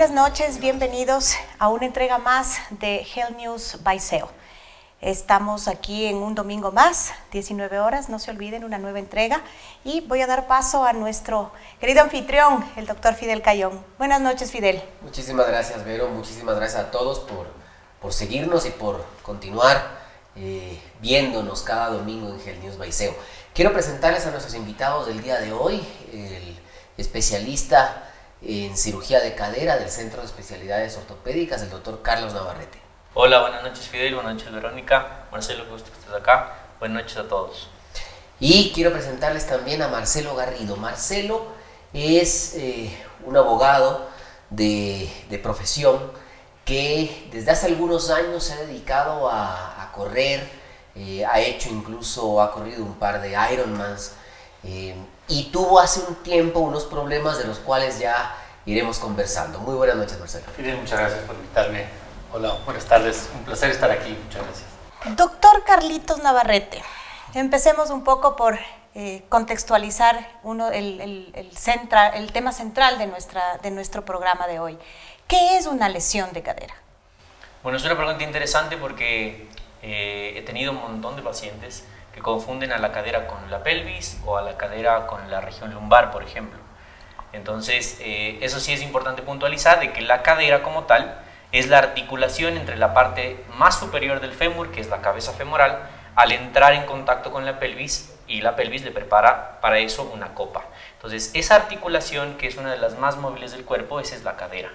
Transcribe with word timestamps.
Buenas 0.00 0.16
noches, 0.16 0.60
bienvenidos 0.60 1.34
a 1.58 1.68
una 1.68 1.84
entrega 1.84 2.16
más 2.16 2.56
de 2.70 3.06
Health 3.14 3.36
News 3.36 3.76
by 3.82 4.00
SEO. 4.00 4.30
Estamos 5.02 5.68
aquí 5.68 6.06
en 6.06 6.16
un 6.16 6.34
domingo 6.34 6.72
más, 6.72 7.12
19 7.32 7.80
horas, 7.80 8.08
no 8.08 8.18
se 8.18 8.30
olviden, 8.30 8.64
una 8.64 8.78
nueva 8.78 8.98
entrega. 8.98 9.42
Y 9.84 10.00
voy 10.00 10.22
a 10.22 10.26
dar 10.26 10.46
paso 10.46 10.86
a 10.86 10.94
nuestro 10.94 11.52
querido 11.80 12.00
anfitrión, 12.00 12.64
el 12.76 12.86
doctor 12.86 13.12
Fidel 13.12 13.42
Cayón. 13.42 13.84
Buenas 13.98 14.22
noches, 14.22 14.50
Fidel. 14.50 14.82
Muchísimas 15.02 15.46
gracias, 15.46 15.84
Vero. 15.84 16.08
Muchísimas 16.08 16.56
gracias 16.56 16.80
a 16.80 16.90
todos 16.90 17.18
por, 17.18 17.48
por 18.00 18.14
seguirnos 18.14 18.64
y 18.64 18.70
por 18.70 19.04
continuar 19.20 19.98
eh, 20.34 20.80
viéndonos 21.02 21.60
cada 21.60 21.90
domingo 21.90 22.30
en 22.30 22.40
Health 22.40 22.62
News 22.62 22.78
by 22.78 22.90
SEO. 22.90 23.14
Quiero 23.52 23.74
presentarles 23.74 24.24
a 24.24 24.30
nuestros 24.30 24.54
invitados 24.54 25.08
del 25.08 25.22
día 25.22 25.38
de 25.40 25.52
hoy, 25.52 25.86
el 26.10 26.58
especialista 26.96 28.06
en 28.42 28.76
cirugía 28.76 29.20
de 29.20 29.34
cadera 29.34 29.76
del 29.76 29.90
Centro 29.90 30.20
de 30.20 30.26
Especialidades 30.26 30.96
Ortopédicas, 30.96 31.62
el 31.62 31.70
doctor 31.70 32.00
Carlos 32.02 32.32
Navarrete. 32.32 32.78
Hola, 33.14 33.40
buenas 33.40 33.62
noches 33.62 33.86
Fidel, 33.86 34.14
buenas 34.14 34.34
noches 34.34 34.52
Verónica, 34.52 35.26
Marcelo, 35.30 35.66
gusto 35.70 35.90
que 35.90 35.98
estés 35.98 36.14
acá, 36.14 36.54
buenas 36.78 37.02
noches 37.02 37.18
a 37.18 37.28
todos. 37.28 37.68
Y 38.38 38.72
quiero 38.72 38.92
presentarles 38.92 39.46
también 39.46 39.82
a 39.82 39.88
Marcelo 39.88 40.34
Garrido. 40.34 40.76
Marcelo 40.76 41.48
es 41.92 42.54
eh, 42.54 42.90
un 43.24 43.36
abogado 43.36 44.08
de, 44.48 45.12
de, 45.28 45.38
profesión 45.38 46.10
que 46.64 47.28
desde 47.30 47.50
hace 47.50 47.66
algunos 47.66 48.10
años 48.10 48.44
se 48.44 48.54
ha 48.54 48.60
dedicado 48.60 49.28
a, 49.28 49.82
a 49.82 49.92
correr, 49.92 50.48
eh, 50.94 51.24
ha 51.26 51.40
hecho 51.40 51.68
incluso, 51.68 52.40
ha 52.40 52.52
corrido 52.52 52.84
un 52.84 52.94
par 52.94 53.20
de 53.20 53.36
Ironmans, 53.52 54.12
eh, 54.64 54.94
y 55.30 55.44
tuvo 55.44 55.78
hace 55.78 56.00
un 56.00 56.16
tiempo 56.16 56.58
unos 56.58 56.84
problemas 56.84 57.38
de 57.38 57.44
los 57.46 57.60
cuales 57.60 57.98
ya 58.00 58.36
iremos 58.66 58.98
conversando. 58.98 59.60
Muy 59.60 59.76
buenas 59.76 59.96
noches, 59.96 60.18
Marcelo. 60.18 60.44
Muchas 60.58 60.98
gracias 60.98 61.20
por 61.20 61.36
invitarme. 61.36 61.86
Hola, 62.32 62.58
buenas 62.64 62.84
tardes. 62.84 63.30
Un 63.34 63.44
placer 63.44 63.70
estar 63.70 63.90
aquí. 63.90 64.10
Muchas 64.24 64.42
gracias. 64.42 65.16
Doctor 65.16 65.64
Carlitos 65.64 66.22
Navarrete, 66.22 66.82
empecemos 67.34 67.90
un 67.90 68.04
poco 68.04 68.36
por 68.36 68.58
eh, 68.94 69.22
contextualizar 69.28 70.28
uno, 70.42 70.70
el, 70.70 71.00
el, 71.00 71.32
el, 71.34 71.56
centra, 71.56 72.08
el, 72.08 72.32
tema 72.32 72.52
central 72.52 72.98
de, 72.98 73.06
nuestra, 73.06 73.58
de 73.58 73.70
nuestro 73.70 74.04
programa 74.04 74.48
de 74.48 74.58
hoy. 74.58 74.78
¿Qué 75.28 75.56
es 75.56 75.66
una 75.66 75.88
lesión 75.88 76.32
de 76.32 76.42
cadera? 76.42 76.74
Bueno, 77.62 77.78
es 77.78 77.84
una 77.84 77.96
pregunta 77.96 78.24
interesante 78.24 78.76
porque 78.76 79.48
eh, 79.80 80.34
he 80.36 80.42
tenido 80.42 80.72
un 80.72 80.78
montón 80.78 81.14
de 81.14 81.22
pacientes 81.22 81.84
que 82.12 82.20
confunden 82.20 82.72
a 82.72 82.78
la 82.78 82.92
cadera 82.92 83.26
con 83.26 83.50
la 83.50 83.62
pelvis 83.62 84.20
o 84.24 84.36
a 84.36 84.42
la 84.42 84.56
cadera 84.56 85.06
con 85.06 85.30
la 85.30 85.40
región 85.40 85.72
lumbar, 85.72 86.10
por 86.10 86.22
ejemplo. 86.22 86.58
Entonces, 87.32 87.98
eh, 88.00 88.38
eso 88.40 88.58
sí 88.60 88.72
es 88.72 88.82
importante 88.82 89.22
puntualizar 89.22 89.80
de 89.80 89.92
que 89.92 90.00
la 90.00 90.22
cadera 90.22 90.62
como 90.62 90.84
tal 90.84 91.20
es 91.52 91.68
la 91.68 91.78
articulación 91.78 92.56
entre 92.56 92.76
la 92.76 92.94
parte 92.94 93.44
más 93.56 93.78
superior 93.78 94.20
del 94.20 94.32
fémur, 94.32 94.70
que 94.70 94.80
es 94.80 94.88
la 94.88 95.00
cabeza 95.00 95.32
femoral, 95.32 95.80
al 96.14 96.32
entrar 96.32 96.72
en 96.72 96.86
contacto 96.86 97.30
con 97.30 97.44
la 97.44 97.58
pelvis 97.58 98.14
y 98.26 98.40
la 98.40 98.56
pelvis 98.56 98.84
le 98.84 98.90
prepara 98.90 99.60
para 99.60 99.78
eso 99.78 100.10
una 100.12 100.34
copa. 100.34 100.64
Entonces, 100.94 101.30
esa 101.34 101.56
articulación, 101.56 102.36
que 102.36 102.46
es 102.46 102.56
una 102.56 102.70
de 102.72 102.78
las 102.78 102.98
más 102.98 103.16
móviles 103.16 103.52
del 103.52 103.64
cuerpo, 103.64 104.00
esa 104.00 104.16
es 104.16 104.24
la 104.24 104.36
cadera. 104.36 104.70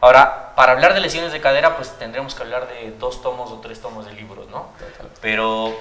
Ahora, 0.00 0.52
para 0.54 0.72
hablar 0.72 0.92
de 0.92 1.00
lesiones 1.00 1.32
de 1.32 1.40
cadera, 1.40 1.76
pues 1.76 1.98
tendremos 1.98 2.34
que 2.34 2.42
hablar 2.42 2.68
de 2.68 2.92
dos 2.98 3.22
tomos 3.22 3.50
o 3.50 3.60
tres 3.60 3.80
tomos 3.80 4.04
de 4.04 4.12
libros, 4.12 4.48
¿no? 4.48 4.68
Pero 5.22 5.74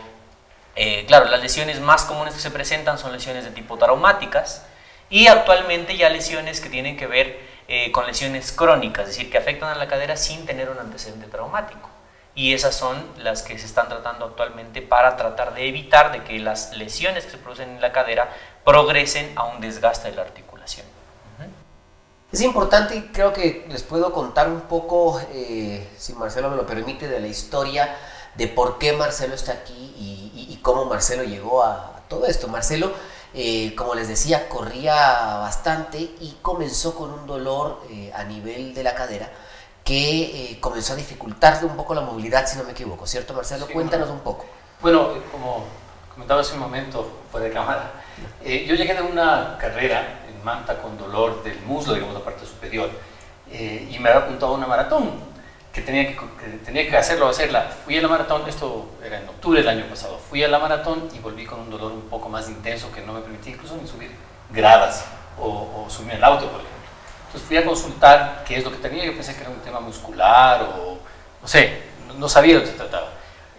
eh, 0.75 1.05
claro, 1.07 1.25
las 1.25 1.41
lesiones 1.41 1.79
más 1.79 2.03
comunes 2.03 2.33
que 2.33 2.39
se 2.39 2.51
presentan 2.51 2.97
son 2.97 3.11
lesiones 3.11 3.45
de 3.45 3.51
tipo 3.51 3.77
traumáticas 3.77 4.65
y 5.09 5.27
actualmente 5.27 5.95
ya 5.95 6.09
lesiones 6.09 6.61
que 6.61 6.69
tienen 6.69 6.97
que 6.97 7.07
ver 7.07 7.39
eh, 7.67 7.91
con 7.91 8.07
lesiones 8.07 8.51
crónicas, 8.51 9.03
es 9.03 9.15
decir, 9.15 9.31
que 9.31 9.37
afectan 9.37 9.69
a 9.69 9.75
la 9.75 9.87
cadera 9.87 10.17
sin 10.17 10.45
tener 10.45 10.69
un 10.69 10.79
antecedente 10.79 11.27
traumático. 11.27 11.89
Y 12.35 12.53
esas 12.53 12.75
son 12.75 12.97
las 13.19 13.43
que 13.43 13.59
se 13.59 13.67
están 13.67 13.87
tratando 13.89 14.25
actualmente 14.25 14.81
para 14.81 15.15
tratar 15.17 15.53
de 15.53 15.67
evitar 15.67 16.11
de 16.11 16.23
que 16.23 16.39
las 16.39 16.75
lesiones 16.75 17.25
que 17.25 17.31
se 17.31 17.37
producen 17.37 17.69
en 17.69 17.81
la 17.81 17.91
cadera 17.91 18.33
progresen 18.65 19.31
a 19.35 19.43
un 19.43 19.61
desgaste 19.61 20.09
de 20.09 20.15
la 20.15 20.23
articulación. 20.23 20.87
Es 22.31 22.41
importante 22.41 22.95
y 22.95 23.01
creo 23.13 23.31
que 23.31 23.63
les 23.69 23.83
puedo 23.83 24.11
contar 24.11 24.47
un 24.47 24.61
poco, 24.61 25.21
eh, 25.31 25.87
si 25.99 26.13
Marcelo 26.13 26.49
me 26.49 26.55
lo 26.55 26.65
permite, 26.65 27.07
de 27.07 27.19
la 27.19 27.27
historia 27.27 27.95
de 28.33 28.47
por 28.47 28.79
qué 28.79 28.93
Marcelo 28.93 29.35
está 29.35 29.51
aquí 29.51 29.93
y, 29.97 30.12
cómo 30.63 30.85
Marcelo 30.85 31.23
llegó 31.23 31.63
a, 31.63 31.91
todo 32.07 32.25
esto. 32.25 32.47
Marcelo, 32.47 32.91
eh, 33.33 33.75
como 33.75 33.93
les 33.93 34.07
decía, 34.07 34.49
corría 34.49 34.95
bastante 35.37 35.99
y 35.99 36.37
comenzó 36.41 36.95
con 36.95 37.11
un 37.11 37.27
dolor 37.27 37.81
eh, 37.89 38.11
a 38.15 38.23
nivel 38.23 38.73
de 38.73 38.83
la 38.83 38.95
cadera 38.95 39.29
que 39.83 40.51
eh, 40.51 40.59
comenzó 40.59 40.93
a 40.93 40.95
dificultarle 40.95 41.67
un 41.67 41.75
poco 41.75 41.93
la 41.93 42.01
movilidad, 42.01 42.47
si 42.47 42.57
no 42.57 42.63
me 42.63 42.71
equivoco, 42.71 43.05
¿cierto 43.05 43.33
Marcelo? 43.33 43.67
Sí, 43.67 43.73
Cuéntanos 43.73 44.07
bueno. 44.07 44.19
un 44.19 44.23
poco. 44.23 44.45
Bueno, 44.81 45.09
como 45.31 45.65
comentaba 46.13 46.41
hace 46.41 46.53
un 46.53 46.59
momento 46.59 47.09
fuera 47.31 47.47
de 47.47 47.53
cámara, 47.53 47.91
yo 48.41 48.75
llegué 48.75 48.93
de 48.93 49.01
una 49.01 49.57
carrera 49.59 50.21
en 50.29 50.43
Manta 50.43 50.81
con 50.81 50.97
dolor 50.97 51.43
del 51.43 51.59
muslo, 51.61 51.95
digamos, 51.95 52.13
la 52.13 52.23
parte 52.23 52.45
superior, 52.45 52.89
y 53.51 53.97
me 53.99 54.09
había 54.09 54.21
apuntado 54.21 54.53
a 54.53 54.57
una 54.57 54.67
maratón 54.67 55.32
que 55.73 55.81
tenía 55.81 56.07
que, 56.07 56.15
que 56.15 56.57
tenía 56.63 56.87
que 56.87 56.95
hacerlo, 56.95 57.27
hacerla. 57.27 57.67
Fui 57.83 57.97
a 57.97 58.01
la 58.01 58.07
maratón, 58.07 58.47
esto 58.47 58.91
era 59.03 59.19
en 59.19 59.27
octubre 59.27 59.59
del 59.59 59.67
año 59.67 59.85
pasado, 59.89 60.19
fui 60.19 60.43
a 60.43 60.47
la 60.47 60.59
maratón 60.59 61.09
y 61.13 61.19
volví 61.19 61.45
con 61.45 61.59
un 61.61 61.69
dolor 61.71 61.91
un 61.91 62.03
poco 62.09 62.29
más 62.29 62.47
intenso 62.47 62.91
que 62.91 63.01
no 63.01 63.13
me 63.13 63.21
permitía 63.21 63.53
incluso 63.53 63.75
ni 63.75 63.87
subir 63.87 64.11
gradas 64.51 65.05
o, 65.39 65.85
o 65.85 65.89
subir 65.89 66.13
el 66.13 66.23
auto, 66.23 66.45
por 66.45 66.61
ejemplo. 66.61 66.79
Entonces 67.25 67.47
fui 67.47 67.57
a 67.57 67.65
consultar 67.65 68.43
qué 68.47 68.57
es 68.57 68.63
lo 68.63 68.71
que 68.71 68.77
tenía, 68.77 69.03
yo 69.03 69.13
pensé 69.13 69.33
que 69.33 69.41
era 69.41 69.49
un 69.49 69.59
tema 69.61 69.79
muscular 69.79 70.61
o 70.61 70.99
no 71.41 71.47
sé, 71.47 71.81
no, 72.07 72.13
no 72.13 72.29
sabía 72.29 72.53
de 72.53 72.59
lo 72.59 72.65
que 72.65 72.71
se 72.71 72.77
trataba. 72.77 73.09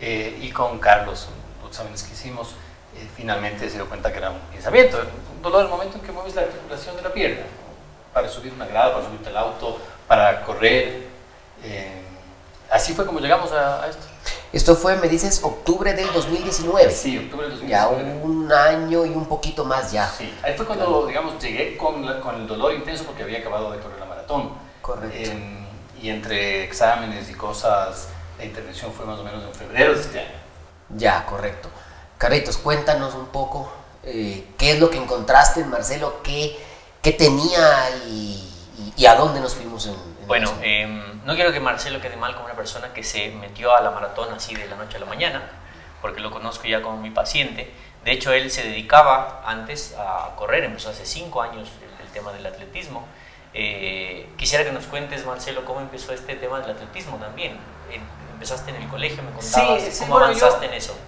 Eh, 0.01 0.39
y 0.41 0.51
con 0.51 0.79
Carlos, 0.79 1.29
los 1.61 1.71
exámenes 1.71 2.05
que 2.05 2.13
hicimos, 2.13 2.55
eh, 2.95 3.09
finalmente 3.17 3.69
se 3.69 3.75
dio 3.75 3.89
cuenta 3.89 4.13
que 4.13 4.19
era 4.19 4.31
un 4.31 4.39
pinzamiento, 4.53 4.99
un 5.35 5.43
dolor 5.43 5.61
en 5.61 5.67
el 5.67 5.71
momento 5.73 5.99
en 5.99 6.05
que 6.05 6.13
mueves 6.13 6.37
la 6.37 6.43
articulación 6.43 6.95
de 6.95 7.03
la 7.03 7.13
pierna, 7.13 7.43
para 8.13 8.29
subir 8.29 8.53
una 8.53 8.67
grada, 8.67 8.93
para 8.93 9.07
subirte 9.07 9.31
al 9.31 9.37
auto, 9.37 9.81
para 10.07 10.43
correr. 10.43 11.14
Eh, 11.65 12.03
así 12.71 12.93
fue 12.95 13.07
como 13.07 13.21
llegamos 13.21 13.53
a, 13.53 13.85
a, 13.85 13.89
esto. 13.89 14.07
Esto 14.53 14.77
fue, 14.77 14.97
me 14.97 15.09
dices, 15.09 15.41
octubre 15.43 15.95
del 15.95 16.13
2019. 16.13 16.91
Sí, 16.91 17.19
octubre 17.19 17.49
del 17.49 17.59
2019. 17.59 17.69
Ya 17.69 17.89
un 17.89 18.53
año 18.53 19.05
y 19.05 19.11
un 19.11 19.27
poquito 19.27 19.65
más 19.65 19.91
ya. 19.91 20.09
Sí, 20.09 20.33
ahí 20.43 20.55
fue 20.57 20.67
cuando, 20.67 21.07
digamos, 21.07 21.43
llegué 21.43 21.77
con, 21.77 22.07
la, 22.07 22.21
con 22.21 22.37
el 22.37 22.47
dolor 22.47 22.73
intenso 22.73 23.05
porque 23.05 23.25
había 23.25 23.41
acabado 23.41 23.73
de 23.73 23.81
correr 23.81 23.99
la 23.99 24.07
maratón. 24.07 24.53
Correcto. 24.81 25.17
Eh, 25.17 25.67
y 26.01 26.11
entre 26.11 26.65
exámenes 26.65 27.31
y 27.31 27.35
cosas, 27.35 28.09
la 28.39 28.45
intervención 28.45 28.93
fue 28.93 29.07
más 29.07 29.19
o 29.19 29.25
menos 29.25 29.43
en 29.43 29.55
febrero 29.55 29.95
de 29.95 30.01
este 30.01 30.21
año. 30.21 30.39
Ya, 30.91 31.25
correcto. 31.27 31.69
Carlitos, 32.19 32.59
cuéntanos 32.59 33.15
un 33.15 33.27
poco 33.27 33.73
eh, 34.03 34.47
qué 34.59 34.73
es 34.73 34.81
lo 34.81 34.91
que 34.91 34.99
encontraste 34.99 35.61
en 35.61 35.71
Marcelo, 35.71 36.21
qué, 36.23 36.57
qué 37.03 37.13
tenía 37.13 37.91
y, 38.07 38.53
y, 38.79 38.93
y, 38.97 39.07
a 39.07 39.15
dónde 39.15 39.41
nos 39.41 39.55
fuimos 39.55 39.87
en... 39.87 39.95
en 39.95 40.27
bueno, 40.27 40.53
eh, 40.63 41.03
no 41.25 41.35
quiero 41.35 41.53
que 41.53 41.61
Marcelo 41.61 42.01
quede 42.01 42.17
mal 42.17 42.35
como 42.35 42.47
una 42.47 42.55
persona 42.55 42.93
que 42.93 43.03
se 43.03 43.31
metió 43.31 43.75
a 43.75 43.81
la 43.81 43.91
maratón 43.91 44.33
así 44.33 44.55
de 44.55 44.67
la 44.67 44.77
noche 44.77 44.97
a 44.97 45.01
la 45.01 45.07
mañana, 45.07 45.43
porque 46.03 46.21
lo 46.21 46.31
conozco 46.31 46.67
ya 46.67 46.83
como 46.83 46.99
mi 46.99 47.11
paciente. 47.11 47.73
De 48.05 48.13
hecho, 48.13 48.33
él 48.33 48.51
se 48.51 48.63
dedicaba 48.63 49.43
antes 49.47 49.95
a 49.99 50.35
correr, 50.37 50.65
empezó 50.65 50.91
hace 50.91 51.07
cinco 51.07 51.41
años 51.41 51.71
el, 51.83 52.07
el 52.07 52.13
tema 52.13 52.33
del 52.33 52.45
atletismo. 52.47 53.07
Eh, 53.55 54.29
quisiera 54.37 54.65
que 54.65 54.73
nos 54.73 54.85
cuentes, 54.87 55.25
Marcelo, 55.25 55.65
cómo 55.65 55.81
empezó 55.81 56.13
este 56.13 56.35
tema 56.35 56.61
del 56.61 56.73
atletismo 56.73 57.17
también. 57.17 57.57
Empezaste 58.33 58.73
en 58.73 58.83
el 58.83 58.89
colegio, 58.89 59.23
me 59.23 59.31
contabas, 59.31 59.83
sí, 59.83 59.93
sí, 59.93 60.01
¿cómo 60.01 60.15
bueno, 60.15 60.27
avanzaste 60.27 60.67
yo, 60.67 60.73
en 60.73 60.77
eso? 60.77 60.99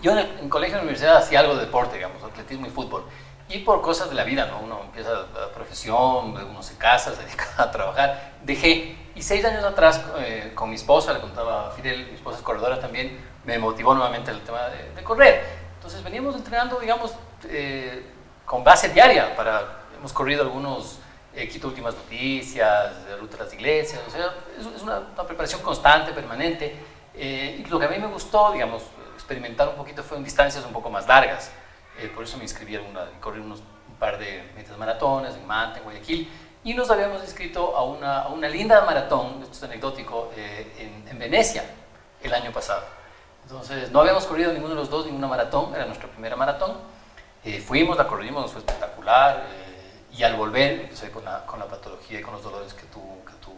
Yo 0.00 0.12
en, 0.12 0.18
el, 0.18 0.38
en 0.38 0.48
colegio 0.48 0.76
y 0.76 0.78
en 0.78 0.84
universidad 0.84 1.16
hacía 1.16 1.40
algo 1.40 1.56
de 1.56 1.66
deporte, 1.66 1.96
digamos, 1.96 2.22
atletismo 2.22 2.66
y 2.66 2.70
fútbol. 2.70 3.04
Y 3.48 3.58
por 3.60 3.80
cosas 3.80 4.08
de 4.08 4.16
la 4.16 4.24
vida, 4.24 4.46
¿no? 4.46 4.60
Uno 4.60 4.80
empieza 4.84 5.10
la 5.10 5.52
profesión, 5.54 6.36
uno 6.36 6.62
se 6.62 6.76
casa, 6.76 7.12
se 7.16 7.22
dedica 7.22 7.46
a 7.58 7.70
trabajar. 7.70 8.34
Dejé. 8.42 8.96
Y 9.14 9.22
seis 9.22 9.44
años 9.44 9.64
atrás, 9.64 10.02
eh, 10.18 10.52
con 10.54 10.68
mi 10.68 10.76
esposa, 10.76 11.12
le 11.12 11.20
contaba 11.20 11.68
a 11.68 11.70
Fidel, 11.70 12.06
mi 12.06 12.14
esposa 12.16 12.38
es 12.38 12.44
corredora 12.44 12.78
también, 12.78 13.18
me 13.44 13.58
motivó 13.58 13.94
nuevamente 13.94 14.30
el 14.30 14.42
tema 14.42 14.68
de, 14.68 14.92
de 14.94 15.02
correr. 15.02 15.42
Entonces 15.76 16.02
veníamos 16.02 16.34
entrenando, 16.34 16.78
digamos, 16.80 17.14
eh, 17.48 18.04
con 18.44 18.64
base 18.64 18.88
diaria. 18.88 19.34
Para, 19.36 19.80
hemos 19.96 20.12
corrido 20.12 20.42
algunos 20.42 20.98
eh, 21.34 21.48
Quito 21.48 21.68
Últimas 21.68 21.94
Noticias, 21.94 23.04
de 23.06 23.16
Ruta 23.16 23.36
de 23.36 23.44
las 23.44 23.52
Iglesias, 23.52 24.02
o 24.06 24.10
sea, 24.10 24.34
es, 24.58 24.66
es 24.66 24.82
una, 24.82 24.98
una, 24.98 25.24
preparación 25.24 25.60
constante, 25.62 26.12
permanente. 26.12 26.74
Eh, 27.14 27.62
y 27.64 27.68
lo 27.68 27.78
que 27.78 27.86
a 27.86 27.88
mí 27.88 27.98
me 27.98 28.06
gustó, 28.06 28.52
digamos, 28.52 28.82
experimentar 29.14 29.68
un 29.68 29.76
poquito 29.76 30.02
fue 30.02 30.16
en 30.16 30.24
distancias 30.24 30.64
un 30.64 30.72
poco 30.72 30.90
más 30.90 31.06
largas. 31.06 31.50
Eh, 31.98 32.10
por 32.14 32.24
eso 32.24 32.36
me 32.36 32.44
inscribí 32.44 32.76
a 32.76 32.82
una, 32.82 33.06
correr 33.20 33.40
unos 33.40 33.60
un 33.60 33.94
par 33.98 34.18
de 34.18 34.50
metas 34.54 34.76
maratones 34.76 35.34
en 35.34 35.46
Manta, 35.46 35.78
en 35.78 35.84
Guayaquil, 35.84 36.28
y 36.64 36.74
nos 36.74 36.90
habíamos 36.90 37.22
inscrito 37.22 37.76
a 37.76 37.84
una, 37.84 38.22
a 38.22 38.28
una 38.28 38.48
linda 38.48 38.84
maratón, 38.84 39.40
esto 39.42 39.54
es 39.54 39.62
anecdótico, 39.62 40.30
eh, 40.36 40.74
en, 40.78 41.08
en, 41.08 41.18
Venecia 41.18 41.64
el 42.22 42.34
año 42.34 42.52
pasado. 42.52 42.82
Entonces, 43.44 43.90
no 43.92 44.00
habíamos 44.00 44.26
corrido 44.26 44.52
ninguno 44.52 44.74
de 44.74 44.80
los 44.80 44.90
dos 44.90 45.06
ninguna 45.06 45.28
maratón, 45.28 45.74
era 45.74 45.86
nuestra 45.86 46.08
primera 46.08 46.34
maratón. 46.36 46.76
Eh, 47.44 47.60
fuimos, 47.60 47.96
la 47.96 48.08
corrimos, 48.08 48.50
fue 48.50 48.58
espectacular 48.58 49.44
y 50.16 50.22
al 50.22 50.34
volver 50.34 50.80
empecé 50.80 51.10
con 51.10 51.24
la, 51.24 51.44
con 51.46 51.58
la 51.58 51.66
patología 51.66 52.20
y 52.20 52.22
con 52.22 52.34
los 52.34 52.42
dolores 52.42 52.72
que 52.74 52.86
tú, 52.86 53.00
que 53.24 53.32
tú 53.44 53.52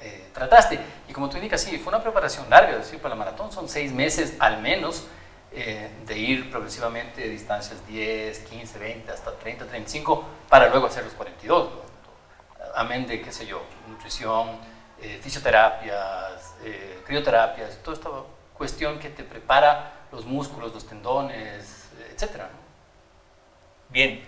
eh, 0.00 0.30
trataste. 0.32 0.78
Y 1.08 1.12
como 1.12 1.28
tú 1.28 1.36
indicas, 1.36 1.60
sí, 1.60 1.78
fue 1.78 1.92
una 1.92 2.02
preparación 2.02 2.48
larga, 2.48 2.72
es 2.72 2.78
decir, 2.78 3.00
para 3.00 3.14
la 3.14 3.18
maratón 3.18 3.52
son 3.52 3.68
seis 3.68 3.92
meses 3.92 4.34
al 4.38 4.60
menos 4.60 5.04
eh, 5.50 5.90
de 6.04 6.18
ir 6.18 6.50
progresivamente 6.50 7.22
de 7.22 7.30
distancias 7.30 7.86
10, 7.86 8.38
15, 8.40 8.78
20, 8.78 9.10
hasta 9.10 9.32
30, 9.32 9.64
35, 9.64 10.24
para 10.48 10.68
luego 10.68 10.86
hacer 10.86 11.04
los 11.04 11.14
42. 11.14 11.70
Amén 12.74 13.06
de, 13.06 13.22
qué 13.22 13.32
sé 13.32 13.46
yo, 13.46 13.62
nutrición, 13.88 14.58
eh, 15.00 15.18
fisioterapias, 15.22 16.54
eh, 16.64 17.02
crioterapias, 17.06 17.78
toda 17.82 17.96
esta 17.96 18.10
cuestión 18.52 18.98
que 18.98 19.08
te 19.08 19.24
prepara 19.24 20.06
los 20.12 20.26
músculos, 20.26 20.74
los 20.74 20.86
tendones, 20.86 21.88
etc. 22.10 22.42
Bien, 23.88 24.22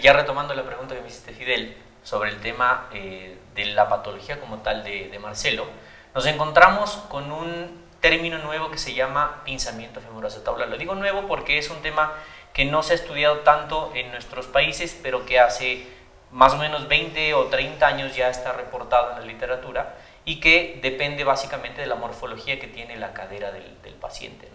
ya 0.00 0.12
retomando 0.12 0.52
la 0.52 0.62
pregunta 0.62 0.94
que 0.94 1.00
me 1.00 1.08
hiciste 1.08 1.32
Fidel 1.32 1.76
sobre 2.02 2.30
el 2.30 2.40
tema 2.40 2.88
de 2.92 3.64
la 3.64 3.88
patología 3.88 4.38
como 4.38 4.58
tal 4.58 4.84
de, 4.84 5.08
de 5.08 5.18
Marcelo, 5.18 5.66
nos 6.14 6.26
encontramos 6.26 6.96
con 7.08 7.32
un 7.32 7.81
término 8.02 8.36
nuevo 8.38 8.70
que 8.70 8.78
se 8.78 8.92
llama 8.92 9.42
pinzamiento 9.44 10.00
femoroacetabular. 10.00 10.68
Lo 10.68 10.76
digo 10.76 10.94
nuevo 10.94 11.26
porque 11.26 11.56
es 11.56 11.70
un 11.70 11.80
tema 11.80 12.12
que 12.52 12.66
no 12.66 12.82
se 12.82 12.92
ha 12.92 12.96
estudiado 12.96 13.38
tanto 13.38 13.92
en 13.94 14.10
nuestros 14.10 14.46
países, 14.46 14.98
pero 15.02 15.24
que 15.24 15.38
hace 15.40 15.86
más 16.32 16.52
o 16.52 16.56
menos 16.58 16.88
20 16.88 17.32
o 17.34 17.44
30 17.46 17.86
años 17.86 18.16
ya 18.16 18.28
está 18.28 18.52
reportado 18.52 19.12
en 19.12 19.20
la 19.20 19.26
literatura 19.26 19.94
y 20.24 20.40
que 20.40 20.80
depende 20.82 21.24
básicamente 21.24 21.80
de 21.80 21.86
la 21.86 21.94
morfología 21.94 22.58
que 22.58 22.66
tiene 22.66 22.96
la 22.96 23.14
cadera 23.14 23.52
del, 23.52 23.94
paciente. 24.00 24.48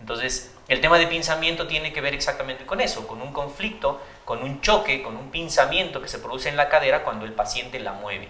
Entonces, 0.00 0.56
el 0.66 0.80
tema 0.80 0.98
de 0.98 1.06
pinzamiento 1.06 1.68
tiene 1.68 1.92
que 1.92 2.00
ver 2.00 2.14
exactamente 2.14 2.66
con 2.66 2.80
eso, 2.80 3.06
con 3.06 3.22
un 3.22 3.32
conflicto, 3.32 4.00
con 4.24 4.42
un 4.42 4.60
choque, 4.60 5.02
con 5.02 5.16
un 5.16 5.30
pinzamiento 5.30 6.02
que 6.02 6.08
se 6.08 6.18
produce 6.18 6.48
en 6.48 6.56
la 6.56 6.68
cadera 6.68 7.04
cuando 7.04 7.24
el 7.24 7.32
paciente 7.32 7.78
la 7.78 7.92
mueve. 7.92 8.28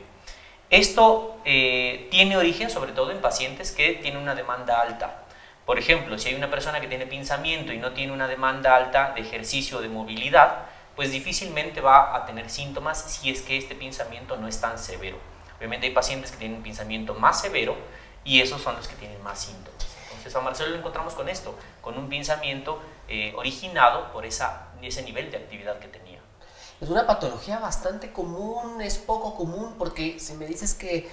Esto 0.70 1.40
eh, 1.46 2.08
tiene 2.10 2.36
origen 2.36 2.68
sobre 2.68 2.92
todo 2.92 3.10
en 3.10 3.22
pacientes 3.22 3.72
que 3.72 3.94
tienen 3.94 4.20
una 4.20 4.34
demanda 4.34 4.80
alta. 4.80 5.24
Por 5.64 5.78
ejemplo, 5.78 6.18
si 6.18 6.28
hay 6.28 6.34
una 6.34 6.50
persona 6.50 6.80
que 6.80 6.88
tiene 6.88 7.06
pinzamiento 7.06 7.72
y 7.72 7.78
no 7.78 7.92
tiene 7.92 8.12
una 8.12 8.28
demanda 8.28 8.76
alta 8.76 9.12
de 9.14 9.22
ejercicio 9.22 9.78
o 9.78 9.80
de 9.80 9.88
movilidad, 9.88 10.66
pues 10.94 11.10
difícilmente 11.10 11.80
va 11.80 12.14
a 12.14 12.26
tener 12.26 12.50
síntomas 12.50 13.00
si 13.00 13.30
es 13.30 13.40
que 13.42 13.56
este 13.56 13.74
pinzamiento 13.74 14.36
no 14.36 14.46
es 14.46 14.60
tan 14.60 14.78
severo. 14.78 15.18
Obviamente 15.56 15.86
hay 15.86 15.92
pacientes 15.92 16.32
que 16.32 16.38
tienen 16.38 16.58
un 16.58 16.62
pinzamiento 16.62 17.14
más 17.14 17.40
severo 17.40 17.76
y 18.24 18.40
esos 18.40 18.60
son 18.60 18.76
los 18.76 18.88
que 18.88 18.96
tienen 18.96 19.22
más 19.22 19.40
síntomas. 19.40 19.86
Entonces 20.08 20.34
a 20.34 20.40
Marcelo 20.40 20.70
lo 20.70 20.76
encontramos 20.76 21.14
con 21.14 21.28
esto, 21.28 21.58
con 21.80 21.96
un 21.96 22.08
pinzamiento 22.08 22.82
eh, 23.08 23.32
originado 23.36 24.12
por 24.12 24.26
ese 24.26 25.02
nivel 25.02 25.30
de 25.30 25.38
actividad 25.38 25.78
que 25.78 25.88
tenía. 25.88 26.18
Es 26.80 26.88
una 26.88 27.06
patología 27.06 27.58
bastante 27.58 28.12
común, 28.12 28.80
es 28.80 28.98
poco 28.98 29.34
común, 29.34 29.74
porque 29.78 30.20
si 30.20 30.34
me 30.34 30.46
dices 30.46 30.74
que 30.74 31.08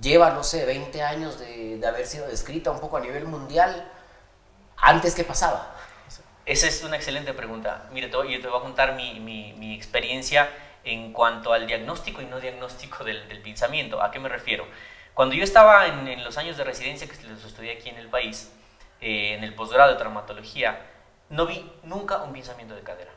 lleva, 0.00 0.30
no 0.30 0.44
sé, 0.44 0.64
20 0.64 1.02
años 1.02 1.38
de, 1.40 1.80
haber 1.86 2.06
sido 2.06 2.28
descrita 2.28 2.70
un 2.70 2.78
poco 2.78 2.98
a 2.98 3.00
nivel 3.00 3.24
mundial, 3.24 3.90
¿antes 4.76 5.14
qué 5.14 5.24
pasaba? 5.24 5.74
Esa 6.46 6.68
es 6.68 6.84
una 6.84 6.96
excelente 6.96 7.34
pregunta. 7.34 7.88
Mire, 7.92 8.10
yo 8.10 8.40
te 8.40 8.48
voy 8.48 8.58
a 8.58 8.62
contar 8.62 8.94
mi, 8.94 9.18
mi, 9.20 9.74
experiencia 9.74 10.48
en 10.84 11.12
cuanto 11.12 11.52
al 11.52 11.66
diagnóstico 11.66 12.22
y 12.22 12.26
no 12.26 12.40
diagnóstico 12.40 13.04
del, 13.04 13.28
del 13.28 13.42
pensamiento. 13.42 14.00
¿A 14.00 14.10
qué 14.10 14.18
me 14.20 14.28
refiero? 14.28 14.66
Cuando 15.18 15.34
yo 15.34 15.42
estaba 15.42 15.84
en, 15.88 16.22
los 16.22 16.38
años 16.38 16.56
de 16.56 16.62
residencia 16.62 17.08
que 17.08 17.26
los 17.26 17.44
estudié 17.44 17.72
aquí 17.72 17.88
en 17.88 17.96
el 17.96 18.06
país, 18.06 18.52
eh, 19.00 19.34
en 19.34 19.42
el 19.42 19.52
posgrado 19.52 19.90
de 19.90 19.98
traumatología, 19.98 20.80
no 21.28 21.44
vi 21.44 21.68
nunca 21.82 22.22
un 22.22 22.32
pensamiento 22.32 22.76
de 22.76 22.82
cadera. 22.82 23.10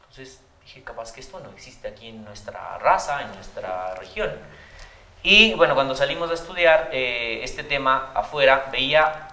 Entonces, 0.00 0.40
dije, 0.66 0.82
capaz 0.82 1.12
que 1.12 1.20
esto 1.20 1.38
no 1.38 1.50
existe 1.50 1.86
aquí 1.86 2.08
en 2.08 2.24
nuestra 2.24 2.76
raza, 2.78 3.22
en 3.22 3.32
nuestra 3.34 3.94
región. 3.94 4.32
Y 5.22 5.54
bueno, 5.54 5.74
cuando 5.74 5.94
salimos 5.94 6.28
a 6.30 6.34
estudiar 6.34 6.90
eh, 6.92 7.40
este 7.44 7.62
tema 7.62 8.10
afuera, 8.14 8.68
veía 8.72 9.28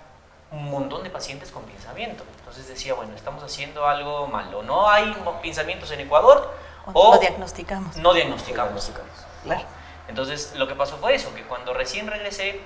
un 0.51 0.69
montón 0.69 1.03
de 1.03 1.09
pacientes 1.09 1.49
con 1.49 1.63
pensamiento. 1.63 2.23
Entonces 2.37 2.67
decía, 2.67 2.93
bueno, 2.93 3.15
estamos 3.15 3.43
haciendo 3.43 3.87
algo 3.87 4.27
malo. 4.27 4.61
No 4.61 4.87
hay 4.87 5.15
pensamientos 5.41 5.89
en 5.91 6.01
Ecuador 6.01 6.53
o, 6.93 7.15
no 7.15 7.19
diagnosticamos. 7.19 7.97
No 7.97 8.13
diagnosticamos. 8.13 8.91
Entonces 10.07 10.53
lo 10.55 10.67
que 10.67 10.75
pasó 10.75 10.97
fue 10.97 11.15
eso, 11.15 11.33
que 11.33 11.43
cuando 11.43 11.73
recién 11.73 12.05
regresé, 12.07 12.59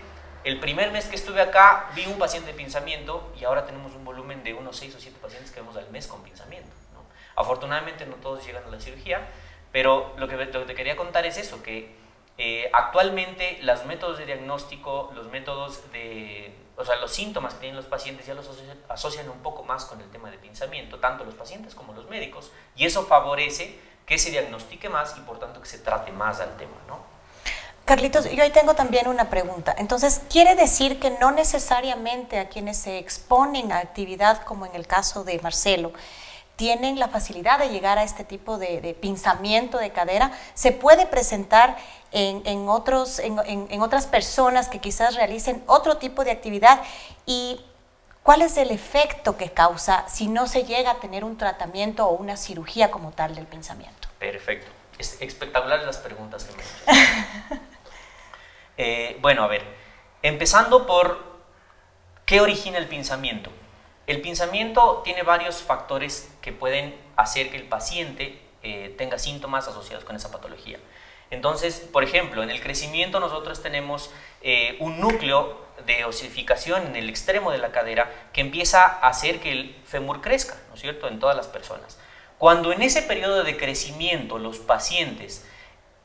el 0.44 0.60
primer 0.60 0.92
mes 0.92 1.06
que 1.06 1.16
estuve 1.16 1.42
acá, 1.42 1.90
vi 1.96 2.06
un 2.06 2.20
paciente 2.20 2.52
de 2.52 2.58
pensamiento 2.58 3.32
y 3.40 3.46
ahora 3.46 3.66
tenemos 3.66 3.94
un 3.94 4.04
volumen 4.04 4.44
de 4.44 4.54
unos 4.54 4.76
6 4.78 4.96
o 4.96 5.00
7 5.00 5.18
pacientes 5.22 5.52
que 5.52 5.62
vemos 5.62 5.78
al 5.78 5.90
mes 5.90 6.08
con 6.08 6.22
pensamiento. 6.22 6.70
Afortunadamente 7.38 8.06
no 8.08 8.16
todos 8.16 8.44
llegan 8.46 8.64
a 8.66 8.68
la 8.70 8.80
cirugía, 8.80 9.26
pero 9.72 10.14
lo 10.18 10.28
que, 10.28 10.38
te 10.38 10.76
quería 10.76 10.96
contar 10.96 11.26
es 11.28 11.38
eso, 11.38 11.62
que 11.62 11.96
eh, 12.40 12.68
actualmente 12.74 13.60
los 13.62 13.86
métodos 13.86 14.18
de 14.18 14.26
diagnóstico, 14.26 15.12
los 15.16 15.30
métodos 15.30 15.92
de, 15.92 16.52
o 16.78 16.84
sea, 16.84 16.96
los 16.96 17.12
síntomas 17.12 17.54
que 17.54 17.60
tienen 17.60 17.76
los 17.76 17.86
pacientes 17.86 18.26
ya 18.26 18.34
los 18.34 18.50
asocian, 18.90 19.30
un 19.30 19.44
poco 19.44 19.64
más 19.64 19.86
con 19.86 20.02
el 20.02 20.10
tema 20.10 20.32
de 20.32 20.40
pensamiento, 20.40 20.98
tanto 20.98 21.26
los 21.26 21.36
pacientes 21.36 21.76
como 21.76 21.94
los 21.94 22.10
médicos, 22.10 22.52
y 22.76 22.88
eso 22.88 23.06
favorece 23.06 23.80
que 24.08 24.18
se 24.18 24.32
diagnostique 24.32 24.90
más 24.90 25.16
y 25.16 25.20
por 25.22 25.38
tanto 25.38 25.62
que 25.62 25.68
se 25.68 25.78
trate 25.78 26.12
más 26.12 26.40
al 26.40 26.58
tema, 26.58 26.78
¿no? 26.88 27.00
Carlitos, 27.86 28.30
yo 28.32 28.44
ahí 28.44 28.50
tengo 28.50 28.74
también 28.74 29.08
una 29.08 29.30
pregunta. 29.30 29.76
Entonces, 29.78 30.22
¿quiere 30.30 30.56
decir 30.56 31.00
que 31.00 31.12
no 31.22 31.32
necesariamente 31.32 32.40
a 32.40 32.50
quienes 32.50 32.78
se 32.78 32.98
exponen 32.98 33.72
a 33.72 33.78
actividad, 33.78 34.44
como 34.44 34.66
en 34.66 34.76
el 34.76 34.88
caso 34.88 35.24
de 35.24 35.40
Marcelo, 35.40 35.94
tienen 36.58 37.00
la 37.00 37.08
facilidad 37.08 37.60
de 37.60 37.70
llegar 37.70 38.00
a 38.00 38.04
este 38.04 38.24
tipo 38.24 38.58
de, 38.58 38.98
pinzamiento 39.00 39.78
de 39.78 39.92
cadera, 39.92 40.32
se 40.56 40.72
puede 40.72 41.06
presentar 41.06 41.78
en, 42.12 42.68
otros, 42.68 43.20
en, 43.20 43.82
otras 43.82 44.08
personas 44.08 44.68
que 44.68 44.80
quizás 44.80 45.16
realicen 45.16 45.64
otro 45.68 45.98
tipo 45.98 46.24
de 46.24 46.32
actividad 46.32 46.82
y 47.28 47.62
cuál 48.24 48.42
es 48.42 48.58
el 48.58 48.72
efecto 48.72 49.38
que 49.38 49.52
causa 49.52 50.04
si 50.10 50.28
no 50.28 50.48
se 50.48 50.64
llega 50.64 50.92
a 50.92 51.00
tener 51.00 51.24
un 51.24 51.38
tratamiento 51.38 52.08
o 52.08 52.14
una 52.14 52.36
cirugía 52.36 52.90
como 52.90 53.12
tal 53.12 53.36
del 53.36 53.46
pinzamiento. 53.46 54.08
Perfecto. 54.18 54.72
Es 54.98 55.22
espectacular 55.22 55.84
las 55.84 55.98
preguntas 55.98 56.44
que 56.46 56.56
me 56.56 56.64
han 56.92 57.62
eh, 58.78 59.18
bueno, 59.22 59.44
a 59.44 59.48
ver, 59.48 59.64
empezando 60.24 60.88
por 60.88 61.24
qué 62.26 62.42
origina 62.42 62.80
el 62.80 62.88
pinzamiento. 62.88 63.52
El 64.08 64.22
pinzamiento 64.22 65.02
tiene 65.04 65.24
varios 65.24 65.62
factores 65.62 66.34
que 66.42 66.54
pueden 66.54 66.96
hacer 67.18 67.52
que 67.52 67.58
el 67.58 67.64
paciente 67.64 68.42
eh, 68.64 68.96
tenga 68.98 69.20
síntomas 69.20 69.68
asociados 69.68 70.06
con 70.06 70.16
esa 70.16 70.32
patología. 70.32 70.80
Entonces, 71.30 71.86
por 71.92 72.06
ejemplo, 72.06 72.42
en 72.42 72.50
el 72.50 72.62
crecimiento 72.62 73.20
nosotros 73.20 73.62
tenemos 73.62 74.10
eh, 74.42 74.78
un 74.80 75.02
núcleo 75.02 75.68
de 75.86 76.06
osificación 76.06 76.88
en 76.88 76.96
el 76.96 77.10
extremo 77.10 77.52
de 77.52 77.58
la 77.58 77.74
cadera 77.74 78.10
que 78.32 78.40
empieza 78.40 78.86
a 78.86 79.10
hacer 79.10 79.42
que 79.42 79.52
el 79.52 79.76
fémur 79.86 80.22
crezca, 80.22 80.56
¿no 80.70 80.76
es 80.76 80.82
cierto?, 80.82 81.10
en 81.10 81.20
todas 81.20 81.36
las 81.36 81.48
personas. 81.48 82.00
Cuando 82.38 82.72
en 82.72 82.84
ese 82.84 83.02
periodo 83.02 83.44
de 83.44 83.58
crecimiento 83.58 84.38
los 84.38 84.60
pacientes 84.60 85.46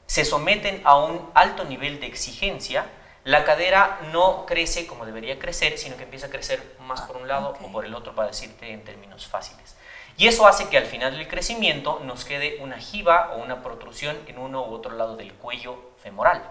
se 0.07 0.25
someten 0.25 0.81
a 0.85 0.97
un 0.97 1.31
alto 1.35 1.65
nivel 1.65 2.01
de 2.01 2.07
exigencia, 2.07 2.87
la 3.25 3.45
cadera 3.45 4.01
no 4.13 4.47
crece 4.47 4.87
como 4.87 5.07
debería 5.07 5.39
crecer, 5.39 5.79
sino 5.79 5.97
que 5.97 6.05
empieza 6.05 6.27
a 6.27 6.31
crecer 6.31 6.77
más 6.81 7.03
por 7.03 7.17
un 7.17 7.29
lado 7.29 7.57
o 7.63 7.73
por 7.73 7.85
el 7.85 7.95
otro, 7.95 8.15
para 8.15 8.29
decirte 8.29 8.73
en 8.73 8.83
términos 8.83 9.27
fáciles. 9.27 9.77
Y 10.17 10.27
eso 10.27 10.47
hace 10.47 10.69
que 10.69 10.77
al 10.77 10.87
final 10.87 11.17
del 11.17 11.29
crecimiento 11.29 12.01
nos 12.05 12.25
quede 12.25 12.59
una 12.61 12.79
jiba 12.79 13.33
o 13.33 13.43
una 13.43 13.63
protrusión 13.63 14.19
en 14.27 14.39
uno 14.39 14.63
u 14.63 14.75
otro 14.75 14.93
lado 14.97 15.17
del 15.17 15.33
cuello 15.35 15.93
femoral. 16.03 16.43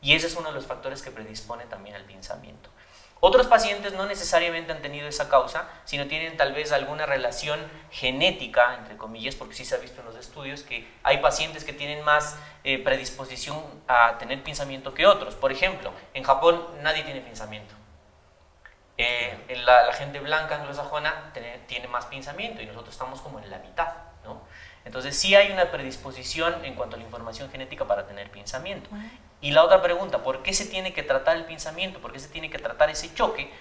Y 0.00 0.14
ese 0.14 0.26
es 0.26 0.36
uno 0.36 0.48
de 0.48 0.54
los 0.54 0.66
factores 0.66 1.02
que 1.02 1.10
predispone 1.10 1.64
también 1.66 1.96
al 1.96 2.04
pinzamiento. 2.04 2.70
Otros 3.20 3.48
pacientes 3.48 3.94
no 3.94 4.06
necesariamente 4.06 4.70
han 4.70 4.80
tenido 4.80 5.08
esa 5.08 5.28
causa, 5.28 5.68
sino 5.84 6.06
tienen 6.06 6.36
tal 6.36 6.52
vez 6.52 6.70
alguna 6.70 7.04
relación 7.04 7.58
genética, 7.90 8.76
entre 8.76 8.96
comillas, 8.96 9.34
porque 9.34 9.54
sí 9.54 9.64
se 9.64 9.74
ha 9.74 9.78
visto 9.78 10.00
en 10.00 10.06
los 10.06 10.16
estudios 10.16 10.62
que 10.62 10.88
hay 11.02 11.18
pacientes 11.18 11.64
que 11.64 11.72
tienen 11.72 12.04
más 12.04 12.38
eh, 12.62 12.78
predisposición 12.82 13.60
a 13.88 14.18
tener 14.18 14.42
pinzamiento 14.44 14.94
que 14.94 15.06
otros. 15.06 15.34
Por 15.34 15.50
ejemplo, 15.50 15.92
en 16.14 16.22
Japón 16.22 16.64
nadie 16.82 17.02
tiene 17.02 17.20
pinzamiento. 17.20 17.74
Eh, 18.96 19.62
la, 19.64 19.92
gente 19.92 20.20
blanca 20.20 20.56
anglosajona 20.56 21.30
tiene, 21.32 21.58
tiene 21.66 21.88
más 21.88 22.06
pinzamiento 22.06 22.62
y 22.62 22.66
nosotros 22.66 22.94
estamos 22.94 23.20
como 23.20 23.40
en 23.40 23.50
la 23.50 23.58
mitad. 23.58 23.94
¿no? 24.24 24.42
Entonces 24.84 25.18
sí 25.18 25.34
hay 25.34 25.50
una 25.50 25.70
predisposición 25.70 26.64
en 26.64 26.74
cuanto 26.74 26.96
a 26.96 26.98
la 26.98 27.04
información 27.04 27.50
genética 27.50 27.84
para 27.86 28.06
tener 28.06 28.30
pinzamiento. 28.30 28.88
Y 29.40 29.52
la 29.52 29.62
otra 29.62 29.82
pregunta, 29.82 30.22
¿por 30.22 30.42
qué 30.42 30.52
se 30.52 30.66
tiene 30.66 30.92
que 30.92 31.02
tratar 31.02 31.36
el 31.36 31.44
pinzamiento? 31.44 32.00
¿Por 32.00 32.12
qué 32.12 32.18
se 32.18 32.28
tiene 32.28 32.50
que 32.50 32.58
tratar 32.58 32.90
ese 32.90 33.14
choque? 33.14 33.52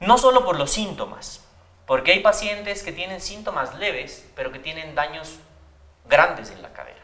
No 0.00 0.18
solo 0.18 0.44
por 0.44 0.58
los 0.58 0.70
síntomas, 0.70 1.44
porque 1.86 2.12
hay 2.12 2.20
pacientes 2.20 2.82
que 2.82 2.92
tienen 2.92 3.20
síntomas 3.20 3.74
leves, 3.74 4.26
pero 4.34 4.50
que 4.50 4.58
tienen 4.58 4.94
daños 4.94 5.38
grandes 6.06 6.50
en 6.50 6.62
la 6.62 6.72
cadera. 6.72 7.00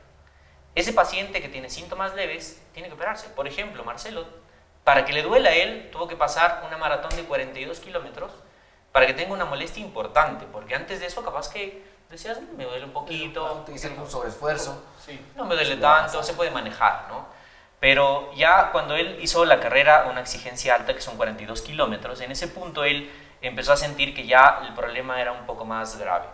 Ese 0.74 0.92
paciente 0.92 1.42
que 1.42 1.48
tiene 1.48 1.68
síntomas 1.68 2.14
leves 2.14 2.62
tiene 2.72 2.88
que 2.88 2.94
operarse. 2.94 3.28
Por 3.28 3.46
ejemplo, 3.46 3.84
Marcelo, 3.84 4.24
para 4.84 5.04
que 5.04 5.12
le 5.12 5.22
duela 5.22 5.50
a 5.50 5.54
él, 5.54 5.90
tuvo 5.92 6.08
que 6.08 6.16
pasar 6.16 6.62
una 6.66 6.78
maratón 6.78 7.14
de 7.16 7.24
42 7.24 7.80
kilómetros 7.80 8.32
para 8.92 9.06
que 9.06 9.14
tenga 9.14 9.32
una 9.32 9.44
molestia 9.44 9.82
importante, 9.82 10.46
porque 10.50 10.74
antes 10.74 11.00
de 11.00 11.06
eso 11.06 11.22
capaz 11.22 11.48
que 11.48 11.84
decías, 12.08 12.40
me 12.56 12.64
duele 12.64 12.84
un 12.84 12.92
poquito. 12.92 13.62
Te 13.66 13.72
hice 13.72 13.88
algún 13.88 14.08
sobreesfuerzo. 14.08 14.82
Sí. 15.04 15.20
No 15.36 15.44
me 15.44 15.54
duele 15.54 15.76
tanto, 15.76 16.22
se 16.22 16.34
puede 16.34 16.50
manejar, 16.50 17.06
¿no? 17.08 17.26
Pero 17.80 18.30
ya 18.34 18.70
cuando 18.72 18.94
él 18.94 19.18
hizo 19.22 19.44
la 19.46 19.58
carrera, 19.58 20.06
una 20.10 20.20
exigencia 20.20 20.74
alta 20.74 20.94
que 20.94 21.00
son 21.00 21.16
42 21.16 21.62
kilómetros, 21.62 22.20
en 22.20 22.30
ese 22.30 22.46
punto 22.46 22.84
él 22.84 23.10
empezó 23.40 23.72
a 23.72 23.76
sentir 23.76 24.14
que 24.14 24.26
ya 24.26 24.60
el 24.66 24.74
problema 24.74 25.20
era 25.20 25.32
un 25.32 25.46
poco 25.46 25.64
más 25.64 25.98
grave. 25.98 26.26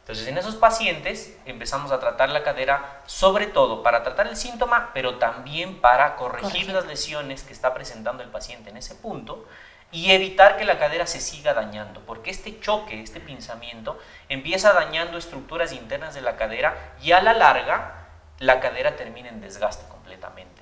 Entonces, 0.00 0.26
en 0.26 0.38
esos 0.38 0.56
pacientes 0.56 1.38
empezamos 1.46 1.92
a 1.92 2.00
tratar 2.00 2.30
la 2.30 2.42
cadera, 2.42 3.00
sobre 3.06 3.46
todo 3.46 3.82
para 3.82 4.02
tratar 4.02 4.26
el 4.26 4.36
síntoma, 4.36 4.90
pero 4.92 5.16
también 5.16 5.80
para 5.80 6.16
corregir, 6.16 6.68
las 6.70 6.86
lesiones 6.86 7.44
que 7.44 7.52
está 7.52 7.72
presentando 7.74 8.22
el 8.22 8.28
paciente 8.28 8.70
en 8.70 8.76
ese 8.76 8.94
punto 8.94 9.46
y 9.92 10.10
evitar 10.10 10.56
que 10.56 10.64
la 10.64 10.78
cadera 10.78 11.06
se 11.06 11.20
siga 11.20 11.54
dañando, 11.54 12.00
porque 12.06 12.30
este 12.30 12.60
choque, 12.60 13.00
este 13.00 13.20
pinzamiento, 13.20 13.98
empieza 14.28 14.72
dañando 14.72 15.16
estructuras 15.16 15.72
internas 15.72 16.14
de 16.14 16.22
la 16.22 16.36
cadera 16.36 16.94
y 17.00 17.12
a 17.12 17.22
la 17.22 17.32
larga 17.32 18.08
la 18.38 18.58
cadera 18.58 18.96
termina 18.96 19.28
en 19.28 19.40
desgaste 19.40 19.86
completamente. 19.88 20.59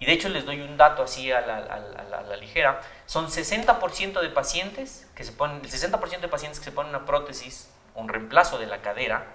Y 0.00 0.06
de 0.06 0.12
hecho 0.12 0.30
les 0.30 0.46
doy 0.46 0.62
un 0.62 0.76
dato 0.78 1.02
así 1.02 1.30
a 1.30 1.42
la, 1.42 2.36
ligera, 2.36 2.80
son 3.04 3.28
60% 3.28 4.20
de 4.20 4.28
pacientes 4.30 5.06
que 5.14 5.24
se 5.24 5.32
ponen, 5.32 5.58
el 5.62 5.70
60% 5.70 6.20
de 6.20 6.28
pacientes 6.28 6.58
que 6.58 6.64
se 6.64 6.72
ponen 6.72 6.90
una 6.90 7.04
prótesis 7.04 7.68
un 7.94 8.08
reemplazo 8.08 8.58
de 8.58 8.66
la 8.66 8.80
cadera 8.80 9.26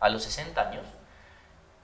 a 0.00 0.08
los 0.08 0.22
60 0.22 0.60
años, 0.60 0.86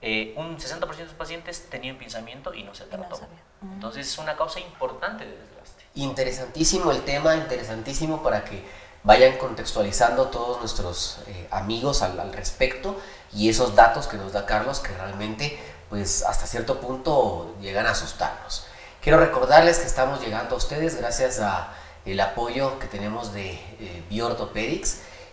eh, 0.01 0.33
un 0.37 0.57
60% 0.57 0.95
de 0.95 1.05
los 1.05 1.13
pacientes 1.13 1.69
tenían 1.69 1.97
pinzamiento 1.97 2.53
y 2.53 2.63
no 2.63 2.73
se 2.73 2.85
trató. 2.85 3.19
Entonces 3.61 4.07
es 4.07 4.17
una 4.17 4.37
causa 4.37 4.59
importante 4.59 5.25
de 5.25 5.37
desgaste. 5.37 5.85
Interesantísimo 5.95 6.91
el 6.91 7.01
tema, 7.01 7.35
interesantísimo 7.35 8.23
para 8.23 8.43
que 8.43 8.63
vayan 9.03 9.37
contextualizando 9.37 10.27
todos 10.27 10.59
nuestros 10.59 11.19
eh, 11.27 11.47
amigos 11.51 12.01
al, 12.03 12.19
al, 12.19 12.31
respecto 12.31 12.99
y 13.33 13.49
esos 13.49 13.75
datos 13.75 14.07
que 14.07 14.17
nos 14.17 14.31
da 14.31 14.45
Carlos 14.45 14.79
que 14.79 14.93
realmente 14.93 15.59
pues 15.91 16.23
hasta 16.23 16.47
cierto 16.47 16.79
punto 16.79 17.53
llegan 17.61 17.85
a 17.85 17.91
asustarnos. 17.91 18.65
Quiero 19.01 19.19
recordarles 19.19 19.77
que 19.77 19.87
estamos 19.87 20.21
llegando 20.21 20.55
a 20.55 20.57
ustedes 20.57 20.95
gracias 20.95 21.39
a 21.39 21.73
el 22.05 22.19
apoyo 22.21 22.79
que 22.79 22.87
tenemos 22.87 23.33
de 23.33 23.51
eh, 23.51 24.03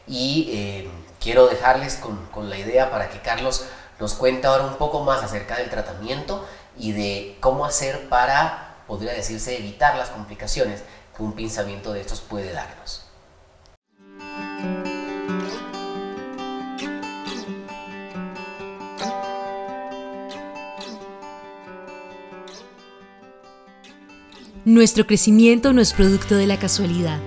y 0.08 0.50
eh, 0.52 0.90
quiero 1.20 1.46
dejarles 1.46 1.94
con, 1.94 2.26
con, 2.26 2.50
la 2.50 2.58
idea 2.58 2.90
para 2.90 3.08
que 3.08 3.20
Carlos 3.22 3.66
nos 4.00 4.14
cuente 4.14 4.48
ahora 4.48 4.64
un 4.64 4.76
poco 4.78 5.04
más 5.04 5.22
acerca 5.22 5.56
del 5.56 5.70
tratamiento 5.70 6.44
y 6.76 6.90
de 6.90 7.36
cómo 7.38 7.64
hacer 7.64 8.08
para, 8.08 8.78
podría 8.88 9.12
decirse, 9.12 9.56
evitar 9.56 9.96
las 9.96 10.08
complicaciones 10.08 10.82
que 11.16 11.22
un 11.22 11.34
pinzamiento 11.34 11.92
de 11.92 12.00
estos 12.00 12.20
puede 12.20 12.52
darnos. 12.52 13.07
Nuestro 24.64 25.06
crecimiento 25.06 25.72
no 25.72 25.80
es 25.80 25.92
producto 25.92 26.34
de 26.34 26.46
la 26.46 26.58
casualidad, 26.58 27.20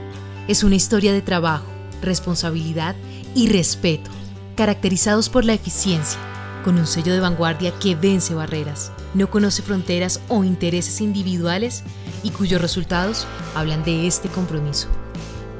es 0.47 0.63
una 0.63 0.75
historia 0.75 1.13
de 1.13 1.21
trabajo 1.21 1.65
responsabilidad 2.01 2.95
y 3.35 3.47
respeto, 3.47 4.09
caracterizados 4.55 5.29
por 5.29 5.45
la 5.45 5.53
eficiencia, 5.53 6.19
con 6.63 6.77
un 6.77 6.87
sello 6.87 7.13
de 7.13 7.19
vanguardia 7.19 7.71
que 7.79 7.95
vence 7.95 8.33
barreras, 8.33 8.91
no 9.13 9.29
conoce 9.29 9.61
fronteras 9.61 10.19
o 10.27 10.43
intereses 10.43 10.99
individuales 10.99 11.83
y 12.23 12.31
cuyos 12.31 12.61
resultados 12.61 13.27
hablan 13.55 13.83
de 13.83 14.07
este 14.07 14.29
compromiso. 14.29 14.87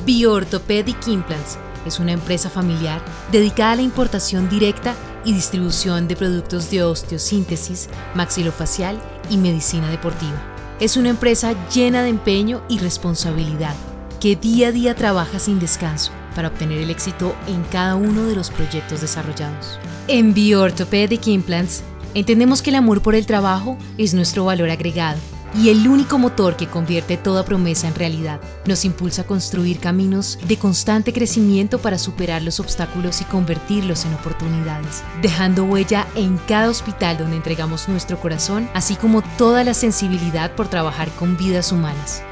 BioOrthopedic 0.06 1.08
Implants 1.08 1.58
es 1.86 2.00
una 2.00 2.12
empresa 2.12 2.50
familiar 2.50 3.01
dedicada 3.32 3.74
a 3.74 3.75
la 3.78 3.82
importación 3.84 4.50
directa 4.50 4.96
y 5.24 5.34
distribución 5.34 6.08
de 6.08 6.16
productos 6.16 6.70
de 6.72 6.84
osteosíntesis, 6.84 7.90
maxilofacial 8.16 9.00
y 9.30 9.38
medicina 9.38 9.90
deportiva. 9.90 10.50
Es 10.82 10.98
una 10.98 11.10
empresa 11.10 11.54
llena 11.70 12.02
de 12.02 12.10
empeño 12.10 12.64
y 12.68 12.80
responsabilidad 12.80 13.76
que 14.20 14.36
día 14.36 14.70
a 14.70 14.72
día 14.72 14.96
trabaja 14.96 15.38
sin 15.38 15.60
descanso 15.60 16.12
para 16.36 16.48
obtener 16.48 16.80
el 16.80 16.90
éxito 16.90 17.36
en 17.48 17.62
cada 17.66 17.96
uno 17.96 18.26
de 18.26 18.36
los 18.36 18.50
proyectos 18.50 19.00
desarrollados. 19.00 19.78
En 20.08 20.34
BioOrthopedic 20.34 21.28
Implants, 21.28 21.84
entendemos 22.16 22.64
que 22.64 22.72
el 22.72 22.78
amor 22.78 23.04
por 23.04 23.14
el 23.14 23.28
trabajo 23.28 23.78
es 24.00 24.16
nuestro 24.16 24.46
valor 24.46 24.72
agregado 24.72 25.20
y 25.55 25.70
el 25.70 25.88
único 25.88 26.17
motor 26.17 26.55
que 26.55 26.67
convierte 26.67 27.17
toda 27.17 27.46
promesa 27.46 27.88
en 27.88 27.96
realidad. 27.96 28.39
Nos 28.65 28.86
impulsa 28.86 29.24
a 29.24 29.25
construir 29.25 29.79
caminos 29.79 30.39
de 30.48 30.58
constante 30.58 31.13
crecimiento 31.13 31.79
para 31.79 31.98
superar 31.98 32.41
los 32.41 32.60
obstáculos 32.60 33.22
y 33.22 33.25
convertirlos 33.25 34.05
en 34.05 34.13
oportunidades, 34.13 35.03
dejando 35.22 35.65
huella 35.65 36.08
en 36.15 36.38
cada 36.38 36.70
hospital 36.70 37.17
donde 37.17 37.38
entregamos 37.38 37.88
nuestro 37.89 38.20
corazón, 38.20 38.70
así 38.74 38.96
como 38.96 39.22
toda 39.38 39.63
la 39.63 39.74
sensibilidad 39.74 40.55
por 40.55 40.67
trabajar 40.67 41.10
con 41.12 41.38
vidas 41.38 41.72
humanas 41.72 42.24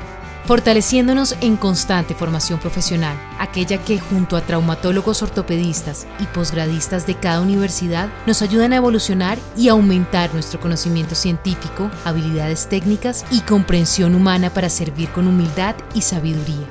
fortaleciéndonos 0.50 1.36
en 1.41 1.58
constante 1.58 2.15
formación 2.15 2.60
profesional, 2.60 3.15
aquella 3.38 3.77
que 3.86 4.00
junto 4.00 4.36
a 4.36 4.41
traumatólogos 4.41 5.22
ortopedistas 5.22 6.08
y 6.20 6.24
posgradistas 6.24 7.06
de 7.06 7.13
cada 7.13 7.41
universidad 7.41 8.10
nos 8.25 8.41
ayudan 8.41 8.74
a 8.74 8.77
evolucionar 8.77 9.38
y 9.56 9.70
aumentar 9.70 10.34
nuestro 10.34 10.60
conocimiento 10.60 11.13
científico, 11.13 11.91
habilidades 12.03 12.68
técnicas 12.68 13.27
y 13.29 13.41
comprensión 13.41 14.15
humana 14.15 14.51
para 14.51 14.72
servir 14.72 15.10
con 15.10 15.27
humildad 15.27 15.75
y 15.94 16.01
sabiduría. 16.01 16.65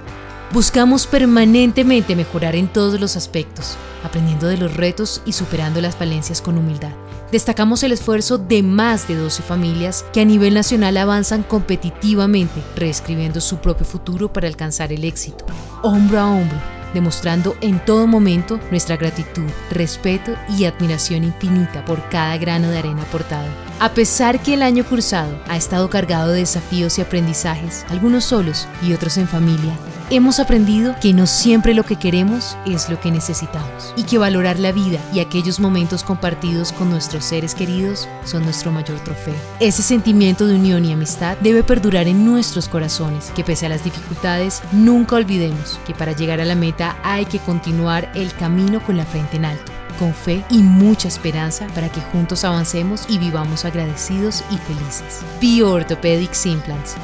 Buscamos 0.53 1.07
permanentemente 1.07 2.17
mejorar 2.17 2.57
en 2.57 2.67
todos 2.67 2.99
los 2.99 3.15
aspectos, 3.15 3.77
aprendiendo 4.03 4.49
de 4.49 4.57
los 4.57 4.77
retos 4.77 5.23
y 5.25 5.35
superando 5.35 5.81
las 5.81 5.95
falencias 5.95 6.43
con 6.43 6.59
humildad. 6.59 6.95
Destacamos 7.31 7.83
el 7.83 7.93
esfuerzo 7.93 8.39
de 8.39 8.63
más 8.63 9.07
de 9.07 9.15
12 9.15 9.43
familias 9.43 10.03
que 10.15 10.23
a 10.23 10.25
nivel 10.25 10.55
nacional 10.55 10.97
avanzan 10.97 11.43
competitivamente, 11.43 12.63
reescribiendo 12.75 13.43
su 13.43 13.59
propio 13.59 13.85
futuro 13.85 14.33
para 14.33 14.49
alcanzar 14.49 14.95
el 14.95 15.05
éxito, 15.05 15.45
hombro 15.83 16.21
a 16.21 16.27
hombro, 16.27 16.57
demostrando 16.95 17.55
en 17.61 17.85
todo 17.85 18.07
momento 18.07 18.59
nuestra 18.71 18.97
gratitud, 18.97 19.45
respeto 19.71 20.33
y 20.57 20.65
admiración 20.65 21.23
infinita 21.23 21.85
por 21.85 22.09
cada 22.09 22.39
grano 22.39 22.71
de 22.71 22.79
arena 22.79 23.03
aportado. 23.03 23.49
A 23.79 23.91
pesar 23.93 24.43
que 24.43 24.55
el 24.55 24.63
año 24.63 24.85
cursado 24.87 25.39
ha 25.49 25.59
estado 25.59 25.91
cargado 25.91 26.31
de 26.31 26.41
desafíos 26.41 26.99
y 26.99 27.03
aprendizajes, 27.03 27.85
algunos 27.91 28.25
solos 28.25 28.67
y 28.83 28.95
otros 28.95 29.19
en 29.19 29.29
familia, 29.29 29.77
Hemos 30.11 30.41
aprendido 30.41 30.97
que 31.03 31.13
no 31.13 31.27
siempre 31.27 31.75
lo 31.75 31.85
que 31.85 31.97
queremos 31.97 32.57
es 32.65 32.89
lo 32.89 32.99
que 32.99 33.11
necesitamos 33.11 33.93
y 33.95 34.05
que 34.05 34.17
valorar 34.17 34.59
la 34.59 34.73
vida 34.73 34.99
y 35.13 35.21
aquellos 35.21 35.61
momentos 35.61 36.03
compartidos 36.03 36.73
con 36.73 36.89
nuestros 36.89 37.27
seres 37.27 37.55
queridos 37.55 38.09
son 38.25 38.43
nuestro 38.45 38.73
mayor 38.73 38.99
trofeo. 39.01 39.35
Ese 39.61 39.83
sentimiento 39.83 40.47
de 40.47 40.55
unión 40.55 40.87
y 40.87 40.95
amistad 40.95 41.37
debe 41.43 41.63
perdurar 41.63 42.09
en 42.09 42.25
nuestros 42.25 42.71
corazones, 42.71 43.31
que 43.37 43.45
pese 43.45 43.67
a 43.67 43.69
las 43.69 43.85
dificultades 43.85 44.63
nunca 44.73 45.17
olvidemos 45.17 45.79
que 45.87 45.93
para 45.93 46.13
llegar 46.13 46.41
a 46.41 46.47
la 46.47 46.55
meta 46.55 46.97
hay 47.03 47.27
que 47.27 47.39
continuar 47.39 48.11
el 48.15 48.33
camino 48.33 48.83
con 48.83 48.97
la 48.97 49.05
frente 49.05 49.37
en 49.37 49.45
alto 49.45 49.73
con 49.99 50.15
fe 50.15 50.45
y 50.49 50.59
mucha 50.59 51.09
esperanza 51.09 51.67
para 51.75 51.91
que 51.91 52.01
juntos 52.01 52.45
avancemos 52.45 53.05
y 53.09 53.19
vivamos 53.19 53.65
agradecidos 53.65 54.45
y 54.49 54.57
felices. 54.57 55.23
Bio 55.41 55.73
Orthopedic 55.73 56.31
Implants 56.47 56.95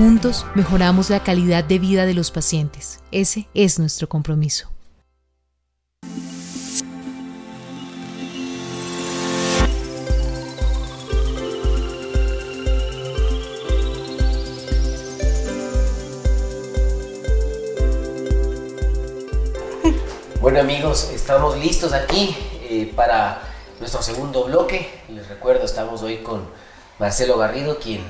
Juntos 0.00 0.46
mejoramos 0.54 1.10
la 1.10 1.22
calidad 1.22 1.62
de 1.62 1.78
vida 1.78 2.06
de 2.06 2.14
los 2.14 2.30
pacientes. 2.30 3.00
Ese 3.12 3.48
es 3.52 3.78
nuestro 3.78 4.08
compromiso. 4.08 4.70
Bueno 20.40 20.60
amigos, 20.60 21.10
estamos 21.12 21.58
listos 21.58 21.92
aquí 21.92 22.34
eh, 22.62 22.90
para 22.96 23.42
nuestro 23.78 24.00
segundo 24.00 24.44
bloque. 24.44 25.02
Les 25.10 25.28
recuerdo, 25.28 25.66
estamos 25.66 26.00
hoy 26.00 26.22
con 26.22 26.48
Marcelo 26.98 27.36
Garrido, 27.36 27.78
quien 27.78 28.00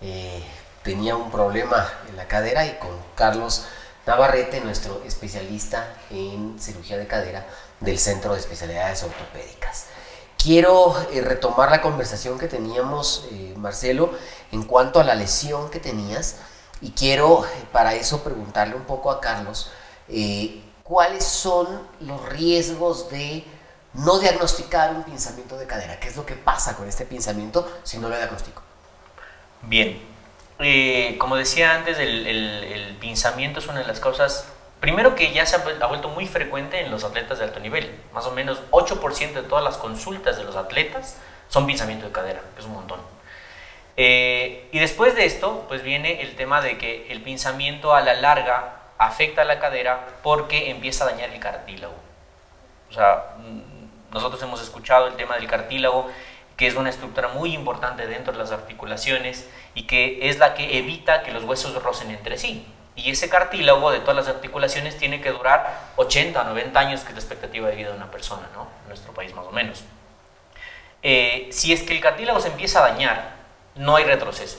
eh, 0.00 0.44
tenía 0.84 1.16
un 1.16 1.30
problema 1.30 1.90
en 2.08 2.16
la 2.16 2.28
cadera 2.28 2.64
y 2.66 2.76
con 2.78 2.90
Carlos 3.16 3.64
Navarrete, 4.06 4.60
nuestro 4.60 5.02
especialista 5.04 5.96
en 6.10 6.60
cirugía 6.60 6.98
de 6.98 7.06
cadera 7.06 7.46
del 7.80 7.98
Centro 7.98 8.34
de 8.34 8.40
Especialidades 8.40 9.02
Ortopédicas. 9.02 9.86
Quiero 10.36 10.94
eh, 11.10 11.22
retomar 11.22 11.70
la 11.70 11.80
conversación 11.80 12.38
que 12.38 12.48
teníamos, 12.48 13.26
eh, 13.32 13.54
Marcelo, 13.56 14.10
en 14.52 14.62
cuanto 14.64 15.00
a 15.00 15.04
la 15.04 15.14
lesión 15.14 15.70
que 15.70 15.80
tenías 15.80 16.36
y 16.82 16.90
quiero 16.90 17.46
eh, 17.46 17.48
para 17.72 17.94
eso 17.94 18.22
preguntarle 18.22 18.74
un 18.74 18.84
poco 18.84 19.10
a 19.10 19.20
Carlos 19.20 19.70
cuáles 20.82 21.24
son 21.24 21.66
los 22.00 22.28
riesgos 22.28 23.08
de 23.08 23.42
no 23.94 24.18
diagnosticar 24.18 24.94
un 24.94 25.02
pinzamiento 25.02 25.56
de 25.56 25.66
cadera. 25.66 25.98
¿Qué 25.98 26.08
es 26.08 26.16
lo 26.16 26.26
que 26.26 26.34
pasa 26.34 26.76
con 26.76 26.86
este 26.86 27.06
pinzamiento 27.06 27.66
si 27.84 27.96
no 27.96 28.10
lo 28.10 28.16
diagnostico? 28.16 28.60
Bien, 29.62 30.13
eh, 30.64 31.16
como 31.18 31.36
decía 31.36 31.74
antes, 31.74 31.98
el, 31.98 32.26
el, 32.26 32.96
pinzamiento 33.00 33.60
es 33.60 33.66
una 33.66 33.80
de 33.80 33.86
las 33.86 34.00
causas 34.00 34.48
Primero 34.84 35.14
que 35.14 35.32
ya 35.32 35.46
se 35.46 35.56
ha 35.56 35.86
vuelto 35.86 36.10
muy 36.10 36.26
frecuente 36.26 36.78
en 36.78 36.90
los 36.90 37.04
atletas 37.04 37.38
de 37.38 37.44
alto 37.44 37.58
nivel. 37.58 37.90
Más 38.12 38.26
o 38.26 38.32
menos 38.32 38.60
8% 38.70 39.32
de 39.32 39.42
todas 39.44 39.64
las 39.64 39.78
consultas 39.78 40.36
de 40.36 40.44
los 40.44 40.56
atletas 40.56 41.18
son 41.48 41.66
pinzamiento 41.66 42.04
de 42.04 42.12
cadera, 42.12 42.42
que 42.54 42.60
es 42.60 42.66
un 42.66 42.74
montón. 42.74 43.00
Eh, 43.96 44.68
y 44.72 44.78
después 44.78 45.16
de 45.16 45.24
esto, 45.24 45.64
pues 45.68 45.82
viene 45.82 46.20
el 46.20 46.36
tema 46.36 46.60
de 46.60 46.76
que 46.76 47.10
el 47.10 47.22
pinzamiento 47.22 47.94
a 47.94 48.02
la 48.02 48.12
larga 48.12 48.82
afecta 48.98 49.40
a 49.40 49.44
la 49.46 49.58
cadera 49.58 50.06
porque 50.22 50.68
empieza 50.68 51.04
a 51.04 51.12
dañar 51.12 51.30
el 51.30 51.40
cartílago. 51.40 51.94
O 52.90 52.92
sea, 52.92 53.36
mm, 53.38 54.12
nosotros 54.12 54.42
hemos 54.42 54.60
escuchado 54.60 55.06
el 55.06 55.14
tema 55.14 55.36
del 55.36 55.46
cartílago, 55.46 56.10
que 56.56 56.66
es 56.66 56.74
una 56.76 56.90
estructura 56.90 57.28
muy 57.28 57.52
importante 57.52 58.06
dentro 58.06 58.32
de 58.32 58.38
las 58.38 58.52
articulaciones 58.52 59.48
y 59.74 59.84
que 59.84 60.28
es 60.28 60.38
la 60.38 60.54
que 60.54 60.78
evita 60.78 61.22
que 61.22 61.32
los 61.32 61.44
huesos 61.44 61.80
rocen 61.82 62.10
entre 62.10 62.38
sí. 62.38 62.66
Y 62.96 63.10
ese 63.10 63.28
cartílago 63.28 63.90
de 63.90 63.98
todas 63.98 64.14
las 64.14 64.28
articulaciones 64.28 64.96
tiene 64.96 65.20
que 65.20 65.30
durar 65.30 65.92
80 65.96 66.40
a 66.40 66.44
90 66.44 66.78
años, 66.78 67.00
que 67.00 67.08
es 67.08 67.14
la 67.14 67.20
expectativa 67.20 67.68
de 67.68 67.76
vida 67.76 67.90
de 67.90 67.96
una 67.96 68.10
persona, 68.10 68.48
¿no? 68.54 68.68
En 68.82 68.88
nuestro 68.88 69.12
país 69.12 69.34
más 69.34 69.46
o 69.46 69.50
menos. 69.50 69.82
Eh, 71.02 71.48
si 71.50 71.72
es 71.72 71.82
que 71.82 71.92
el 71.92 72.00
cartílago 72.00 72.38
se 72.38 72.48
empieza 72.48 72.78
a 72.78 72.90
dañar, 72.90 73.34
no 73.74 73.96
hay 73.96 74.04
retroceso. 74.04 74.58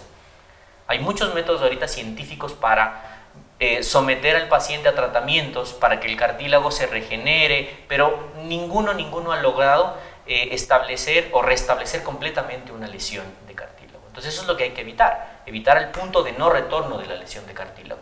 Hay 0.88 1.00
muchos 1.00 1.34
métodos 1.34 1.62
ahorita 1.62 1.88
científicos 1.88 2.54
para 2.54 3.24
eh, 3.58 3.84
someter 3.84 4.36
al 4.36 4.50
paciente 4.50 4.90
a 4.90 4.96
tratamientos 4.96 5.72
para 5.72 6.02
que 6.02 6.08
el 6.08 6.18
cartílago 6.18 6.72
se 6.72 6.88
regenere, 6.88 7.86
pero 7.88 8.32
ninguno, 8.44 8.94
ninguno 8.94 9.32
ha 9.32 9.38
logrado 9.38 9.98
eh, 10.28 10.50
establecer 10.52 11.30
o 11.34 11.42
restablecer 11.42 12.04
completamente 12.04 12.72
una 12.72 12.88
lesión 12.88 13.26
de 13.48 13.54
cartílago. 13.54 14.04
Entonces 14.08 14.34
eso 14.34 14.44
es 14.44 14.48
lo 14.48 14.58
que 14.58 14.66
hay 14.66 14.72
que 14.72 14.82
evitar, 14.82 15.42
evitar 15.46 15.78
el 15.78 15.90
punto 15.90 16.24
de 16.24 16.32
no 16.34 16.50
retorno 16.50 16.98
de 16.98 17.06
la 17.06 17.16
lesión 17.16 17.46
de 17.48 17.54
cartílago. 17.54 18.02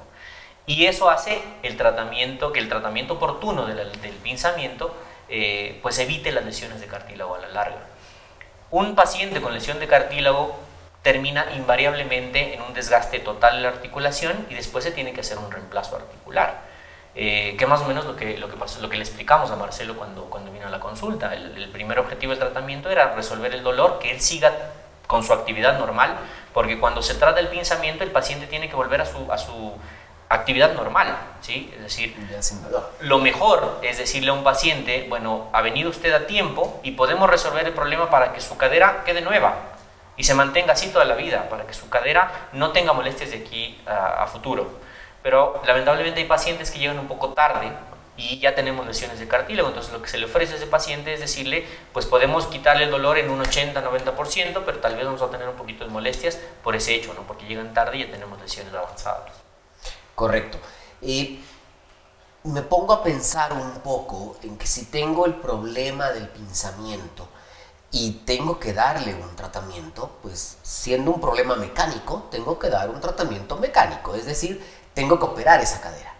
Y 0.65 0.85
eso 0.85 1.09
hace 1.09 1.41
el 1.63 1.75
tratamiento, 1.75 2.53
que 2.53 2.59
el 2.59 2.69
tratamiento 2.69 3.15
oportuno 3.15 3.65
del 3.65 3.89
pinzamiento 4.23 4.95
eh, 5.27 5.79
pues 5.81 5.99
evite 5.99 6.31
las 6.31 6.45
lesiones 6.45 6.79
de 6.79 6.87
cartílago 6.87 7.35
a 7.35 7.39
la 7.39 7.49
larga. 7.49 7.79
Un 8.71 8.95
paciente 8.95 9.41
con 9.41 9.53
lesión 9.53 9.79
de 9.79 9.87
cartílago 9.87 10.55
termina 11.01 11.47
invariablemente 11.55 12.53
en 12.53 12.61
un 12.61 12.73
desgaste 12.73 13.19
total 13.19 13.57
de 13.57 13.61
la 13.63 13.69
articulación 13.69 14.47
y 14.49 14.53
después 14.53 14.83
se 14.83 14.91
tiene 14.91 15.13
que 15.13 15.21
hacer 15.21 15.37
un 15.37 15.51
reemplazo 15.51 15.97
articular. 15.97 16.61
Eh, 17.15 17.55
que 17.59 17.67
más 17.67 17.81
o 17.81 17.85
menos 17.85 18.05
lo 18.05 18.15
que, 18.15 18.39
lo, 18.39 18.49
que 18.49 18.57
pasó, 18.57 18.81
lo 18.81 18.89
que 18.89 18.97
le 18.97 19.03
explicamos 19.03 19.51
a 19.51 19.55
Marcelo 19.55 19.95
cuando, 19.95 20.25
cuando 20.25 20.51
vino 20.51 20.65
a 20.65 20.69
la 20.69 20.79
consulta. 20.79 21.33
El, 21.33 21.55
el, 21.55 21.69
primer 21.69 21.99
objetivo 21.99 22.31
del 22.31 22.39
tratamiento 22.39 22.89
era 22.89 23.13
resolver 23.13 23.53
el 23.53 23.63
dolor, 23.63 23.99
que 23.99 24.11
él 24.11 24.19
siga 24.19 24.51
con 25.05 25.23
su 25.23 25.31
actividad 25.31 25.77
normal, 25.77 26.17
porque 26.53 26.79
cuando 26.79 27.03
se 27.03 27.13
trata 27.15 27.35
del 27.35 27.49
pinzamiento 27.49 28.03
el 28.03 28.11
paciente 28.11 28.47
tiene 28.47 28.67
que 28.67 28.75
volver 28.75 29.01
a 29.01 29.05
su, 29.05 29.31
a 29.31 29.37
su 29.37 29.73
actividad 30.29 30.73
normal, 30.73 31.15
¿sí? 31.41 31.71
Es 31.75 31.83
decir, 31.83 32.15
lo 33.01 33.19
mejor 33.19 33.79
es 33.83 33.99
decirle 33.99 34.31
a 34.31 34.33
un 34.33 34.43
paciente, 34.43 35.05
bueno, 35.07 35.49
ha 35.53 35.61
venido 35.61 35.91
usted 35.91 36.11
a 36.13 36.25
tiempo 36.25 36.79
y 36.83 36.91
podemos 36.91 37.29
resolver 37.29 37.65
el 37.65 37.73
problema 37.73 38.09
para 38.09 38.33
que 38.33 38.41
su 38.41 38.57
cadera 38.57 39.03
quede 39.05 39.21
nueva 39.21 39.55
y 40.17 40.23
se 40.23 40.33
mantenga 40.33 40.73
así 40.73 40.89
toda 40.89 41.05
la 41.05 41.15
vida, 41.15 41.49
para 41.49 41.67
que 41.67 41.73
su 41.73 41.89
cadera 41.89 42.49
no 42.53 42.71
tenga 42.71 42.93
molestias 42.93 43.31
de 43.31 43.37
aquí 43.37 43.79
a, 43.85 44.23
a 44.23 44.27
futuro. 44.27 44.79
Pero 45.23 45.61
lamentablemente 45.65 46.19
hay 46.19 46.27
pacientes 46.27 46.69
que 46.69 46.79
llegan 46.79 46.99
un 46.99 47.07
poco 47.07 47.29
tarde 47.33 47.71
y 48.15 48.39
ya 48.39 48.53
tenemos 48.53 48.85
lesiones 48.85 49.17
de 49.17 49.27
cartílago, 49.27 49.69
entonces 49.69 49.91
lo 49.91 50.01
que 50.01 50.09
se 50.09 50.19
le 50.19 50.25
ofrece 50.25 50.53
a 50.53 50.57
ese 50.57 50.67
paciente 50.67 51.13
es 51.13 51.19
decirle, 51.19 51.65
pues 51.93 52.05
podemos 52.05 52.45
quitarle 52.45 52.83
el 52.83 52.91
dolor 52.91 53.17
en 53.17 53.31
un 53.31 53.41
80-90%, 53.41 54.61
pero 54.65 54.79
tal 54.79 54.95
vez 54.95 55.05
vamos 55.05 55.21
a 55.21 55.31
tener 55.31 55.49
un 55.49 55.55
poquito 55.55 55.83
de 55.83 55.89
molestias 55.89 56.37
por 56.63 56.75
ese 56.75 56.93
hecho, 56.93 57.13
¿no? 57.15 57.21
porque 57.21 57.45
llegan 57.47 57.73
tarde 57.73 57.97
y 57.97 58.05
ya 58.05 58.11
tenemos 58.11 58.39
lesiones 58.39 58.73
avanzadas. 58.73 59.31
Correcto. 60.13 60.59
Y 61.01 61.43
me 62.43 62.61
pongo 62.61 62.93
a 62.93 63.03
pensar 63.03 63.53
un 63.53 63.79
poco 63.79 64.37
en 64.43 64.57
que 64.57 64.67
si 64.67 64.85
tengo 64.85 65.25
el 65.25 65.35
problema 65.35 66.11
del 66.11 66.27
pinzamiento 66.27 67.27
y 67.89 68.11
tengo 68.25 68.59
que 68.59 68.73
darle 68.73 69.15
un 69.15 69.35
tratamiento, 69.35 70.17
pues 70.21 70.57
siendo 70.61 71.11
un 71.11 71.21
problema 71.21 71.55
mecánico, 71.55 72.27
tengo 72.29 72.59
que 72.59 72.69
dar 72.69 72.89
un 72.89 72.99
tratamiento 72.99 73.55
mecánico, 73.57 74.15
es 74.15 74.25
decir, 74.25 74.63
tengo 74.93 75.19
que 75.19 75.25
operar 75.25 75.61
esa 75.61 75.81
cadera. 75.81 76.13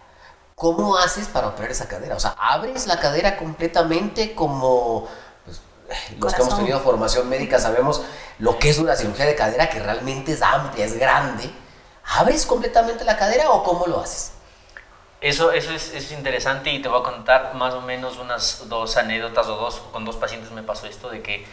¿Cómo 0.54 0.96
haces 0.96 1.26
para 1.28 1.48
operar 1.48 1.70
esa 1.70 1.88
cadera? 1.88 2.16
O 2.16 2.20
sea, 2.20 2.36
abres 2.38 2.86
la 2.86 3.00
cadera 3.00 3.36
completamente 3.36 4.34
como 4.34 5.08
pues, 5.44 5.60
los 6.18 6.34
que 6.34 6.42
hemos 6.42 6.56
tenido 6.56 6.80
formación 6.80 7.28
médica 7.28 7.58
sabemos 7.58 8.02
lo 8.38 8.58
que 8.58 8.70
es 8.70 8.78
una 8.78 8.96
cirugía 8.96 9.26
de 9.26 9.34
cadera 9.34 9.68
que 9.68 9.80
realmente 9.80 10.32
es 10.32 10.42
amplia, 10.42 10.84
es 10.84 10.98
grande 10.98 11.52
¿Abres 12.06 12.44
completamente 12.46 13.04
la 13.04 13.16
cadera 13.16 13.50
o 13.50 13.62
cómo 13.62 13.86
lo 13.86 14.00
haces? 14.00 14.32
Eso, 15.20 15.52
eso 15.52 15.72
es, 15.72 15.94
es, 15.94 16.12
interesante 16.12 16.70
y 16.70 16.82
te 16.82 16.88
voy 16.88 17.00
a 17.00 17.02
contar 17.02 17.54
más 17.54 17.72
o 17.72 17.80
menos 17.80 18.18
unas 18.18 18.68
dos 18.68 18.98
anécdotas 18.98 19.46
o 19.46 19.56
dos, 19.56 19.76
con 19.90 20.04
dos 20.04 20.16
pacientes 20.16 20.50
me 20.50 20.62
pasó 20.62 20.86
esto 20.86 21.08
de 21.08 21.22
que 21.22 21.46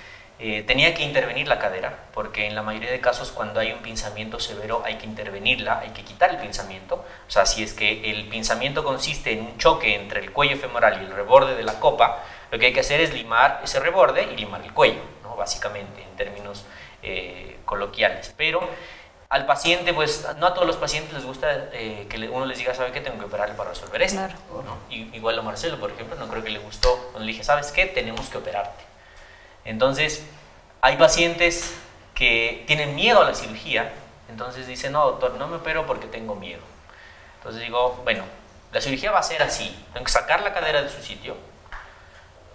eh, 0.44 0.64
tenía 0.64 0.96
que 0.96 1.04
intervenir 1.04 1.48
la 1.48 1.60
cadera, 1.60 2.06
porque 2.16 2.48
en 2.48 2.56
la 2.56 2.64
mayoría 2.64 2.90
de 2.90 3.00
casos 3.00 3.32
cuando 3.32 3.60
hay 3.60 3.74
un 3.74 3.80
pinzamiento 3.80 4.40
severo 4.40 4.82
hay 4.84 4.96
que 4.96 5.06
intervenirla, 5.06 5.78
hay 5.82 5.90
que 5.90 6.04
quitar 6.04 6.32
el 6.32 6.38
pinzamiento. 6.38 6.96
O 6.96 7.30
sea, 7.32 7.46
si 7.46 7.62
es 7.62 7.74
que 7.74 8.10
el 8.10 8.28
pinzamiento 8.28 8.84
consiste 8.84 9.34
en 9.34 9.42
un 9.42 9.58
choque 9.60 9.94
entre 9.94 10.20
el 10.20 10.32
cuello 10.32 10.58
femoral 10.58 11.00
y 11.00 11.06
el 11.06 11.12
reborde 11.12 11.54
de 11.56 11.62
la 11.62 11.80
copa, 11.80 12.24
lo 12.50 12.58
que 12.58 12.66
hay 12.66 12.74
que 12.74 12.80
hacer 12.80 13.00
es 13.02 13.14
limar 13.14 13.62
ese 13.64 13.80
reborde 13.80 14.24
y 14.34 14.36
limar 14.36 14.64
el 14.64 14.74
cuello, 14.74 15.02
¿no? 15.22 15.36
básicamente 15.36 16.02
en 16.02 16.16
términos 16.16 16.66
eh, 17.04 17.60
coloquiales. 17.64 18.34
Pero 18.36 18.68
al 19.30 19.46
paciente, 19.46 19.94
pues 19.94 20.28
no 20.40 20.48
a 20.48 20.56
todos 20.56 20.66
los 20.66 20.78
pacientes 20.78 21.14
les 21.14 21.24
gusta 21.24 21.70
eh, 21.74 22.08
que 22.10 22.18
uno 22.30 22.48
les 22.48 22.58
diga, 22.58 22.74
¿sabe 22.74 22.92
qué? 22.92 23.00
Tengo 23.00 23.20
que 23.20 23.26
operarle 23.26 23.54
para 23.54 23.70
resolver 23.70 24.02
esto. 24.02 24.22
¿no? 24.66 24.80
igual 24.90 25.38
a 25.38 25.44
Marcelo, 25.44 25.80
por 25.80 25.92
ejemplo, 25.92 26.16
no 26.16 26.28
creo 26.28 26.44
que 26.44 26.50
le 26.50 26.58
gustó 26.58 26.98
cuando 27.12 27.28
le 27.28 27.34
dije, 27.34 27.44
¿sabes 27.44 27.72
qué? 27.72 27.86
Tenemos 27.86 28.28
que 28.28 28.40
operarte. 28.40 28.91
Entonces, 29.66 30.26
hay 30.82 30.98
pacientes 30.98 31.76
que 32.16 32.64
tienen 32.68 32.96
miedo 32.96 33.22
a 33.22 33.26
la 33.26 33.36
cirugía, 33.36 33.94
entonces 34.30 34.68
dicen, 34.68 34.94
no, 34.94 35.06
doctor, 35.06 35.34
no 35.36 35.48
me 35.48 35.58
opero 35.58 35.86
porque 35.86 36.08
tengo 36.08 36.36
miedo. 36.36 36.62
Entonces 37.38 37.62
digo, 37.62 38.00
bueno, 38.04 38.24
la 38.72 38.82
cirugía 38.82 39.12
va 39.12 39.20
a 39.20 39.24
ser 39.24 39.42
así, 39.44 39.76
tengo 39.94 40.06
que 40.06 40.12
sacar 40.12 40.42
la 40.42 40.54
cadera 40.54 40.82
de 40.82 40.90
su 40.90 41.02
sitio, 41.02 41.36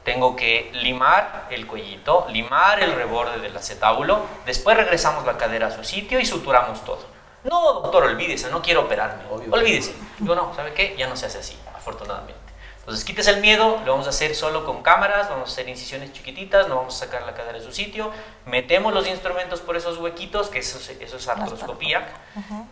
tengo 0.04 0.36
que 0.36 0.70
limar 0.74 1.48
el 1.50 1.66
cuellito, 1.66 2.26
limar 2.30 2.82
el 2.82 2.94
reborde 2.94 3.40
del 3.40 3.56
acetábulo, 3.56 4.24
después 4.46 4.76
regresamos 4.76 5.26
la 5.26 5.36
cadera 5.36 5.66
a 5.66 5.70
su 5.70 5.82
sitio 5.82 6.20
y 6.20 6.26
suturamos 6.26 6.84
todo. 6.84 7.04
No, 7.42 7.74
doctor, 7.74 8.04
olvídese, 8.04 8.50
no 8.50 8.62
quiero 8.62 8.82
operarme. 8.82 9.24
Olvídese. 9.50 9.94
Digo, 10.18 10.34
no, 10.34 10.54
¿sabe 10.54 10.72
qué? 10.74 10.96
Ya 10.98 11.08
no 11.08 11.16
se 11.16 11.26
hace 11.26 11.38
así, 11.38 11.58
afortunadamente. 11.74 12.45
Entonces, 12.86 13.04
quites 13.04 13.26
el 13.26 13.40
miedo, 13.40 13.82
lo 13.84 13.90
vamos 13.90 14.06
a 14.06 14.10
hacer 14.10 14.36
solo 14.36 14.64
con 14.64 14.84
cámaras, 14.84 15.28
vamos 15.28 15.50
a 15.50 15.52
hacer 15.52 15.68
incisiones 15.68 16.12
chiquititas, 16.12 16.68
no 16.68 16.76
vamos 16.76 16.94
a 16.94 17.06
sacar 17.06 17.22
la 17.22 17.34
cadera 17.34 17.58
de 17.58 17.64
su 17.64 17.72
sitio, 17.72 18.12
metemos 18.44 18.94
los 18.94 19.08
instrumentos 19.08 19.60
por 19.60 19.76
esos 19.76 19.98
huequitos, 19.98 20.50
que 20.50 20.60
eso, 20.60 20.78
eso 21.00 21.16
es 21.16 21.26
artroscopía, 21.26 22.06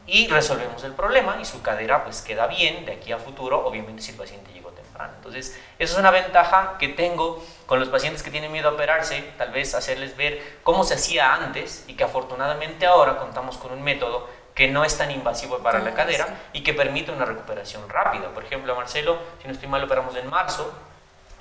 y 0.07 0.29
resolvemos 0.29 0.85
el 0.85 0.93
problema 0.93 1.39
y 1.43 1.45
su 1.45 1.63
cadera 1.63 2.05
pues 2.05 2.23
queda 2.23 2.47
bien 2.47 2.87
de 2.87 2.93
aquí 2.93 3.11
a 3.11 3.19
futuro, 3.19 3.67
obviamente 3.67 4.03
si 4.03 4.13
el 4.13 4.17
paciente 4.17 4.53
llegó 4.53 4.65
entonces, 5.03 5.59
eso 5.79 5.95
es 5.95 5.99
una 5.99 6.11
ventaja 6.11 6.77
que 6.79 6.89
tengo 6.89 7.45
con 7.67 7.81
los 7.81 7.89
pacientes 7.89 8.23
que 8.23 8.31
tienen 8.31 8.53
miedo 8.53 8.69
a 8.69 8.73
operarse, 8.73 9.23
tal 9.37 9.51
vez 9.51 9.75
hacerles 9.75 10.17
ver 10.17 10.59
cómo 10.63 10.85
se 10.85 10.95
hacía 10.95 11.35
antes 11.35 11.85
y 11.89 11.95
que 11.95 12.05
afortunadamente 12.05 12.87
ahora 12.87 13.19
contamos 13.19 13.57
con 13.57 13.73
un 13.73 13.83
método 13.83 14.29
que 14.55 14.69
no 14.69 14.85
es 14.85 14.97
tan 14.97 15.11
invasivo 15.11 15.59
para 15.59 15.81
la 15.81 15.95
cadera 15.95 16.27
y 16.53 16.63
que 16.63 16.75
permite 16.75 17.11
una 17.11 17.25
recuperación 17.25 17.89
rápida. 17.89 18.29
Por 18.29 18.45
ejemplo, 18.45 18.73
a 18.73 18.77
Marcelo, 18.77 19.19
si 19.41 19.49
no 19.49 19.55
estoy 19.55 19.69
mal, 19.69 19.83
operamos 19.83 20.15
en 20.17 20.29
marzo 20.29 20.73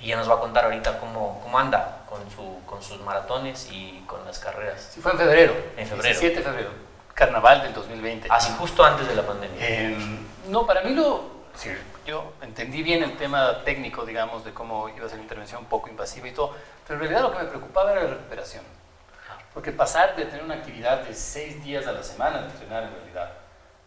y 0.00 0.08
ya 0.08 0.16
nos 0.16 0.28
va 0.28 0.34
a 0.34 0.40
contar 0.40 0.64
ahorita 0.64 0.98
cómo, 0.98 1.40
cómo 1.42 1.58
anda 1.58 2.02
con, 2.08 2.28
su, 2.30 2.64
con 2.66 2.82
sus 2.82 3.00
maratones 3.00 3.68
y 3.70 4.02
con 4.06 4.24
las 4.24 4.38
carreras. 4.38 4.90
Sí, 4.92 5.00
fue 5.00 5.12
en 5.12 5.18
febrero. 5.18 5.54
En 5.76 5.86
febrero. 5.86 6.20
17 6.20 6.36
de 6.36 6.42
febrero. 6.42 6.70
Carnaval 7.14 7.62
del 7.62 7.72
2020. 7.72 8.28
Así, 8.30 8.52
justo 8.58 8.84
antes 8.84 9.06
de 9.06 9.14
la 9.14 9.22
pandemia. 9.22 9.56
Eh, 9.60 9.96
no, 10.48 10.66
para 10.66 10.82
mí 10.82 10.92
lo, 10.94 11.34
Sí, 11.56 11.70
yo 12.04 12.32
entendí 12.42 12.82
bien 12.82 13.02
el 13.02 13.16
tema 13.16 13.62
técnico, 13.64 14.04
digamos, 14.04 14.44
de 14.44 14.52
cómo 14.52 14.88
iba 14.88 15.06
a 15.06 15.08
ser 15.08 15.18
la 15.18 15.22
intervención 15.22 15.64
poco 15.66 15.88
invasiva 15.88 16.26
y 16.26 16.32
todo, 16.32 16.54
pero 16.86 16.94
en 16.94 17.00
realidad 17.00 17.22
lo 17.22 17.32
que 17.32 17.44
me 17.44 17.48
preocupaba 17.48 17.92
era 17.92 18.02
la 18.02 18.10
recuperación. 18.10 18.64
Porque 19.54 19.72
pasar 19.72 20.16
de 20.16 20.24
tener 20.26 20.44
una 20.44 20.56
actividad 20.56 21.02
de 21.02 21.14
seis 21.14 21.62
días 21.64 21.86
a 21.86 21.92
la 21.92 22.02
semana 22.02 22.42
de 22.42 22.50
entrenar 22.50 22.82
en 22.82 22.90
realidad 22.90 23.32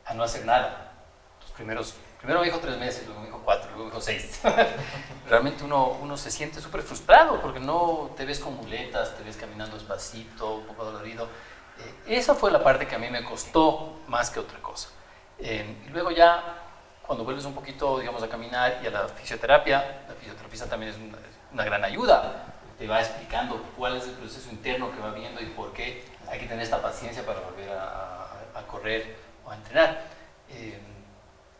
a 0.06 0.13
no 0.13 0.23
hacer 0.23 0.45
nada. 0.45 0.93
Los 1.41 1.51
primeros, 1.51 1.95
primero 2.19 2.39
me 2.39 2.45
dijo 2.45 2.60
tres 2.60 2.77
meses, 2.77 3.06
luego 3.06 3.19
me 3.19 3.27
dijo 3.27 3.41
cuatro, 3.43 3.69
luego 3.71 3.86
me 3.86 3.91
dijo 3.91 4.01
seis. 4.01 4.39
Realmente 5.30 5.65
uno, 5.65 5.97
uno 6.01 6.15
se 6.15 6.32
siente 6.32 6.62
súper 6.62 6.82
frustrado 6.82 7.41
porque 7.41 7.60
no 7.60 8.12
te 8.15 8.25
ves 8.25 8.39
con 8.39 8.56
muletas, 8.56 9.15
te 9.17 9.23
ves 9.23 9.36
caminando 9.36 9.75
despacito, 9.75 10.56
un 10.56 10.65
poco 10.65 10.86
dolorido. 10.86 11.27
Eh, 11.80 12.17
esa 12.17 12.34
fue 12.34 12.49
la 12.49 12.63
parte 12.63 12.88
que 12.88 12.95
a 12.95 12.99
mí 12.99 13.10
me 13.10 13.23
costó 13.23 13.99
más 14.08 14.30
que 14.32 14.39
otra 14.39 14.60
cosa. 14.62 14.89
Eh, 15.38 15.84
y 15.86 15.89
luego 15.89 16.12
ya 16.12 16.63
cuando 17.08 17.23
vuelves 17.23 17.45
un 17.45 17.53
poquito, 17.53 17.99
digamos, 17.99 18.21
a 18.21 18.27
caminar 18.27 18.80
y 18.84 18.88
a 18.88 18.91
la 18.91 19.08
fisioterapia, 19.08 20.03
la 20.08 20.13
fisioterapista 20.15 20.65
también 20.65 20.91
es 20.91 20.97
una, 21.53 21.63
gran 21.63 21.84
ayuda. 21.84 22.57
Te 22.78 22.88
va 22.88 23.00
explicando 23.02 23.62
cuál 23.76 23.98
es 23.98 24.04
el 24.06 24.12
proceso 24.12 24.50
interno 24.52 24.92
que 24.92 25.00
va 25.00 25.12
viendo 25.12 25.42
y 25.42 25.46
por 25.48 25.74
qué 25.74 26.04
hay 26.30 26.40
que 26.40 26.46
tener 26.46 26.63
esta 26.63 26.82
paciencia 26.82 27.26
para 27.26 27.40
volver 27.40 27.72
a, 27.72 28.63
correr 28.68 29.16
o 29.46 29.52
a 29.52 29.56
entrenar. 29.56 30.02
Eh, 30.50 30.80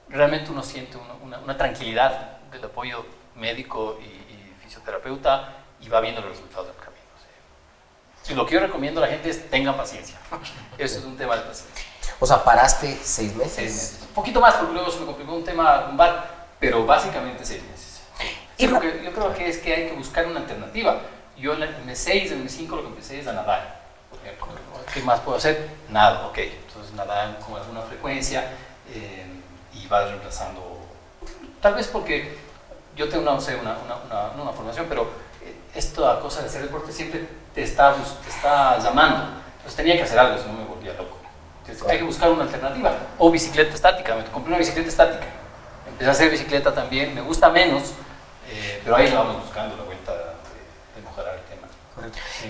realmente 0.10 0.52
uno 0.52 0.64
siente 0.64 0.98
una, 0.98 1.38
una, 1.40 1.58
tranquilidad 1.58 2.40
del 2.52 2.64
apoyo 2.64 3.06
médico 3.36 4.00
y, 4.02 4.28
fisioterapeuta 4.64 5.54
y 5.80 5.88
va 5.88 6.02
viendo 6.02 6.20
los 6.22 6.32
resultados 6.32 6.68
del 6.68 6.76
camino. 6.76 6.98
Y 8.30 8.34
lo 8.34 8.46
que 8.46 8.56
yo 8.56 8.60
recomiendo 8.60 9.02
a 9.02 9.06
la 9.06 9.12
gente 9.12 9.30
es 9.30 9.50
tengan 9.50 9.78
paciencia. 9.78 10.18
Eso 10.78 11.00
es 11.00 11.06
un 11.06 11.16
tema 11.16 11.38
de 11.38 11.44
paciencia. 11.44 11.86
O 12.20 12.26
sea, 12.26 12.44
paraste 12.44 12.98
seis 13.02 13.34
meses. 13.36 13.54
Seis 13.54 13.72
meses. 13.72 14.00
Un 14.10 14.14
poquito 14.14 14.42
más 14.42 14.56
porque 14.56 14.74
luego 14.74 14.92
se 14.92 15.00
me 15.00 15.06
complicó 15.06 15.34
un 15.34 15.44
tema 15.44 15.86
lumbar, 15.88 16.48
pero 16.60 16.86
básicamente 16.86 17.46
seis 17.46 17.62
meses. 17.64 17.77
Sí, 18.58 18.68
lo 18.68 18.80
que 18.80 19.04
yo 19.04 19.14
creo 19.14 19.34
que 19.36 19.48
es 19.48 19.58
que 19.60 19.74
hay 19.74 19.88
que 19.88 19.96
buscar 19.96 20.26
una 20.26 20.40
alternativa. 20.40 21.00
Yo 21.38 21.54
en 21.54 21.64
el 21.64 21.86
mes 21.86 22.00
6, 22.00 22.32
en 22.32 22.38
el 22.40 22.44
mes 22.46 22.54
5 22.54 22.76
lo 22.76 22.82
que 22.82 22.88
empecé 22.88 23.20
es 23.20 23.28
a 23.28 23.34
nadar. 23.34 23.78
¿Qué 24.94 25.02
más 25.04 25.20
puedo 25.20 25.38
hacer? 25.38 25.70
Nada, 25.90 26.26
ok. 26.28 26.38
Entonces 26.40 26.94
nadar 26.96 27.38
con 27.40 27.56
alguna 27.56 27.82
frecuencia 27.82 28.46
eh, 28.92 29.26
y 29.74 29.86
va 29.88 30.06
reemplazando. 30.06 30.80
Tal 31.62 31.76
vez 31.76 31.88
porque 31.88 32.36
yo 32.96 33.08
tengo 33.10 33.24
una, 33.24 33.34
no 33.34 33.42
sé, 33.42 33.56
una, 33.56 33.78
una, 33.78 34.32
una, 34.42 34.52
formación, 34.52 34.88
pero 34.90 35.04
eh, 35.44 35.54
esta 35.76 36.20
cosa 36.20 36.42
de 36.42 36.48
hacer 36.48 36.64
deporte 36.64 36.92
siempre 36.92 37.28
te 37.54 37.62
está, 37.62 37.94
te 37.94 38.30
está 38.30 38.80
llamando. 38.80 39.24
Entonces 39.58 39.76
tenía 39.76 39.98
que 39.98 40.04
hacer 40.04 40.18
algo, 40.18 40.42
si 40.42 40.48
no 40.48 40.54
me 40.54 40.66
volvía 40.66 40.94
loco. 40.94 41.18
Entonces, 41.62 41.88
hay 41.88 41.98
que 42.00 42.06
buscar 42.06 42.32
una 42.32 42.44
alternativa. 42.44 42.96
O 43.20 43.30
bicicleta 43.30 43.76
estática. 43.76 44.16
Me 44.16 44.24
compré 44.26 44.50
una 44.50 44.58
bicicleta 44.58 44.88
estática. 44.88 45.28
Empecé 45.88 46.10
a 46.10 46.14
hacer 46.14 46.32
bicicleta 46.32 46.74
también. 46.74 47.14
Me 47.14 47.22
gusta 47.22 47.50
menos, 47.50 47.94
eh, 48.50 48.82
pero 48.84 48.96
ahí 48.96 49.12
vamos 49.12 49.44
buscando 49.44 49.76
la 49.76 49.84
vuelta 49.84 50.14
de, 50.14 51.02
mejorar 51.02 51.36
el 51.36 51.42
tema. 51.44 51.68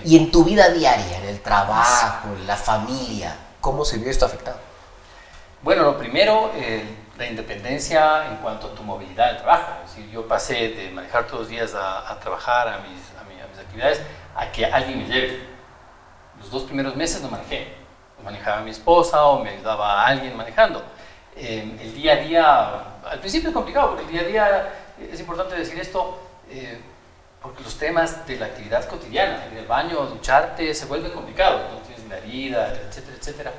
Y 0.04 0.16
en 0.16 0.30
tu 0.30 0.44
vida 0.44 0.68
diaria, 0.70 1.18
en 1.18 1.28
el 1.28 1.40
trabajo, 1.40 2.28
en 2.28 2.46
la 2.46 2.56
familia, 2.56 3.36
¿cómo 3.60 3.84
se 3.84 3.98
vio 3.98 4.10
esto 4.10 4.26
afectado? 4.26 4.58
Bueno, 5.62 5.82
lo 5.82 5.98
primero, 5.98 6.52
eh, 6.54 6.84
la 7.18 7.26
independencia 7.26 8.28
en 8.28 8.36
cuanto 8.36 8.68
a 8.68 8.74
tu 8.74 8.82
movilidad 8.84 9.32
de 9.32 9.38
trabajo. 9.38 9.72
Es 9.84 9.96
decir, 9.96 10.10
yo 10.10 10.28
pasé 10.28 10.68
de 10.68 10.90
manejar 10.90 11.26
todos 11.26 11.40
los 11.40 11.48
días 11.48 11.74
a, 11.74 12.16
trabajar, 12.20 12.68
a 12.68 12.78
mis, 12.78 13.00
a, 13.18 13.24
mis, 13.24 13.58
actividades, 13.58 14.00
a 14.36 14.50
que 14.52 14.64
alguien 14.64 14.98
me 14.98 15.12
lleve. 15.12 15.48
Los 16.38 16.50
dos 16.50 16.62
primeros 16.62 16.94
meses 16.94 17.20
no 17.20 17.28
manejé. 17.28 17.74
Manejaba 18.22 18.58
a 18.58 18.60
mi 18.60 18.70
esposa 18.70 19.24
o 19.24 19.42
me 19.42 19.50
ayudaba 19.50 20.02
a 20.02 20.06
alguien 20.06 20.36
manejando. 20.36 20.82
Eh, 21.34 21.78
el 21.80 21.94
día 21.94 22.12
a 22.12 22.16
día, 22.16 22.68
al 23.10 23.18
principio 23.20 23.48
es 23.48 23.54
complicado, 23.54 23.90
porque 23.90 24.04
el 24.04 24.10
día 24.10 24.20
a 24.22 24.24
día 24.24 24.72
es 25.00 25.20
importante 25.20 25.54
decir 25.54 25.78
esto, 25.78 26.18
eh, 26.50 26.78
porque 27.42 27.62
los 27.62 27.78
temas 27.78 28.26
de 28.26 28.36
la 28.36 28.46
actividad 28.46 28.88
cotidiana, 28.88 29.46
ir 29.52 29.58
al 29.58 29.66
baño, 29.66 30.06
ducharte, 30.06 30.74
se 30.74 30.86
vuelven 30.86 31.12
complicados. 31.12 31.72
No 31.72 31.78
tienes 31.78 32.04
una 32.04 32.16
herida, 32.16 32.72
etcétera, 32.74 33.16
etcétera. 33.16 33.52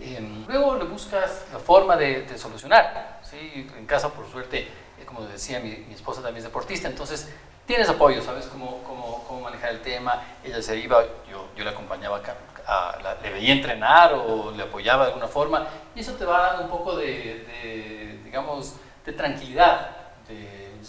Em, 0.00 0.46
luego 0.46 0.76
le 0.76 0.84
buscas 0.84 1.44
la 1.52 1.58
forma 1.58 1.96
de, 1.96 2.26
solucionar. 2.38 3.20
¿sí? 3.22 3.68
En 3.76 3.86
casa, 3.86 4.10
por 4.10 4.30
suerte, 4.30 4.60
eh, 4.60 5.04
como 5.04 5.22
decía, 5.22 5.60
mi, 5.60 5.70
mi, 5.88 5.94
esposa 5.94 6.22
también 6.22 6.38
es 6.38 6.44
deportista, 6.44 6.88
entonces 6.88 7.28
tienes 7.66 7.88
apoyo, 7.88 8.22
sabes 8.22 8.46
cómo, 8.46 8.82
cómo, 8.84 9.24
cómo 9.26 9.40
manejar 9.40 9.70
el 9.70 9.80
tema. 9.80 10.22
Ella 10.44 10.62
se 10.62 10.76
iba, 10.76 11.02
yo, 11.30 11.48
yo 11.56 11.64
le 11.64 11.70
acompañaba, 11.70 12.20
a, 12.66 13.16
le 13.22 13.30
veía 13.30 13.54
entrenar 13.54 14.14
o 14.14 14.50
le 14.50 14.62
apoyaba 14.62 15.04
de 15.04 15.12
alguna 15.12 15.28
forma, 15.28 15.66
y 15.94 16.00
eso 16.00 16.12
te 16.14 16.24
va 16.24 16.48
dando 16.48 16.64
un 16.64 16.70
poco 16.70 16.96
de, 16.96 17.06
de 17.06 18.20
digamos, 18.24 18.76
de 19.04 19.12
tranquilidad, 19.12 19.90
de 19.90 20.05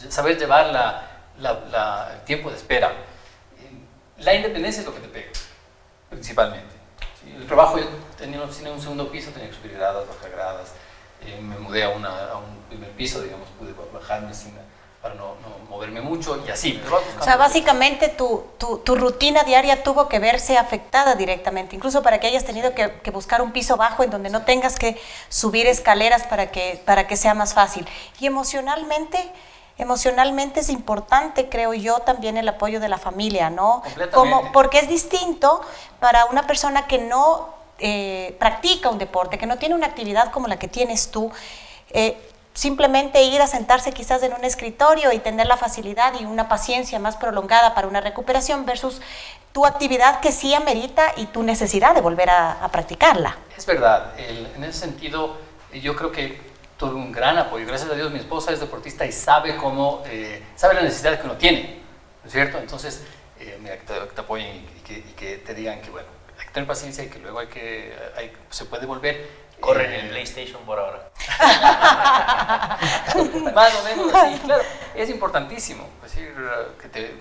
saber 0.09 0.37
llevar 0.37 0.67
la, 0.67 1.03
la, 1.39 2.11
el 2.13 2.21
tiempo 2.25 2.49
de 2.49 2.57
espera. 2.57 2.93
La 4.19 4.33
independencia 4.33 4.81
es 4.81 4.85
lo 4.85 4.93
que 4.93 5.01
te 5.01 5.07
pega, 5.09 5.31
principalmente. 6.09 6.75
El 7.25 7.45
trabajo, 7.45 7.77
yo 7.77 7.85
tenía 8.17 8.37
una 8.37 8.45
oficina 8.45 8.69
en 8.69 8.75
un 8.75 8.81
segundo 8.81 9.11
piso, 9.11 9.31
tenía 9.31 9.49
que 9.49 9.55
subir 9.55 9.73
gradas, 9.73 10.07
bajar 10.07 10.31
gradas. 10.31 10.71
Eh, 11.25 11.39
me 11.41 11.57
mudé 11.57 11.83
a, 11.83 11.89
una, 11.89 12.09
a, 12.09 12.37
un 12.37 12.57
primer 12.69 12.91
piso, 12.91 13.21
digamos, 13.21 13.47
pude 13.59 13.73
bajarme 13.93 14.33
sin, 14.33 14.53
para 15.01 15.13
no, 15.13 15.35
no, 15.41 15.65
moverme 15.69 16.01
mucho 16.01 16.43
y 16.45 16.49
así. 16.49 16.81
O 17.19 17.23
sea, 17.23 17.35
básicamente 17.37 18.07
tu, 18.07 18.45
tu, 18.57 18.79
tu, 18.79 18.95
rutina 18.95 19.43
diaria 19.43 19.83
tuvo 19.83 20.07
que 20.07 20.19
verse 20.19 20.57
afectada 20.57 21.15
directamente, 21.15 21.75
incluso 21.75 22.01
para 22.01 22.19
que 22.19 22.27
hayas 22.27 22.45
tenido 22.45 22.73
que, 22.73 22.91
que, 23.03 23.11
buscar 23.11 23.41
un 23.41 23.51
piso 23.51 23.77
bajo 23.77 24.03
en 24.03 24.09
donde 24.09 24.29
no 24.29 24.43
tengas 24.43 24.77
que 24.77 24.99
subir 25.29 25.67
escaleras 25.67 26.23
para 26.23 26.51
que, 26.51 26.81
para 26.85 27.07
que 27.07 27.17
sea 27.17 27.33
más 27.33 27.53
fácil. 27.53 27.87
Y 28.19 28.25
emocionalmente 28.25 29.31
emocionalmente 29.77 30.61
es 30.61 30.69
importante, 30.69 31.49
creo 31.49 31.73
yo, 31.73 31.99
también 31.99 32.37
el 32.37 32.47
apoyo 32.47 32.79
de 32.79 32.89
la 32.89 32.97
familia, 32.97 33.49
¿no? 33.49 33.83
Como, 34.13 34.51
porque 34.51 34.79
es 34.79 34.89
distinto 34.89 35.61
para 35.99 36.25
una 36.25 36.47
persona 36.47 36.87
que 36.87 36.97
no 36.97 37.49
eh, 37.79 38.35
practica 38.39 38.89
un 38.89 38.97
deporte, 38.97 39.37
que 39.37 39.45
no 39.45 39.57
tiene 39.57 39.75
una 39.75 39.87
actividad 39.87 40.31
como 40.31 40.47
la 40.47 40.57
que 40.57 40.67
tienes 40.67 41.11
tú. 41.11 41.31
Eh, 41.91 42.17
simplemente 42.53 43.21
ir 43.21 43.39
a 43.39 43.45
sentarse 43.45 43.91
quizás 43.91 44.23
en 44.23 44.33
un 44.33 44.43
escritorio 44.43 45.11
y 45.11 45.19
tener 45.19 45.45
la 45.45 45.57
facilidad 45.57 46.19
y 46.19 46.25
una 46.25 46.49
paciencia 46.49 46.97
más 46.97 47.15
prolongada 47.15 47.75
para 47.75 47.87
una 47.87 48.01
recuperación 48.01 48.65
versus 48.65 48.99
tu 49.51 49.63
actividad 49.63 50.21
que 50.21 50.31
sí 50.31 50.55
amerita 50.55 51.13
y 51.17 51.27
tu 51.27 51.43
necesidad 51.43 51.93
de 51.93 52.01
volver 52.01 52.31
a, 52.31 52.67
practicarla. 52.71 53.37
Es 53.55 53.67
verdad, 53.67 54.13
en 54.17 54.63
ese 54.63 54.79
sentido 54.79 55.37
yo 55.71 55.95
creo 55.95 56.11
que 56.11 56.46
tuve 56.77 56.95
un 56.95 57.11
gran 57.11 57.37
apoyo. 57.37 57.65
Gracias 57.65 57.89
a 57.89 57.95
Dios 57.95 58.11
mi 58.11 58.19
esposa 58.19 58.51
es 58.53 58.59
deportista 58.59 59.05
y 59.05 59.11
sabe 59.11 59.57
cómo, 59.57 60.03
eh, 60.05 60.43
sabe 60.55 60.75
la 60.75 60.81
necesidad 60.81 61.19
que 61.19 61.25
uno 61.25 61.35
tiene, 61.35 61.81
¿no 62.23 62.27
es 62.27 62.31
cierto? 62.31 62.59
Entonces, 62.59 63.03
eh, 63.39 63.57
mira, 63.61 63.77
que 63.77 63.85
te, 63.85 64.21
apoyen 64.21 64.55
y 64.55 64.81
que, 65.13 65.37
te 65.37 65.53
digan 65.53 65.81
que, 65.81 65.89
bueno, 65.89 66.07
hay 66.39 66.45
que 66.45 66.51
tener 66.51 66.67
paciencia 66.67 67.03
y 67.03 67.09
que 67.09 67.19
luego 67.19 67.39
hay 67.39 67.47
que, 67.47 67.93
se 68.49 68.65
puede 68.65 68.85
volver. 68.85 69.47
Corren 69.59 69.91
en 69.91 70.01
el 70.01 70.09
PlayStation 70.09 70.61
por 70.65 70.77
ahora. 70.77 71.09
Más 73.55 73.75
o 73.75 73.83
menos 73.83 74.13
así, 74.13 74.37
claro. 74.37 74.61
Es 74.93 75.09
importantísimo, 75.09 75.89
es 76.05 76.11
decir, 76.13 76.31
que 76.79 76.89
te, 76.89 77.15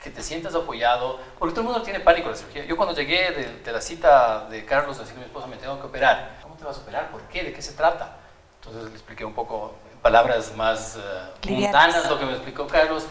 que 0.00 0.10
te 0.10 0.22
sientas 0.22 0.54
apoyado, 0.54 1.18
porque 1.40 1.52
todo 1.52 1.62
el 1.62 1.66
mundo 1.70 1.82
tiene 1.82 1.98
pánico 1.98 2.28
a 2.28 2.30
la 2.30 2.36
cirugía. 2.36 2.64
Yo 2.66 2.76
cuando 2.76 2.94
llegué 2.94 3.32
de, 3.64 3.72
la 3.72 3.80
cita 3.80 4.46
de 4.48 4.64
Carlos, 4.64 4.96
decirle 4.96 5.22
a 5.22 5.24
mi 5.24 5.26
esposa, 5.26 5.48
me 5.48 5.56
tengo 5.56 5.80
que 5.80 5.88
operar. 5.88 6.38
¿Cómo 6.40 6.54
te 6.54 6.62
vas 6.62 6.76
a 6.76 6.80
operar? 6.82 7.10
¿Por 7.10 7.22
qué? 7.22 7.42
¿De 7.42 7.52
qué 7.52 7.62
se 7.62 7.72
trata? 7.72 8.21
Entonces 8.64 8.90
le 8.90 8.96
expliqué 8.96 9.24
un 9.24 9.34
poco 9.34 9.74
en 9.92 9.98
palabras 9.98 10.54
más 10.54 10.96
uh, 10.96 11.50
mundanas 11.50 12.08
lo 12.08 12.16
que 12.16 12.24
me 12.24 12.32
explicó 12.32 12.68
Carlos. 12.68 13.06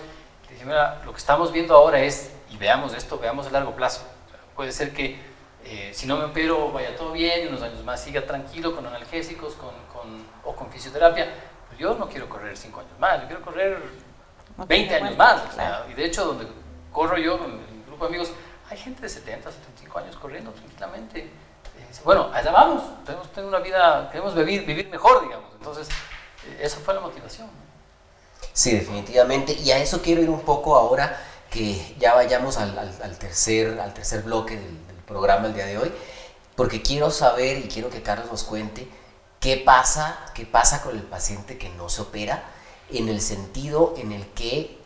Le 0.48 0.54
dije, 0.54 0.66
mira, 0.66 1.02
lo 1.04 1.12
que 1.12 1.18
estamos 1.18 1.52
viendo 1.52 1.76
ahora 1.76 2.00
es, 2.00 2.32
y 2.50 2.56
veamos 2.56 2.94
esto, 2.94 3.20
veamos 3.20 3.48
a 3.48 3.52
largo 3.52 3.76
plazo. 3.76 4.02
puede 4.56 4.72
ser 4.72 4.94
que 4.94 5.20
eh, 5.66 5.92
si 5.94 6.08
no 6.08 6.16
me 6.16 6.24
opero 6.24 6.72
vaya 6.72 6.96
todo 6.96 7.12
bien 7.12 7.50
unos 7.50 7.62
años 7.62 7.84
más 7.84 8.02
siga 8.02 8.26
tranquilo 8.26 8.74
con 8.74 8.86
analgésicos 8.88 9.54
con, 9.56 9.76
con, 9.92 10.26
o 10.46 10.56
con 10.56 10.72
fisioterapia. 10.72 11.28
Pues 11.68 11.80
yo 11.80 11.96
no 11.96 12.08
quiero 12.08 12.30
correr 12.30 12.56
5 12.56 12.80
años 12.80 12.98
más, 12.98 13.22
yo 13.22 13.28
quiero 13.28 13.42
correr 13.42 13.78
20 14.58 14.96
años 14.96 15.18
más. 15.18 15.42
y 15.90 15.94
de 15.96 16.06
hecho, 16.06 16.24
donde 16.24 16.48
corro 16.94 17.18
yo 17.18 17.38
con 17.38 17.58
mi 17.58 17.84
grupo 17.86 18.06
de 18.06 18.10
amigos, 18.10 18.32
hay 18.70 18.78
gente 18.78 19.02
de 19.02 19.10
70, 19.10 19.52
75 19.52 20.00
años 20.00 20.16
corriendo 20.16 20.52
tranquilamente 20.52 21.30
bueno, 22.04 22.30
allá 22.34 22.52
vamos, 22.52 22.84
tenemos 23.06 23.28
una 23.38 23.60
vida, 23.60 24.10
queremos 24.12 24.36
vivir, 24.36 24.66
vivir 24.66 24.90
mejor, 24.90 25.24
digamos. 25.24 25.50
Entonces, 25.54 25.88
eh, 26.48 26.60
eso 26.62 26.80
fue 26.84 26.94
la 26.94 27.02
motivación. 27.02 27.50
Sí, 28.54 28.72
definitivamente. 28.72 29.54
Y 29.54 29.72
a 29.72 29.78
eso 29.78 30.02
quiero 30.02 30.22
ir 30.22 30.30
un 30.30 30.42
poco 30.42 30.76
ahora 30.76 31.20
que 31.50 31.96
ya 32.00 32.14
vayamos 32.14 32.58
al, 32.58 32.74
tercer, 33.20 33.80
al 33.80 33.94
tercer 33.94 34.24
bloque 34.24 34.56
del, 34.56 34.92
programa 35.06 35.48
el 35.48 35.54
día 35.54 35.66
de 35.66 35.78
hoy, 35.78 35.92
porque 36.56 36.82
quiero 36.82 37.12
saber 37.12 37.58
y 37.58 37.68
quiero 37.68 37.90
que 37.90 38.02
Carlos 38.02 38.32
nos 38.32 38.46
cuente 38.46 38.88
qué 39.42 39.58
pasa, 39.58 40.18
qué 40.34 40.46
pasa 40.46 40.82
con 40.84 40.96
el 40.96 41.04
paciente 41.04 41.58
que 41.58 41.68
no 41.68 41.90
se 41.90 42.04
opera 42.04 42.46
en 42.90 43.10
el 43.10 43.20
sentido 43.20 43.94
en 43.98 44.14
el 44.14 44.26
que 44.28 44.78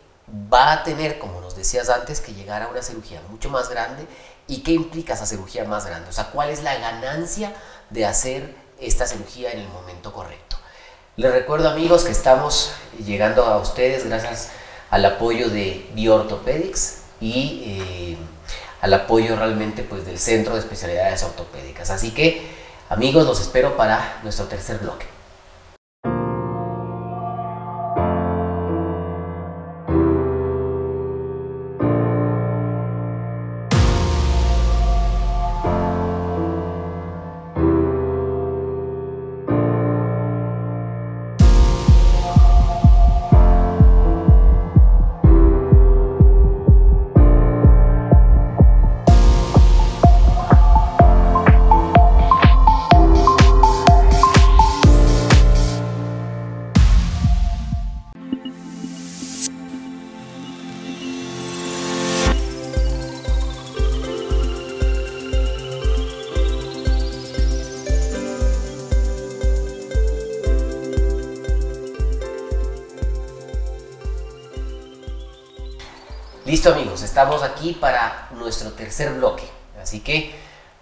va 0.52 0.72
a 0.72 0.82
tener, 0.82 1.20
como 1.20 1.40
nos 1.40 1.54
decías 1.54 1.88
antes, 1.90 2.20
que 2.20 2.34
llegar 2.34 2.62
a 2.62 2.66
una 2.66 2.82
cirugía 2.82 3.22
mucho 3.30 3.50
más 3.50 3.68
grande 3.68 4.04
¿Y 4.48 4.58
qué 4.58 4.72
implica 4.72 5.14
esa 5.14 5.26
cirugía 5.26 5.64
más 5.64 5.86
grande? 5.86 6.08
O 6.08 6.12
sea, 6.12 6.30
¿cuál 6.30 6.50
es 6.50 6.62
la 6.62 6.76
ganancia 6.78 7.52
de 7.90 8.06
hacer 8.06 8.54
esta 8.80 9.06
cirugía 9.06 9.52
en 9.52 9.60
el 9.60 9.68
momento 9.68 10.12
correcto? 10.12 10.56
Les 11.16 11.32
recuerdo 11.32 11.70
amigos 11.70 12.04
que 12.04 12.12
estamos 12.12 12.72
llegando 13.04 13.44
a 13.44 13.58
ustedes 13.58 14.06
gracias 14.06 14.50
al 14.90 15.04
apoyo 15.04 15.48
de 15.48 15.88
Bioorthopedics 15.94 16.98
y 17.20 17.62
eh, 17.64 18.16
al 18.82 18.94
apoyo 18.94 19.34
realmente 19.34 19.82
pues, 19.82 20.06
del 20.06 20.18
Centro 20.18 20.54
de 20.54 20.60
Especialidades 20.60 21.22
Ortopédicas. 21.22 21.90
Así 21.90 22.10
que 22.12 22.48
amigos, 22.88 23.26
los 23.26 23.40
espero 23.40 23.76
para 23.76 24.20
nuestro 24.22 24.46
tercer 24.46 24.78
bloque. 24.78 25.15
Listo 76.56 76.72
amigos, 76.72 77.02
estamos 77.02 77.42
aquí 77.42 77.74
para 77.74 78.28
nuestro 78.30 78.72
tercer 78.72 79.12
bloque. 79.12 79.46
Así 79.78 80.00
que 80.00 80.34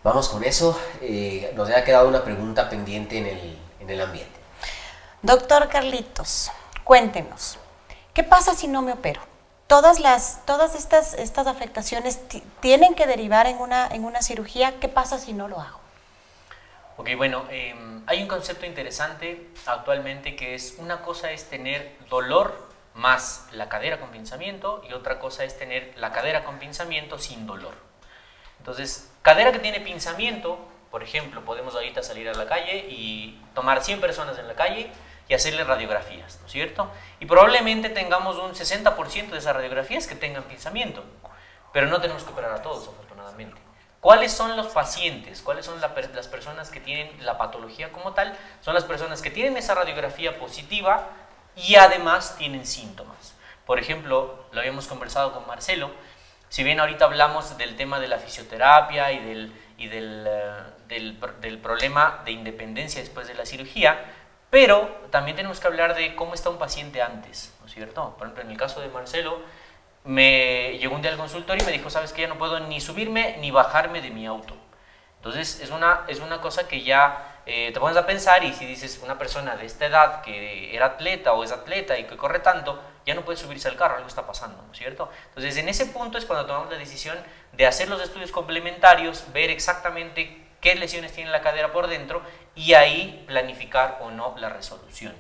vamos 0.05 0.29
con 0.29 0.45
eso. 0.45 0.81
Eh, 1.01 1.53
nos 1.57 1.69
ha 1.69 1.83
quedado 1.83 2.07
una 2.07 2.23
pregunta 2.23 2.71
pendiente 2.71 3.19
en 3.19 3.27
el, 3.27 3.59
en 3.81 3.91
el 3.91 4.01
ambiente. 4.01 4.39
Doctor 5.23 5.69
Carlitos, 5.69 6.53
cuéntenos, 6.85 7.59
¿qué 8.13 8.23
pasa 8.23 8.55
si 8.55 8.69
no 8.69 8.83
me 8.83 8.93
opero? 8.93 9.21
Todas, 9.67 9.99
las, 9.99 10.47
todas 10.47 10.77
estas, 10.77 11.15
estas 11.15 11.49
afectaciones 11.49 12.21
tienen 12.61 12.95
que 12.95 13.09
derivar 13.09 13.49
en 13.49 13.59
una, 13.59 13.89
en 13.89 14.05
una 14.05 14.23
cirugía. 14.23 14.79
¿Qué 14.79 14.87
pasa 14.87 15.19
si 15.19 15.33
no 15.33 15.49
lo 15.49 15.61
hago? 15.61 15.81
Ok, 16.99 17.09
bueno, 17.17 17.47
em, 17.51 18.05
hay 18.07 18.23
un 18.23 18.29
concepto 18.29 18.65
interesante 18.65 19.49
actualmente 19.67 20.37
que 20.37 20.55
es 20.55 20.77
una 20.79 21.03
cosa 21.03 21.33
es 21.33 21.51
tener 21.51 21.97
dolor 22.09 22.74
más 22.94 23.48
la 23.52 23.68
cadera 23.68 23.98
con 23.98 24.11
pinzamiento 24.11 24.83
y 24.88 24.92
otra 24.92 25.18
cosa 25.18 25.44
es 25.44 25.59
tener 25.59 25.92
la 25.98 26.12
cadera 26.12 26.44
con 26.44 26.59
pinzamiento 26.59 27.18
sin 27.18 27.46
dolor. 27.46 27.74
Entonces, 28.59 29.12
cadera 29.22 29.52
que 29.52 29.59
tiene 29.59 29.80
pinzamiento, 29.80 30.59
por 30.90 31.02
ejemplo, 31.02 31.44
podemos 31.44 31.74
ahorita 31.74 32.02
salir 32.02 32.28
a 32.28 32.35
la 32.35 32.46
calle 32.46 32.87
y 32.88 33.42
tomar 33.54 33.83
100 33.83 34.00
personas 34.00 34.38
en 34.38 34.46
la 34.46 34.54
calle 34.54 34.90
y 35.28 35.35
hacerle 35.35 35.64
radiografías, 35.64 36.38
¿no 36.40 36.46
es 36.46 36.52
cierto? 36.52 36.90
Y 37.18 37.26
probablemente 37.26 37.88
tengamos 37.88 38.37
un 38.37 38.52
60% 38.52 39.30
de 39.30 39.38
esas 39.38 39.57
radiografías 39.57 40.07
que 40.07 40.14
tengan 40.14 40.44
pinzamiento, 40.44 41.02
pero 41.72 41.88
no 41.88 42.00
tenemos 42.00 42.22
que 42.22 42.30
operar 42.30 42.52
a 42.52 42.62
todos, 42.62 42.88
afortunadamente. 42.88 43.61
¿Cuáles 44.00 44.33
son 44.33 44.54
los 44.54 44.66
pacientes? 44.66 45.40
¿Cuáles 45.40 45.64
son 45.64 45.80
las 45.80 46.28
personas 46.28 46.68
que 46.68 46.78
tienen 46.78 47.24
la 47.24 47.38
patología 47.38 47.90
como 47.90 48.12
tal? 48.12 48.37
Son 48.61 48.74
las 48.74 48.85
personas 48.85 49.22
que 49.22 49.30
tienen 49.30 49.57
esa 49.57 49.74
radiografía 49.74 50.38
positiva 50.38 51.09
y 51.57 51.77
además 51.77 52.37
tienen 52.37 52.67
síntomas. 52.67 53.35
Por 53.67 53.79
ejemplo, 53.79 54.47
lo 54.53 54.61
habíamos 54.61 54.87
conversado 54.87 55.33
con 55.33 55.47
Marcelo, 55.47 55.90
si 56.49 56.62
bien 56.62 56.79
ahorita 56.79 57.07
hablamos 57.07 57.57
del 57.59 57.77
tema 57.77 57.99
de 57.99 58.09
la 58.09 58.19
fisioterapia 58.19 59.11
y 59.12 59.19
del, 59.19 59.53
y 59.77 59.88
del, 59.88 60.25
eh, 60.29 60.53
del, 60.87 61.19
del 61.40 61.59
problema 61.59 62.23
de 62.25 62.33
independencia 62.33 63.01
después 63.01 63.27
de 63.27 63.35
la 63.35 63.45
cirugía, 63.45 64.05
pero 64.51 64.87
también 65.11 65.37
tenemos 65.37 65.59
que 65.59 65.67
hablar 65.67 65.97
de 65.97 66.14
cómo 66.14 66.35
está 66.35 66.51
un 66.51 66.59
paciente 66.59 67.03
antes, 67.03 67.53
¿no 67.61 67.67
es 67.67 67.75
cierto? 67.75 68.14
Por 68.17 68.29
ejemplo, 68.29 68.45
en 68.45 68.51
el 68.53 68.57
caso 68.57 68.81
de 68.81 68.88
Marcelo, 68.88 69.40
me 70.05 70.79
llegó 70.79 70.95
un 70.95 71.03
día 71.03 71.11
al 71.11 71.17
consultorio 71.17 71.64
y 71.64 71.67
me 71.67 71.73
dijo, 71.73 71.90
sabes 71.90 72.12
que 72.12 72.23
ya 72.23 72.29
no 72.29 72.38
puedo 72.38 72.61
ni 72.61 72.81
subirme 72.81 73.37
ni 73.40 73.51
bajarme 73.51 74.01
de 74.01 74.11
mi 74.11 74.27
auto. 74.27 74.55
Entonces 75.17 75.61
es 75.61 75.71
una, 75.71 76.03
es 76.07 76.21
una 76.21 76.40
cosa 76.40 76.69
que 76.69 76.83
ya 76.83 77.34
eh, 77.46 77.70
te 77.72 77.80
pones 77.80 77.96
a 77.96 78.07
pensar 78.07 78.42
y 78.44 78.52
si 78.52 78.64
dices 78.64 79.00
una 79.02 79.18
persona 79.18 79.57
de 79.57 79.66
esta 79.66 79.87
edad 79.87 80.22
que 80.22 80.74
era 80.74 80.87
atleta 80.87 81.33
o 81.35 81.44
es 81.44 81.52
atleta 81.52 81.98
y 81.98 82.04
que 82.04 82.16
corre 82.16 82.40
tanto, 82.40 82.80
ya 83.04 83.14
no 83.14 83.22
puede 83.22 83.37
subirse 83.37 83.68
al 83.68 83.76
carro, 83.76 83.96
algo 83.96 84.09
está 84.09 84.26
pasando, 84.26 84.62
¿no 84.62 84.72
es 84.72 84.78
cierto? 84.78 85.11
Entonces 85.28 85.57
en 85.59 85.68
ese 85.68 85.87
punto 85.87 86.16
es 86.16 86.24
cuando 86.24 86.46
tomamos 86.46 86.70
la 86.70 86.78
decisión 86.78 87.18
de 87.52 87.66
hacer 87.66 87.88
los 87.88 88.02
estudios 88.02 88.33
complementarios, 88.33 89.26
ver 89.33 89.50
exactamente 89.50 90.44
qué 90.61 90.74
lesiones 90.74 91.12
tiene 91.12 91.30
la 91.30 91.42
cadera 91.42 91.72
por 91.72 91.87
dentro 91.88 92.22
y 92.54 92.72
ahí 92.72 93.24
planificar 93.26 93.98
o 94.00 94.11
no 94.11 94.35
la 94.38 94.48
resolución. 94.48 95.14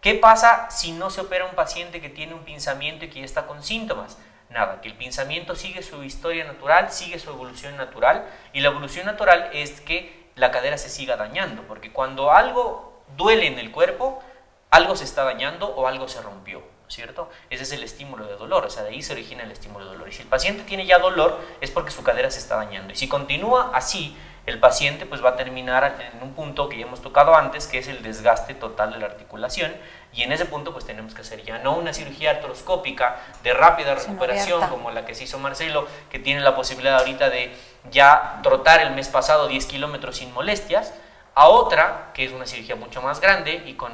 ¿Qué 0.00 0.14
pasa 0.14 0.70
si 0.70 0.92
no 0.92 1.10
se 1.10 1.20
opera 1.20 1.44
un 1.44 1.54
paciente 1.54 2.00
que 2.00 2.08
tiene 2.08 2.34
un 2.34 2.44
pinzamiento 2.44 3.04
y 3.04 3.08
que 3.08 3.18
ya 3.18 3.24
está 3.24 3.46
con 3.46 3.62
síntomas? 3.62 4.16
Nada, 4.48 4.80
que 4.80 4.88
el 4.88 4.94
pinzamiento 4.94 5.54
sigue 5.54 5.82
su 5.82 6.02
historia 6.02 6.44
natural, 6.44 6.90
sigue 6.90 7.18
su 7.18 7.30
evolución 7.30 7.76
natural 7.76 8.26
y 8.52 8.60
la 8.60 8.68
evolución 8.68 9.06
natural 9.06 9.50
es 9.52 9.80
que 9.80 10.19
la 10.36 10.50
cadera 10.50 10.78
se 10.78 10.88
siga 10.88 11.16
dañando, 11.16 11.62
porque 11.62 11.92
cuando 11.92 12.32
algo 12.32 13.02
duele 13.16 13.46
en 13.46 13.58
el 13.58 13.70
cuerpo, 13.70 14.22
algo 14.70 14.96
se 14.96 15.04
está 15.04 15.24
dañando 15.24 15.68
o 15.68 15.86
algo 15.86 16.08
se 16.08 16.22
rompió, 16.22 16.62
¿cierto? 16.88 17.28
Ese 17.50 17.64
es 17.64 17.72
el 17.72 17.82
estímulo 17.82 18.26
de 18.26 18.36
dolor, 18.36 18.64
o 18.66 18.70
sea, 18.70 18.82
de 18.82 18.90
ahí 18.90 19.02
se 19.02 19.12
origina 19.12 19.42
el 19.42 19.50
estímulo 19.50 19.84
de 19.86 19.92
dolor. 19.92 20.08
Y 20.08 20.12
si 20.12 20.22
el 20.22 20.28
paciente 20.28 20.62
tiene 20.62 20.86
ya 20.86 20.98
dolor, 20.98 21.38
es 21.60 21.70
porque 21.70 21.90
su 21.90 22.02
cadera 22.02 22.30
se 22.30 22.38
está 22.38 22.56
dañando. 22.56 22.92
Y 22.92 22.96
si 22.96 23.08
continúa 23.08 23.70
así, 23.74 24.16
el 24.50 24.58
paciente 24.58 25.06
pues 25.06 25.24
va 25.24 25.30
a 25.30 25.36
terminar 25.36 25.96
en 26.12 26.22
un 26.22 26.34
punto 26.34 26.68
que 26.68 26.78
ya 26.78 26.86
hemos 26.86 27.00
tocado 27.00 27.34
antes, 27.34 27.66
que 27.66 27.78
es 27.78 27.88
el 27.88 28.02
desgaste 28.02 28.54
total 28.54 28.92
de 28.92 28.98
la 28.98 29.06
articulación, 29.06 29.74
y 30.12 30.22
en 30.22 30.32
ese 30.32 30.44
punto 30.44 30.72
pues 30.72 30.84
tenemos 30.84 31.14
que 31.14 31.22
hacer 31.22 31.42
ya 31.42 31.58
no 31.58 31.76
una 31.76 31.94
cirugía 31.94 32.32
artroscópica 32.32 33.16
de 33.42 33.54
rápida 33.54 33.94
recuperación 33.94 34.68
como 34.68 34.90
la 34.90 35.06
que 35.06 35.14
se 35.14 35.24
hizo 35.24 35.38
Marcelo, 35.38 35.86
que 36.10 36.18
tiene 36.18 36.40
la 36.40 36.54
posibilidad 36.56 36.98
ahorita 36.98 37.30
de 37.30 37.54
ya 37.90 38.40
trotar 38.42 38.80
el 38.80 38.90
mes 38.92 39.08
pasado 39.08 39.48
10 39.48 39.66
kilómetros 39.66 40.16
sin 40.16 40.32
molestias, 40.34 40.92
a 41.34 41.48
otra 41.48 42.10
que 42.12 42.24
es 42.24 42.32
una 42.32 42.46
cirugía 42.46 42.76
mucho 42.76 43.00
más 43.02 43.20
grande 43.20 43.62
y 43.66 43.74
con 43.74 43.92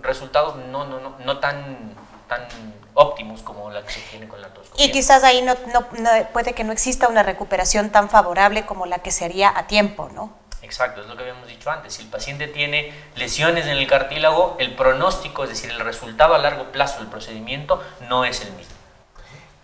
resultados 0.00 0.56
no, 0.56 0.84
no, 0.84 1.00
no, 1.00 1.16
no 1.18 1.38
tan, 1.38 1.94
tan 2.28 2.46
óptimos 2.94 3.42
como 3.42 3.70
la 3.70 3.82
que 3.82 3.92
se 3.92 4.00
tiene 4.00 4.28
con 4.28 4.40
la 4.40 4.48
artroscopía. 4.48 4.84
Y 4.84 4.92
quizás 4.92 5.24
ahí 5.24 5.42
no, 5.42 5.54
no, 5.72 5.86
puede 6.32 6.52
que 6.52 6.64
no 6.64 6.72
exista 6.72 7.08
una 7.08 7.22
recuperación 7.22 7.90
tan 7.90 8.08
favorable 8.08 8.66
como 8.66 8.86
la 8.86 8.98
que 8.98 9.10
se 9.10 9.24
haría 9.24 9.52
a 9.56 9.66
tiempo, 9.66 10.10
¿no? 10.14 10.32
Exacto, 10.62 11.00
es 11.00 11.06
lo 11.06 11.16
que 11.16 11.22
habíamos 11.22 11.48
dicho 11.48 11.70
antes. 11.70 11.94
Si 11.94 12.02
el 12.02 12.08
paciente 12.08 12.46
tiene 12.48 12.92
lesiones 13.16 13.66
en 13.66 13.78
el 13.78 13.86
cartílago, 13.86 14.56
el 14.58 14.74
pronóstico, 14.74 15.44
es 15.44 15.50
decir, 15.50 15.70
el 15.70 15.80
resultado 15.80 16.34
a 16.34 16.38
largo 16.38 16.72
plazo 16.72 16.98
del 16.98 17.08
procedimiento 17.08 17.82
no 18.08 18.24
es 18.24 18.42
el 18.42 18.52
mismo. 18.52 18.74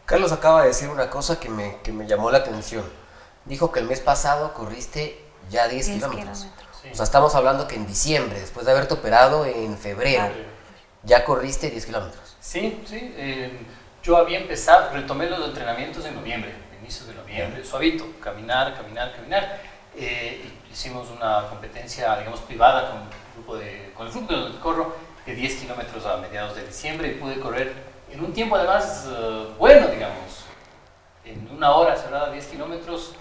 Carlos 0.06 0.32
acaba 0.32 0.62
de 0.62 0.68
decir 0.68 0.88
una 0.88 1.10
cosa 1.10 1.40
que 1.40 1.48
me, 1.48 1.78
que 1.82 1.92
me 1.92 2.06
llamó 2.06 2.30
la 2.30 2.38
atención. 2.38 2.84
Dijo 3.44 3.72
que 3.72 3.80
el 3.80 3.86
mes 3.86 4.00
pasado 4.00 4.54
corriste 4.54 5.22
ya 5.50 5.68
10, 5.68 5.88
kilómetros. 5.88 6.46
O 6.92 6.94
sea, 6.94 7.04
estamos 7.04 7.34
hablando 7.34 7.66
que 7.66 7.76
en 7.76 7.86
diciembre, 7.86 8.40
después 8.40 8.66
de 8.66 8.72
haberte 8.72 8.94
operado 8.94 9.44
en 9.46 9.76
febrero, 9.78 10.28
ya 11.02 11.24
corriste 11.24 11.70
10 11.70 11.86
kilómetros. 11.86 12.23
Sí, 12.44 12.78
sí. 12.84 13.14
Eh, 13.16 13.50
yo 14.02 14.18
había 14.18 14.38
empezado, 14.38 14.90
retomé 14.92 15.30
los 15.30 15.48
entrenamientos 15.48 16.04
en 16.04 16.14
noviembre, 16.14 16.52
inicios 16.78 17.08
de 17.08 17.14
noviembre, 17.14 17.64
suavito, 17.64 18.04
caminar, 18.20 18.76
caminar, 18.76 19.16
caminar. 19.16 19.60
Eh, 19.96 20.44
hicimos 20.70 21.08
una 21.10 21.48
competencia, 21.48 22.14
digamos, 22.18 22.40
privada 22.40 22.90
con 22.90 23.00
el 23.00 23.08
grupo 23.34 23.56
de, 23.56 23.92
con 23.96 24.06
el 24.06 24.12
grupo 24.12 24.34
de 24.34 24.58
corro 24.58 24.94
de 25.24 25.34
10 25.34 25.54
kilómetros 25.56 26.04
a 26.04 26.18
mediados 26.18 26.54
de 26.54 26.66
diciembre 26.66 27.08
y 27.08 27.14
pude 27.14 27.40
correr 27.40 27.72
en 28.12 28.22
un 28.22 28.34
tiempo 28.34 28.56
además 28.56 29.08
eh, 29.08 29.46
bueno, 29.58 29.86
digamos. 29.88 30.44
En 31.24 31.48
una 31.50 31.72
hora 31.72 31.96
cerrada 31.96 32.30
10 32.30 32.46
kilómetros 32.46 33.14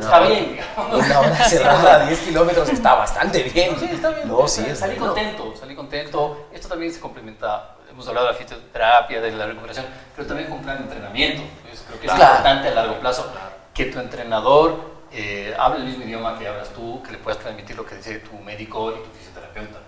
está 0.00 0.20
bien, 0.20 0.52
digamos. 0.52 1.06
Una 1.06 1.20
hora 1.20 1.36
cerrada 1.48 2.06
10 2.06 2.20
kilómetros 2.20 2.68
está 2.68 2.94
bastante 2.94 3.42
bien. 3.42 3.76
Sí, 3.78 3.88
está 3.92 4.10
bien. 4.10 4.28
No, 4.28 4.46
sí, 4.48 4.64
salí 4.74 4.96
contento, 4.96 5.54
salí 5.56 5.74
contento. 5.74 6.46
Esto 6.52 6.68
también 6.68 6.92
se 6.92 7.00
complementa, 7.00 7.76
hemos 7.90 8.06
hablado 8.08 8.26
de 8.26 8.32
la 8.32 8.38
fisioterapia, 8.38 9.20
de 9.20 9.32
la 9.32 9.46
recuperación, 9.46 9.86
pero 10.14 10.26
también 10.26 10.48
con 10.48 10.60
plan 10.60 10.78
de 10.78 10.84
entrenamiento. 10.84 11.42
creo 11.88 12.00
que 12.00 12.06
es 12.06 12.12
importante 12.12 12.68
a 12.68 12.74
largo 12.74 13.00
plazo 13.00 13.32
que 13.74 13.86
tu 13.86 13.98
entrenador 13.98 14.92
eh, 15.12 15.54
hable 15.58 15.80
el 15.80 15.84
mismo 15.84 16.04
idioma 16.04 16.38
que 16.38 16.48
hablas 16.48 16.70
tú, 16.70 17.02
que 17.02 17.12
le 17.12 17.18
puedas 17.18 17.38
transmitir 17.38 17.76
lo 17.76 17.84
que 17.84 17.96
dice 17.96 18.20
tu 18.20 18.36
médico 18.38 18.92
y 18.92 19.02
tu 19.02 19.10
fisioterapeuta. 19.10 19.78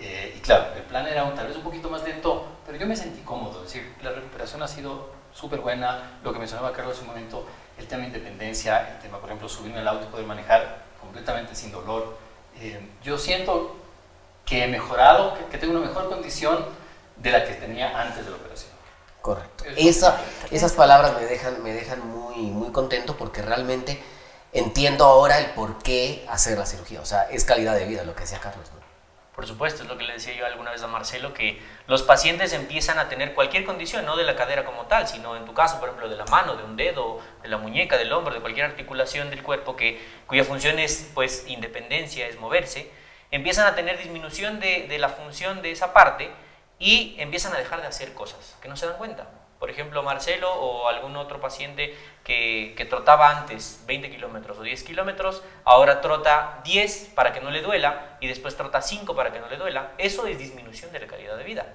Eh, 0.00 0.34
y 0.36 0.40
claro, 0.40 0.68
el 0.74 0.82
plan 0.82 1.06
era 1.06 1.24
un, 1.24 1.34
tal 1.34 1.46
vez 1.46 1.56
un 1.56 1.62
poquito 1.62 1.90
más 1.90 2.02
lento, 2.02 2.46
pero 2.64 2.78
yo 2.78 2.86
me 2.86 2.96
sentí 2.96 3.20
cómodo, 3.20 3.58
es 3.58 3.72
decir, 3.72 3.94
la 4.02 4.12
recuperación 4.12 4.62
ha 4.62 4.68
sido 4.68 5.10
súper 5.32 5.60
buena, 5.60 6.18
lo 6.22 6.32
que 6.32 6.38
mencionaba 6.38 6.72
Carlos 6.72 6.94
hace 6.94 7.02
un 7.02 7.08
momento, 7.08 7.46
el 7.78 7.86
tema 7.86 8.02
de 8.02 8.08
independencia, 8.08 8.90
el 8.92 8.98
tema, 8.98 9.18
por 9.18 9.28
ejemplo, 9.28 9.48
subirme 9.48 9.80
al 9.80 9.88
auto 9.88 10.06
y 10.06 10.10
poder 10.10 10.26
manejar 10.26 10.82
completamente 11.00 11.54
sin 11.54 11.72
dolor. 11.72 12.18
Eh, 12.60 12.80
yo 13.02 13.18
siento 13.18 13.76
que 14.44 14.64
he 14.64 14.68
mejorado, 14.68 15.36
que, 15.50 15.58
tengo 15.58 15.78
una 15.78 15.86
mejor 15.86 16.08
condición 16.08 16.64
de 17.16 17.30
la 17.30 17.44
que 17.44 17.54
tenía 17.54 17.98
antes 18.00 18.24
de 18.24 18.30
la 18.30 18.36
operación. 18.36 18.70
Correcto. 19.22 19.64
Esa, 19.76 20.18
esas 20.50 20.72
palabras 20.72 21.14
me 21.14 21.26
dejan, 21.26 21.62
me 21.62 21.72
dejan 21.72 22.08
muy, 22.08 22.36
muy 22.36 22.72
contento 22.72 23.16
porque 23.16 23.42
realmente 23.42 24.02
entiendo 24.52 25.04
ahora 25.04 25.38
el 25.38 25.50
por 25.52 25.78
qué 25.78 26.26
hacer 26.28 26.58
la 26.58 26.66
cirugía. 26.66 27.00
O 27.00 27.04
sea, 27.04 27.22
es 27.24 27.44
calidad 27.44 27.74
de 27.74 27.84
vida 27.84 28.04
lo 28.04 28.14
que 28.14 28.22
decía 28.22 28.40
Carlos. 28.40 28.66
Por 29.40 29.46
supuesto, 29.46 29.84
es 29.84 29.88
lo 29.88 29.96
que 29.96 30.04
le 30.04 30.12
decía 30.12 30.34
yo 30.34 30.44
alguna 30.44 30.70
vez 30.70 30.82
a 30.82 30.86
Marcelo, 30.86 31.32
que 31.32 31.62
los 31.86 32.02
pacientes 32.02 32.52
empiezan 32.52 32.98
a 32.98 33.08
tener 33.08 33.32
cualquier 33.32 33.64
condición, 33.64 34.04
no 34.04 34.14
de 34.18 34.24
la 34.24 34.36
cadera 34.36 34.66
como 34.66 34.84
tal, 34.84 35.08
sino 35.08 35.34
en 35.34 35.46
tu 35.46 35.54
caso, 35.54 35.80
por 35.80 35.88
ejemplo, 35.88 36.10
de 36.10 36.16
la 36.16 36.26
mano, 36.26 36.56
de 36.56 36.64
un 36.64 36.76
dedo, 36.76 37.22
de 37.40 37.48
la 37.48 37.56
muñeca, 37.56 37.96
del 37.96 38.12
hombro, 38.12 38.34
de 38.34 38.42
cualquier 38.42 38.66
articulación 38.66 39.30
del 39.30 39.42
cuerpo 39.42 39.76
que, 39.76 39.98
cuya 40.26 40.44
función 40.44 40.78
es 40.78 41.10
pues 41.14 41.46
independencia, 41.48 42.26
es 42.26 42.38
moverse, 42.38 42.90
empiezan 43.30 43.66
a 43.66 43.74
tener 43.74 43.96
disminución 43.96 44.60
de, 44.60 44.86
de 44.86 44.98
la 44.98 45.08
función 45.08 45.62
de 45.62 45.70
esa 45.70 45.94
parte 45.94 46.30
y 46.78 47.16
empiezan 47.18 47.54
a 47.54 47.56
dejar 47.56 47.80
de 47.80 47.86
hacer 47.86 48.12
cosas 48.12 48.58
que 48.60 48.68
no 48.68 48.76
se 48.76 48.88
dan 48.88 48.98
cuenta. 48.98 49.26
Por 49.60 49.68
ejemplo, 49.68 50.02
Marcelo 50.02 50.50
o 50.54 50.88
algún 50.88 51.16
otro 51.18 51.38
paciente 51.38 51.94
que, 52.24 52.86
trotaba 52.88 53.28
antes 53.28 53.84
20 53.86 54.10
kilómetros 54.10 54.58
o 54.58 54.62
10 54.62 54.82
kilómetros, 54.84 55.42
ahora 55.64 56.00
trota 56.00 56.62
10 56.64 57.12
para 57.14 57.34
que 57.34 57.42
no 57.42 57.50
le 57.50 57.60
duela 57.60 58.16
y 58.20 58.26
después 58.26 58.56
trota 58.56 58.80
5 58.80 59.14
para 59.14 59.34
que 59.34 59.38
no 59.38 59.48
le 59.48 59.58
duela. 59.58 59.92
Eso 59.98 60.26
es 60.26 60.38
disminución 60.38 60.92
de 60.92 61.00
la 61.00 61.06
calidad 61.06 61.36
de 61.36 61.44
vida. 61.44 61.66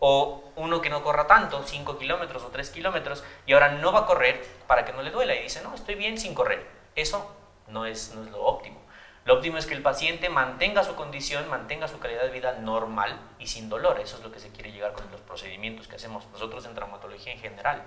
O 0.00 0.50
uno 0.56 0.80
que 0.80 0.90
no 0.90 1.04
corra 1.04 1.28
tanto, 1.28 1.62
5 1.62 1.96
kilómetros 1.96 2.42
o 2.42 2.48
3 2.48 2.70
kilómetros, 2.70 3.22
y 3.46 3.52
ahora 3.52 3.68
no 3.68 3.92
va 3.92 4.00
a 4.00 4.06
correr 4.06 4.44
para 4.66 4.84
que 4.84 4.92
no 4.92 5.02
le 5.02 5.12
duela 5.12 5.36
y 5.36 5.44
dice, 5.44 5.62
no, 5.62 5.72
estoy 5.76 5.94
bien 5.94 6.18
sin 6.18 6.34
correr. 6.34 6.66
Eso 6.96 7.36
no 7.68 7.86
es, 7.86 8.16
no 8.16 8.24
es 8.24 8.32
lo 8.32 8.42
óptimo. 8.42 8.80
Lo 9.28 9.34
óptimo 9.34 9.58
es 9.58 9.66
que 9.66 9.74
el 9.74 9.82
paciente 9.82 10.30
mantenga 10.30 10.82
su 10.82 10.94
condición, 10.94 11.50
mantenga 11.50 11.86
su 11.86 11.98
calidad 11.98 12.22
de 12.22 12.30
vida 12.30 12.54
normal 12.54 13.20
y 13.38 13.46
sin 13.46 13.68
dolor. 13.68 14.00
Eso 14.00 14.16
es 14.16 14.22
lo 14.22 14.32
que 14.32 14.40
se 14.40 14.48
quiere 14.48 14.72
llegar 14.72 14.94
con 14.94 15.04
los 15.12 15.20
procedimientos 15.20 15.86
que 15.86 15.96
hacemos 15.96 16.24
nosotros 16.32 16.64
en 16.64 16.74
traumatología 16.74 17.34
en 17.34 17.38
general. 17.38 17.82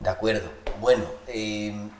De 0.00 0.10
acuerdo. 0.10 0.50
Bueno, 0.80 1.04
em, 1.28 1.92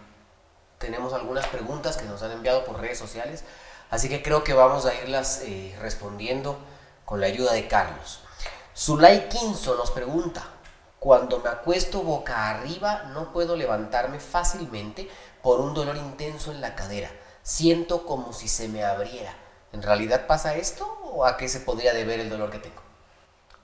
tenemos 0.79 1.13
algunas 1.13 1.47
preguntas 1.47 1.97
que 1.97 2.05
nos 2.07 2.21
han 2.25 2.33
enviado 2.33 2.65
por 2.65 2.81
redes 2.81 2.99
sociales, 2.99 3.45
así 3.91 4.09
que 4.09 4.25
creo 4.25 4.43
que 4.43 4.55
vamos 4.55 4.87
a 4.87 4.95
irlas 4.97 5.43
eh, 5.45 5.79
respondiendo 5.81 6.59
con 7.05 7.21
la 7.21 7.29
ayuda 7.29 7.53
de 7.53 7.69
Carlos. 7.69 8.23
Zulay 8.77 9.29
Quinzo 9.29 9.77
nos 9.77 9.93
pregunta, 9.93 10.43
cuando 10.99 11.39
me 11.39 11.49
acuesto 11.49 12.03
boca 12.03 12.51
arriba 12.51 13.05
no 13.13 13.33
puedo 13.33 13.55
levantarme 13.55 14.19
fácilmente 14.19 15.09
por 15.45 15.61
un 15.61 15.75
dolor 15.75 15.97
intenso 15.97 16.51
en 16.51 16.61
la 16.61 16.75
cadera. 16.75 17.09
Siento 17.47 18.05
como 18.07 18.33
si 18.33 18.49
se 18.49 18.67
me 18.67 18.83
abriera. 18.83 19.33
¿En 19.73 19.81
realidad 19.81 20.27
pasa 20.27 20.57
esto 20.57 20.85
o 21.05 21.25
a 21.25 21.37
qué 21.37 21.49
se 21.49 21.61
podría 21.61 21.95
deber 21.95 22.19
el 22.19 22.29
dolor 22.29 22.51
que 22.51 22.59
tengo? 22.59 22.83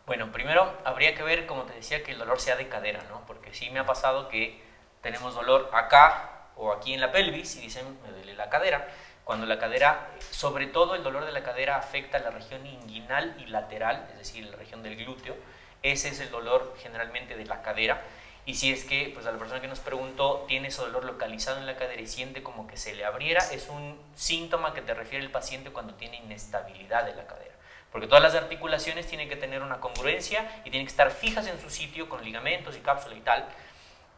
Bueno, 0.07 0.31
primero 0.31 0.73
habría 0.85 1.17
que 1.17 1.25
ver, 1.25 1.47
como 1.47 1.65
te 1.65 1.75
decía, 1.75 2.05
que 2.05 2.13
el 2.13 2.19
dolor 2.19 2.41
sea 2.41 2.55
de 2.55 2.69
cadera, 2.69 3.03
¿no? 3.11 3.27
Porque 3.27 3.53
sí 3.53 3.71
me 3.71 3.81
ha 3.81 3.85
pasado 3.85 4.29
que 4.29 4.63
tenemos 5.01 5.35
dolor 5.35 5.69
acá 5.73 6.47
o 6.55 6.71
aquí 6.71 6.95
en 6.95 7.01
la 7.01 7.11
pelvis 7.11 7.57
y 7.57 7.63
dicen 7.63 7.99
me 8.05 8.13
duele 8.13 8.35
la 8.35 8.49
cadera. 8.51 8.87
Cuando 9.25 9.47
la 9.47 9.59
cadera, 9.59 10.11
sobre 10.31 10.69
todo 10.69 10.95
el 10.95 11.03
dolor 11.03 11.27
de 11.27 11.33
la 11.33 11.43
cadera 11.43 11.77
afecta 11.77 12.21
la 12.21 12.31
región 12.31 12.65
inguinal 12.65 13.35
y 13.41 13.47
lateral, 13.47 14.07
es 14.13 14.19
decir, 14.19 14.47
la 14.47 14.55
región 14.55 14.85
del 14.85 14.95
glúteo, 14.95 15.35
ese 15.83 16.11
es 16.11 16.21
el 16.21 16.31
dolor 16.31 16.77
generalmente 16.81 17.37
de 17.37 17.47
la 17.47 17.63
cadera. 17.63 18.01
Y 18.45 18.55
si 18.55 18.73
es 18.73 18.85
que, 18.85 19.11
pues 19.15 19.25
a 19.27 19.33
la 19.33 19.39
persona 19.39 19.61
que 19.61 19.69
nos 19.69 19.79
preguntó 19.79 20.45
tiene 20.49 20.69
ese 20.69 20.83
dolor 20.83 21.05
localizado 21.05 21.59
en 21.59 21.67
la 21.67 21.77
cadera 21.77 22.01
y 22.01 22.07
siente 22.09 22.43
como 22.43 22.67
que 22.67 22.77
se 22.77 22.95
le 22.95 23.05
abriera, 23.05 23.41
es 23.53 23.69
un 23.69 24.01
síntoma 24.17 24.75
que 24.75 24.83
te 24.83 24.95
refiere 24.95 25.25
el 25.25 25.31
paciente 25.31 25.71
cuando 25.71 25.95
tiene 25.95 26.17
inestabilidad 26.17 27.05
de 27.05 27.15
la 27.15 27.27
cadera. 27.27 27.55
Porque 27.93 28.09
todas 28.09 28.23
las 28.23 28.35
articulaciones 28.35 29.07
tienen 29.07 29.29
que 29.29 29.37
tener 29.37 29.63
una 29.63 29.79
congruencia 29.79 30.63
y 30.65 30.71
tienen 30.71 30.87
que 30.87 30.91
estar 30.91 31.11
fijas 31.11 31.47
en 31.47 31.61
su 31.61 31.71
sitio 31.71 32.09
con 32.09 32.25
ligamentos 32.25 32.77
y 32.77 32.81
cápsula 32.81 33.15
y 33.15 33.21
tal. 33.21 33.47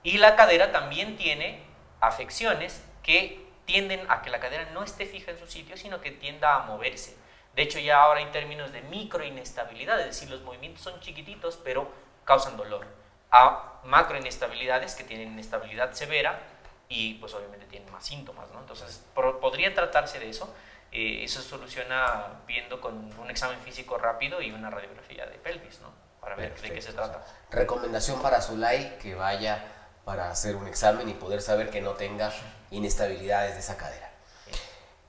Y 0.02 0.18
la 0.18 0.36
cadera 0.36 0.72
también 0.72 1.16
tiene 1.16 1.60
afecciones 2.00 2.82
que 3.02 3.44
tienden 3.66 4.00
a 4.08 4.22
que 4.22 4.30
la 4.30 4.40
cadera 4.40 4.70
no 4.72 4.82
esté 4.84 5.06
fija 5.06 5.32
en 5.32 5.38
su 5.38 5.46
sitio, 5.46 5.76
sino 5.76 6.00
que 6.00 6.10
tienda 6.12 6.54
a 6.54 6.66
moverse. 6.66 7.16
De 7.54 7.62
hecho, 7.62 7.78
ya 7.78 8.02
ahora 8.02 8.20
hay 8.20 8.26
términos 8.26 8.72
de 8.72 8.82
microinestabilidad, 8.82 10.00
es 10.00 10.06
decir, 10.06 10.30
los 10.30 10.42
movimientos 10.42 10.82
son 10.82 10.98
chiquititos, 11.00 11.58
pero 11.62 11.90
causan 12.24 12.56
dolor. 12.56 12.86
A 13.30 13.80
macroinestabilidades 13.84 14.94
que 14.94 15.04
tienen 15.04 15.32
inestabilidad 15.32 15.92
severa 15.92 16.40
y 16.88 17.14
pues 17.14 17.34
obviamente 17.34 17.66
tienen 17.66 17.90
más 17.92 18.04
síntomas, 18.04 18.50
¿no? 18.52 18.60
Entonces, 18.60 19.02
podría 19.14 19.74
tratarse 19.74 20.18
de 20.18 20.30
eso. 20.30 20.54
Eh, 20.92 21.24
eso 21.24 21.42
se 21.42 21.48
soluciona 21.48 22.40
viendo 22.46 22.80
con 22.80 23.12
un 23.18 23.30
examen 23.30 23.58
físico 23.60 23.98
rápido 23.98 24.40
y 24.40 24.52
una 24.52 24.70
radiografía 24.70 25.26
de 25.26 25.38
pelvis, 25.38 25.80
¿no? 25.80 25.92
Para 26.20 26.36
ver 26.36 26.58
de 26.60 26.72
qué 26.72 26.80
se 26.80 26.92
trata. 26.92 27.24
Recomendación 27.50 28.22
para 28.22 28.40
Zulay 28.40 28.96
que 28.98 29.14
vaya 29.14 29.64
para 30.04 30.30
hacer 30.30 30.56
un 30.56 30.68
examen 30.68 31.08
y 31.08 31.14
poder 31.14 31.42
saber 31.42 31.70
que 31.70 31.80
no 31.80 31.92
tenga 31.92 32.32
inestabilidades 32.70 33.54
de 33.54 33.60
esa 33.60 33.76
cadera. 33.76 34.10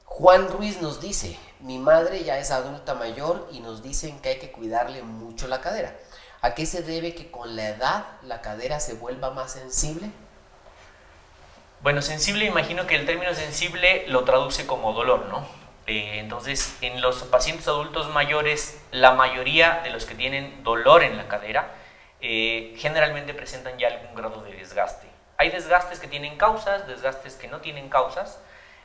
Juan 0.06 0.50
Ruiz 0.50 0.82
nos 0.82 1.02
dice, 1.02 1.38
mi 1.60 1.78
madre 1.78 2.24
ya 2.24 2.38
es 2.38 2.50
adulta 2.50 2.94
mayor 2.96 3.50
y 3.52 3.60
nos 3.60 3.84
dicen 3.84 4.20
que 4.22 4.30
hay 4.30 4.40
que 4.40 4.52
cuidarle 4.52 5.04
mucho 5.04 5.48
la 5.48 5.60
cadera. 5.60 5.94
¿A 6.46 6.54
qué 6.54 6.68
se 6.68 6.84
debe 6.84 7.16
que 7.16 7.32
con 7.32 7.56
la 7.56 7.70
edad 7.70 8.06
la 8.22 8.42
cadera 8.42 8.80
se 8.80 8.94
vuelva 8.94 9.32
más 9.32 9.54
sensible? 9.54 10.12
Bueno, 11.82 12.04
sensible 12.04 12.46
imagino 12.46 12.86
que 12.86 12.94
el 12.94 13.08
término 13.08 13.34
sensible 13.34 14.06
lo 14.10 14.26
traduce 14.26 14.68
como 14.68 14.94
dolor, 14.94 15.26
¿no? 15.26 15.48
Eh, 15.88 16.20
entonces, 16.20 16.78
en 16.82 17.02
los 17.02 17.24
pacientes 17.24 17.68
adultos 17.68 18.14
mayores, 18.14 18.80
la 18.92 19.14
mayoría 19.14 19.82
de 19.84 19.90
los 19.90 20.06
que 20.06 20.14
tienen 20.14 20.64
dolor 20.64 21.02
en 21.02 21.18
la 21.18 21.28
cadera, 21.28 21.72
eh, 22.22 22.76
generalmente 22.78 23.34
presentan 23.34 23.80
ya 23.80 23.88
algún 23.88 24.14
grado 24.14 24.44
de 24.44 24.54
desgaste. 24.54 25.08
Hay 25.38 25.50
desgastes 25.50 26.00
que 26.00 26.08
tienen 26.08 26.38
causas, 26.38 26.86
desgastes 26.86 27.38
que 27.38 27.48
no 27.48 27.62
tienen 27.62 27.90
causas, 27.90 28.40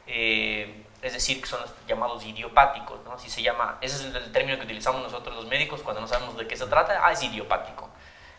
eh, 0.06 0.86
es 1.02 1.12
decir, 1.12 1.40
que 1.40 1.46
son 1.46 1.60
los 1.60 1.70
llamados 1.86 2.24
idiopáticos, 2.24 3.02
¿no? 3.04 3.12
Así 3.14 3.30
se 3.30 3.42
llama, 3.42 3.78
ese 3.80 3.96
es 3.96 4.14
el, 4.14 4.32
término 4.32 4.58
que 4.58 4.64
utilizamos 4.64 5.02
nosotros 5.02 5.34
los 5.34 5.46
médicos 5.46 5.80
cuando 5.82 6.00
no 6.00 6.06
sabemos 6.06 6.36
de 6.36 6.46
qué 6.46 6.56
se 6.56 6.66
trata, 6.66 7.00
ah, 7.02 7.12
es 7.12 7.22
idiopático. 7.22 7.88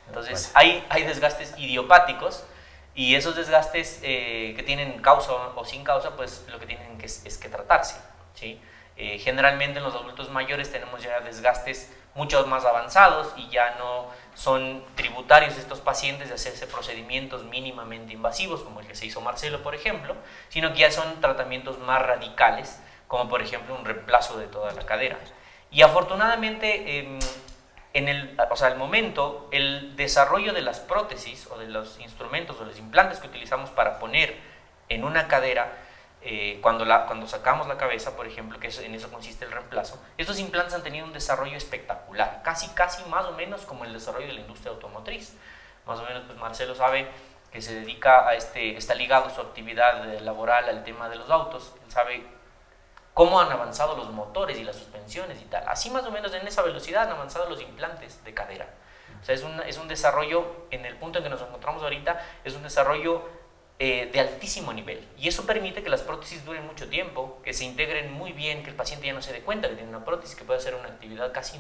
Entonces, 0.08 0.52
hay, 0.54 0.86
hay 0.90 1.04
desgastes 1.04 1.54
idiopáticos 1.58 2.44
y 2.94 3.16
esos 3.16 3.36
desgastes 3.36 4.00
eh, 4.04 4.54
que 4.56 4.64
tienen 4.64 5.02
causa 5.02 5.32
o, 5.56 5.66
sin 5.66 5.84
causa, 5.84 6.16
pues 6.16 6.46
lo 6.50 6.60
que 6.60 6.66
tienen 6.66 6.98
que 6.98 7.06
es, 7.06 7.38
que 7.42 7.50
tratarse, 7.50 8.00
¿sí? 8.36 8.60
generalmente 8.98 9.80
en 9.80 9.84
los 9.84 9.96
adultos 9.96 10.30
mayores 10.30 10.72
tenemos 10.72 11.02
ya 11.02 11.22
desgastes 11.22 11.92
mucho 12.14 12.46
más 12.48 12.66
avanzados 12.66 13.34
y 13.38 13.50
ya 13.50 13.76
no 13.76 14.08
son 14.36 14.84
tributarios 14.96 15.56
de 15.56 15.62
estos 15.62 15.82
pacientes 15.82 16.30
de 16.30 16.36
hacerse 16.36 16.68
procedimientos 16.68 17.44
mínimamente 17.44 18.14
invasivos, 18.14 18.62
como 18.62 18.80
el 18.80 18.88
que 18.88 18.96
se 18.96 19.06
hizo 19.06 19.22
Marcelo, 19.22 19.62
por 19.62 19.76
ejemplo, 19.76 20.16
sino 20.50 20.74
que 20.74 20.80
ya 20.80 20.92
son 20.92 21.22
tratamientos 21.22 21.80
más 21.80 22.02
radicales, 22.02 22.82
como 23.08 23.30
por 23.30 23.42
ejemplo 23.42 23.76
un 23.76 23.86
reemplazo 23.86 24.38
de 24.38 24.48
toda 24.48 24.72
la 24.74 24.86
cadera. 24.86 25.18
Y 25.70 25.84
afortunadamente, 25.84 27.00
em, 27.00 27.20
en 27.94 28.08
el, 28.08 28.38
o 28.50 28.56
sea, 28.56 28.68
al 28.68 28.78
momento, 28.78 29.48
el 29.52 29.96
desarrollo 29.96 30.54
de 30.54 30.62
las 30.62 30.80
prótesis 30.80 31.48
o 31.48 31.58
de 31.58 31.68
los 31.68 32.00
instrumentos 32.00 32.60
o 32.60 32.66
los 32.66 32.78
implantes 32.80 33.20
que 33.20 33.28
utilizamos 33.28 33.70
para 33.70 34.00
poner 34.00 34.38
en 34.90 35.04
una 35.04 35.28
cadera 35.28 35.72
eh, 36.24 36.60
cuando, 36.62 36.86
la, 36.86 37.08
cuando 37.08 37.28
sacamos 37.28 37.68
la 37.68 37.78
cabeza, 37.78 38.16
por 38.16 38.28
ejemplo, 38.28 38.60
que 38.60 38.68
en 38.68 38.94
eso 38.94 39.12
consiste 39.12 39.46
el 39.46 39.52
reemplazo, 39.52 40.00
estos 40.18 40.40
implantes 40.40 40.74
han 40.76 40.84
tenido 40.84 41.06
un 41.06 41.14
desarrollo 41.14 41.58
espectacular, 41.58 42.42
casi, 42.44 42.68
casi 42.70 43.04
más 43.10 43.26
o 43.26 43.34
menos 43.34 43.62
como 43.62 43.86
el 43.86 43.94
desarrollo 43.94 44.28
de 44.28 44.34
la 44.34 44.42
industria 44.42 44.72
automotriz. 44.72 45.36
Más 45.86 46.00
o 46.00 46.04
menos, 46.04 46.24
pues 46.28 46.38
Marcelo 46.38 46.76
sabe 46.76 47.08
que 47.52 47.62
se 47.62 47.74
dedica 47.74 48.28
a 48.28 48.36
este, 48.36 48.78
está 48.78 48.94
ligado 48.94 49.30
su 49.30 49.42
actividad 49.42 50.20
laboral 50.22 50.70
al 50.70 50.84
tema 50.84 51.10
de 51.10 51.18
los 51.18 51.30
autos, 51.30 51.74
él 51.84 51.92
sabe 51.92 52.24
cómo 53.14 53.42
han 53.42 53.52
avanzado 53.52 53.98
los 53.98 54.10
motores 54.12 54.58
y 54.58 54.64
las 54.64 54.76
suspensiones 54.76 55.42
y 55.42 55.46
tal. 55.46 55.68
Así 55.68 55.90
más 55.90 56.06
o 56.06 56.12
menos 56.12 56.34
en 56.34 56.48
esa 56.48 56.62
velocidad 56.62 57.04
han 57.04 57.12
avanzado 57.12 57.50
los 57.50 57.62
implantes 57.62 58.24
de 58.24 58.34
cadera. 58.34 58.68
O 59.22 59.26
sea, 59.26 59.36
es 59.36 59.44
un, 59.44 59.60
es 59.62 59.78
un 59.78 59.88
desarrollo, 59.88 60.68
en 60.72 60.86
el 60.86 60.96
punto 60.96 61.18
en 61.20 61.26
que 61.26 61.30
nos 61.30 61.42
encontramos 61.42 61.84
ahorita, 61.84 62.24
es 62.44 62.56
un 62.56 62.64
desarrollo 62.64 63.28
eh, 63.84 64.12
de 64.14 64.20
altísimo 64.20 64.72
nivel. 64.74 65.04
Y 65.18 65.28
eso 65.28 65.44
permite 65.48 65.82
que 65.82 65.90
las 65.90 66.02
prótesis 66.02 66.46
duren 66.46 66.68
mucho 66.68 66.88
tiempo, 66.88 67.40
que 67.44 67.52
se 67.52 67.64
integren 67.64 68.14
muy 68.14 68.32
bien, 68.32 68.62
que 68.62 68.70
el 68.70 68.76
paciente 68.76 69.08
ya 69.08 69.14
no 69.14 69.24
se 69.24 69.34
dé 69.34 69.42
cuenta 69.42 69.70
que 69.70 69.74
tiene 69.74 69.90
una 69.90 70.06
prótesis, 70.06 70.36
que 70.36 70.44
puede 70.44 70.60
hacer 70.60 70.76
una 70.76 70.88
actividad 70.88 71.34
casi 71.34 71.60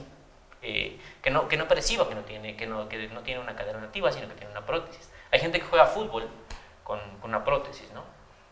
eh, 0.61 0.99
que, 1.23 1.31
no, 1.31 1.47
que 1.47 1.57
no 1.57 1.67
perciba 1.67 2.07
que 2.07 2.13
no, 2.13 2.21
tiene, 2.21 2.55
que, 2.55 2.67
no, 2.67 2.87
que 2.87 3.07
no 3.07 3.21
tiene 3.21 3.41
una 3.41 3.55
cadera 3.55 3.79
nativa, 3.79 4.11
sino 4.11 4.27
que 4.27 4.35
tiene 4.35 4.51
una 4.51 4.63
prótesis. 4.67 5.09
Hay 5.31 5.39
gente 5.39 5.59
que 5.59 5.65
juega 5.65 5.87
fútbol 5.87 6.29
con, 6.83 6.99
con 7.21 7.31
una 7.31 7.43
prótesis, 7.43 7.89
¿no? 7.91 8.03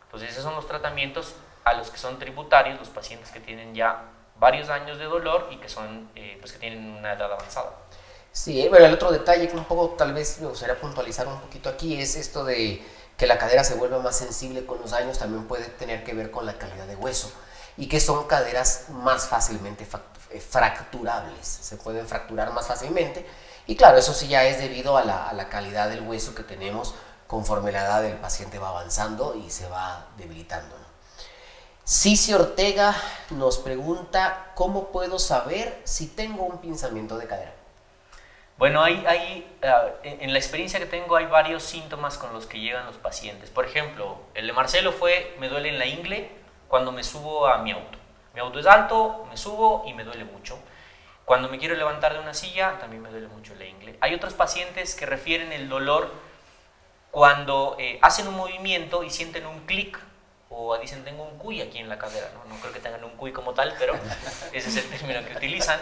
Entonces 0.05 0.31
esos 0.31 0.43
son 0.43 0.55
los 0.55 0.67
tratamientos 0.67 1.35
a 1.63 1.75
los 1.75 1.91
que 1.91 1.99
son 1.99 2.17
tributarios 2.17 2.79
los 2.79 2.89
pacientes 2.89 3.29
que 3.29 3.39
tienen 3.39 3.75
ya 3.75 4.05
varios 4.39 4.69
años 4.69 4.97
de 4.97 5.05
dolor 5.05 5.47
y 5.51 5.57
que, 5.57 5.69
son, 5.69 6.09
eh, 6.15 6.37
pues 6.39 6.53
que 6.53 6.57
tienen 6.57 6.89
una 6.89 7.13
edad 7.13 7.31
avanzada. 7.31 7.75
Sí, 8.31 8.67
bueno, 8.67 8.87
el 8.87 8.93
otro 8.95 9.11
detalle 9.11 9.47
que 9.47 9.55
un 9.55 9.65
poco 9.65 9.89
tal 9.95 10.13
vez 10.13 10.41
me 10.41 10.47
gustaría 10.47 10.79
puntualizar 10.79 11.27
un 11.27 11.39
poquito 11.39 11.69
aquí 11.69 12.01
es 12.01 12.15
esto 12.15 12.43
de 12.43 12.83
que 13.19 13.27
la 13.27 13.37
cadera 13.37 13.65
se 13.65 13.75
vuelva 13.75 13.99
más 13.99 14.15
sensible 14.15 14.65
con 14.65 14.79
los 14.79 14.93
años 14.93 15.19
también 15.19 15.45
puede 15.45 15.65
tener 15.65 16.05
que 16.05 16.13
ver 16.13 16.31
con 16.31 16.45
la 16.45 16.57
calidad 16.57 16.87
de 16.87 16.95
hueso 16.95 17.29
y 17.75 17.89
que 17.89 17.99
son 17.99 18.25
caderas 18.27 18.85
más 18.89 19.27
fácilmente 19.27 19.85
eh, 20.31 20.39
fracturables, 20.39 21.45
se 21.45 21.75
pueden 21.75 22.07
fracturar 22.07 22.53
más 22.53 22.65
fácilmente 22.65 23.27
y 23.67 23.75
claro, 23.75 23.97
eso 23.97 24.13
sí 24.13 24.29
ya 24.29 24.45
es 24.45 24.57
debido 24.57 24.97
a 24.97 25.03
la, 25.03 25.49
calidad 25.49 25.89
del 25.89 26.01
hueso 26.07 26.33
que 26.33 26.43
tenemos 26.43 26.95
conforme 27.27 27.73
la 27.73 27.81
edad 27.81 28.01
del 28.01 28.15
paciente 28.15 28.57
va 28.57 28.69
avanzando 28.69 29.35
y 29.35 29.51
se 29.51 29.67
va 29.67 30.07
debilitando. 30.17 30.75
Cici 31.85 32.33
Ortega 32.33 32.95
nos 33.31 33.57
pregunta, 33.57 34.53
¿cómo 34.55 34.93
puedo 34.93 35.19
saber 35.19 35.81
si 35.83 36.07
tengo 36.07 36.45
un 36.45 36.59
pinzamiento 36.59 37.17
de 37.17 37.27
cadera? 37.27 37.58
Bueno, 38.59 38.83
hay, 38.83 39.01
hay, 39.07 39.47
en 40.03 40.33
la 40.33 40.37
experiencia 40.37 40.81
que 40.81 40.85
tengo 40.85 41.15
hay 41.15 41.27
varios 41.27 41.63
síntomas 41.63 42.17
con 42.17 42.33
los 42.33 42.45
que 42.45 42.59
llegan 42.59 42.85
los 42.85 42.97
pacientes. 42.97 43.49
Por 43.49 43.65
ejemplo, 43.65 44.19
el 44.33 44.47
de 44.47 44.51
Marcelo 44.51 44.91
fue, 44.91 45.33
me 45.39 45.47
duele 45.47 45.69
en 45.69 45.79
la 45.79 45.85
ingle 45.85 46.29
cuando 46.67 46.91
me 46.91 47.05
subo 47.05 47.47
a 47.47 47.59
mi 47.59 47.71
auto. 47.71 47.97
Mi 48.33 48.41
auto 48.41 48.59
es 48.59 48.65
alto, 48.65 49.25
me 49.29 49.37
subo 49.37 49.85
y 49.87 49.93
me 49.93 50.03
duele 50.03 50.25
mucho. 50.25 50.59
Cuando 51.23 51.47
me 51.47 51.57
quiero 51.57 51.73
levantar 51.75 52.11
de 52.11 52.19
una 52.19 52.33
silla, 52.33 52.77
también 52.81 53.01
me 53.01 53.09
duele 53.09 53.29
mucho 53.29 53.55
la 53.55 53.63
ingle. 53.63 53.95
Hay 54.01 54.13
otros 54.13 54.33
pacientes 54.33 54.93
que 54.93 55.05
refieren 55.05 55.53
el 55.53 55.69
dolor 55.69 56.11
cuando 57.11 57.77
eh, 57.79 57.97
hacen 58.01 58.27
un 58.27 58.35
movimiento 58.35 59.05
y 59.05 59.09
sienten 59.09 59.45
un 59.45 59.61
clic 59.67 59.97
o 60.49 60.77
dicen 60.79 61.05
tengo 61.05 61.23
un 61.23 61.37
cuy 61.37 61.61
aquí 61.61 61.77
en 61.77 61.87
la 61.87 61.97
cadera. 61.97 62.29
¿no? 62.33 62.53
no 62.53 62.59
creo 62.59 62.73
que 62.73 62.81
tengan 62.81 63.05
un 63.05 63.11
cuy 63.11 63.31
como 63.31 63.53
tal, 63.53 63.73
pero 63.79 63.93
ese 64.51 64.67
es 64.67 64.75
el 64.75 64.89
término 64.89 65.25
que 65.25 65.37
utilizan. 65.37 65.79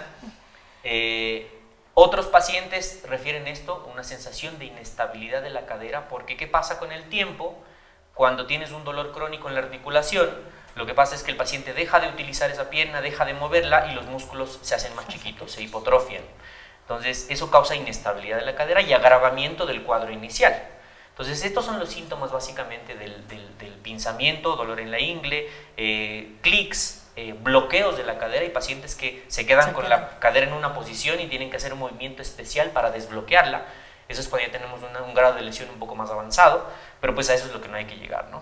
Eh, 0.84 1.57
otros 2.00 2.28
pacientes 2.28 3.02
refieren 3.08 3.48
esto, 3.48 3.90
una 3.92 4.04
sensación 4.04 4.60
de 4.60 4.66
inestabilidad 4.66 5.42
de 5.42 5.50
la 5.50 5.66
cadera, 5.66 6.08
porque 6.10 6.38
¿qué 6.38 6.46
pasa 6.46 6.78
con 6.78 6.92
el 6.92 7.10
tiempo? 7.10 7.58
Cuando 8.14 8.46
tienes 8.46 8.70
un 8.70 8.84
dolor 8.84 9.12
crónico 9.14 9.48
en 9.48 9.56
la 9.56 9.62
articulación, 9.62 10.30
lo 10.76 10.86
que 10.86 10.94
pasa 10.94 11.16
es 11.16 11.24
que 11.24 11.32
el 11.32 11.38
paciente 11.38 11.74
deja 11.74 12.00
de 12.00 12.08
utilizar 12.10 12.52
esa 12.52 12.70
pierna, 12.70 13.02
deja 13.02 13.26
de 13.26 13.34
moverla 13.34 13.88
y 13.92 13.96
los 13.96 14.06
músculos 14.06 14.60
se 14.62 14.76
hacen 14.76 14.96
más 14.96 15.08
chiquitos, 15.08 15.52
se 15.52 15.64
hipotrofian. 15.64 16.22
Entonces, 16.82 17.26
eso 17.32 17.50
causa 17.50 17.76
inestabilidad 17.76 18.38
de 18.38 18.46
la 18.46 18.54
cadera 18.54 18.84
y 18.84 18.94
agravamiento 18.94 19.66
del 19.66 19.82
cuadro 19.82 20.12
inicial. 20.12 20.54
Entonces, 21.10 21.44
estos 21.44 21.66
son 21.66 21.80
los 21.80 21.90
síntomas 21.90 22.32
básicamente 22.32 22.94
del, 22.94 23.28
del, 23.28 23.74
pinzamiento, 23.82 24.56
dolor 24.56 24.80
en 24.80 24.92
la 24.92 25.00
ingle, 25.00 25.50
eh, 25.78 26.36
clics, 26.42 27.07
eh, 27.18 27.34
bloqueos 27.34 27.98
de 27.98 28.04
la 28.04 28.18
cadera 28.18 28.46
y 28.46 28.50
pacientes 28.50 28.96
que 28.96 29.26
se 29.28 29.46
quedan 29.46 29.74
con 29.74 29.90
la 29.90 30.20
cadera 30.20 30.48
en 30.48 30.54
una 30.54 30.74
posición 30.74 31.20
y 31.20 31.28
tienen 31.28 31.50
que 31.50 31.58
hacer 31.58 31.74
un 31.74 31.80
movimiento 31.80 32.22
especial 32.22 32.70
para 32.70 32.92
desbloquearla. 32.92 33.66
Eso 34.08 34.22
es 34.22 34.30
cuando 34.30 34.48
ya 34.48 34.54
tenemos 34.54 34.80
un 34.82 35.14
grado 35.14 35.36
de 35.36 35.42
lesión 35.42 35.70
un 35.70 35.80
poco 35.80 35.96
más 35.96 36.10
avanzado, 36.10 36.66
pero 37.02 37.14
pues 37.14 37.30
a 37.30 37.34
eso 37.34 37.48
es 37.48 37.52
lo 37.52 37.62
que 37.62 37.68
no 37.68 37.76
hay 37.76 37.86
que 37.86 37.98
llegar, 37.98 38.30
¿no? 38.30 38.42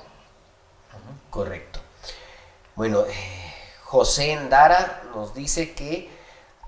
Correcto. 1.32 1.80
Bueno, 2.76 3.06
eh, 3.06 3.54
José 3.84 4.34
Endara 4.34 5.02
nos 5.14 5.34
dice 5.34 5.74
que 5.74 6.10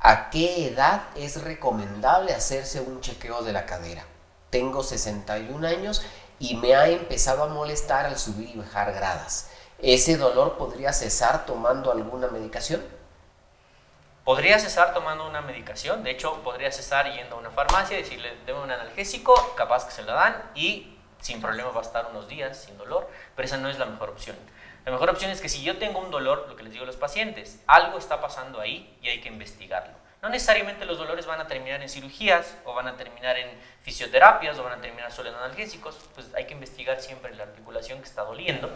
a 0.02 0.32
qué 0.32 0.68
edad 0.68 1.04
es 1.16 1.44
recomendable 1.44 2.34
hacerse 2.34 2.82
un 2.82 3.02
chequeo 3.02 3.44
de 3.44 3.54
la 3.54 3.66
cadera 3.68 4.04
tengo 4.50 4.84
61 4.84 5.68
años 5.68 6.04
y 6.40 6.56
me 6.56 6.76
ha 6.76 6.88
empezado 6.88 7.44
a 7.44 7.48
molestar 7.48 8.06
al 8.06 8.18
subir 8.18 8.50
y 8.50 8.58
bajar 8.58 8.94
gradas. 8.94 9.50
¿Ese 9.80 10.18
dolor 10.18 10.58
podría 10.58 10.92
cesar 10.92 11.46
tomando 11.46 11.92
alguna 11.92 12.28
medicación? 12.30 12.84
Podría 14.24 14.58
cesar 14.58 14.94
tomando 14.96 15.28
una 15.28 15.42
medicación, 15.42 16.04
de 16.04 16.12
hecho 16.12 16.42
podría 16.42 16.72
cesar 16.72 17.14
yendo 17.14 17.36
a 17.36 17.40
una 17.40 17.52
farmacia, 17.52 17.96
decirle, 17.96 18.36
deme 18.48 18.60
un 18.60 18.72
analgésico, 18.72 19.54
capaz 19.56 19.86
que 19.86 19.92
se 19.92 20.02
lo 20.02 20.14
dan 20.14 20.52
y 20.56 20.98
sin 21.22 21.42
problema 21.42 21.70
va 21.70 21.82
a 21.82 21.84
estar 21.84 22.08
unos 22.08 22.28
días 22.28 22.58
sin 22.58 22.78
dolor, 22.78 23.08
pero 23.36 23.46
esa 23.46 23.58
no 23.58 23.70
es 23.70 23.78
la 23.78 23.86
mejor 23.86 24.10
opción. 24.10 24.36
La 24.84 24.92
mejor 24.92 25.12
opción 25.12 25.30
es 25.30 25.42
que 25.42 25.50
si 25.50 25.62
yo 25.64 25.78
tengo 25.78 26.00
un 26.00 26.10
dolor, 26.10 26.48
lo 26.50 26.56
que 26.56 26.64
les 26.64 26.74
digo 26.74 26.84
a 26.84 26.88
los 26.88 26.98
pacientes, 26.98 27.62
algo 27.68 28.00
está 28.00 28.20
pasando 28.20 28.60
ahí 28.60 28.98
y 29.02 29.10
hay 29.10 29.22
que 29.22 29.30
investigarlo. 29.30 29.94
No 30.22 30.30
necesariamente 30.30 30.86
los 30.86 30.98
dolores 30.98 31.28
van 31.28 31.40
a 31.40 31.48
terminar 31.48 31.82
en 31.82 31.90
cirugías 31.90 32.56
o 32.66 32.74
van 32.74 32.88
a 32.88 32.98
terminar 32.98 33.38
en 33.38 33.50
fisioterapias 33.84 34.58
o 34.58 34.64
van 34.64 34.80
a 34.80 34.82
terminar 34.82 35.12
solo 35.12 35.30
en 35.30 35.36
analgésicos, 35.36 35.96
pues 36.16 36.28
hay 36.36 36.46
que 36.46 36.54
investigar 36.54 37.00
siempre 37.00 37.36
la 37.36 37.44
articulación 37.44 38.00
que 38.00 38.06
está 38.06 38.24
doliendo 38.24 38.70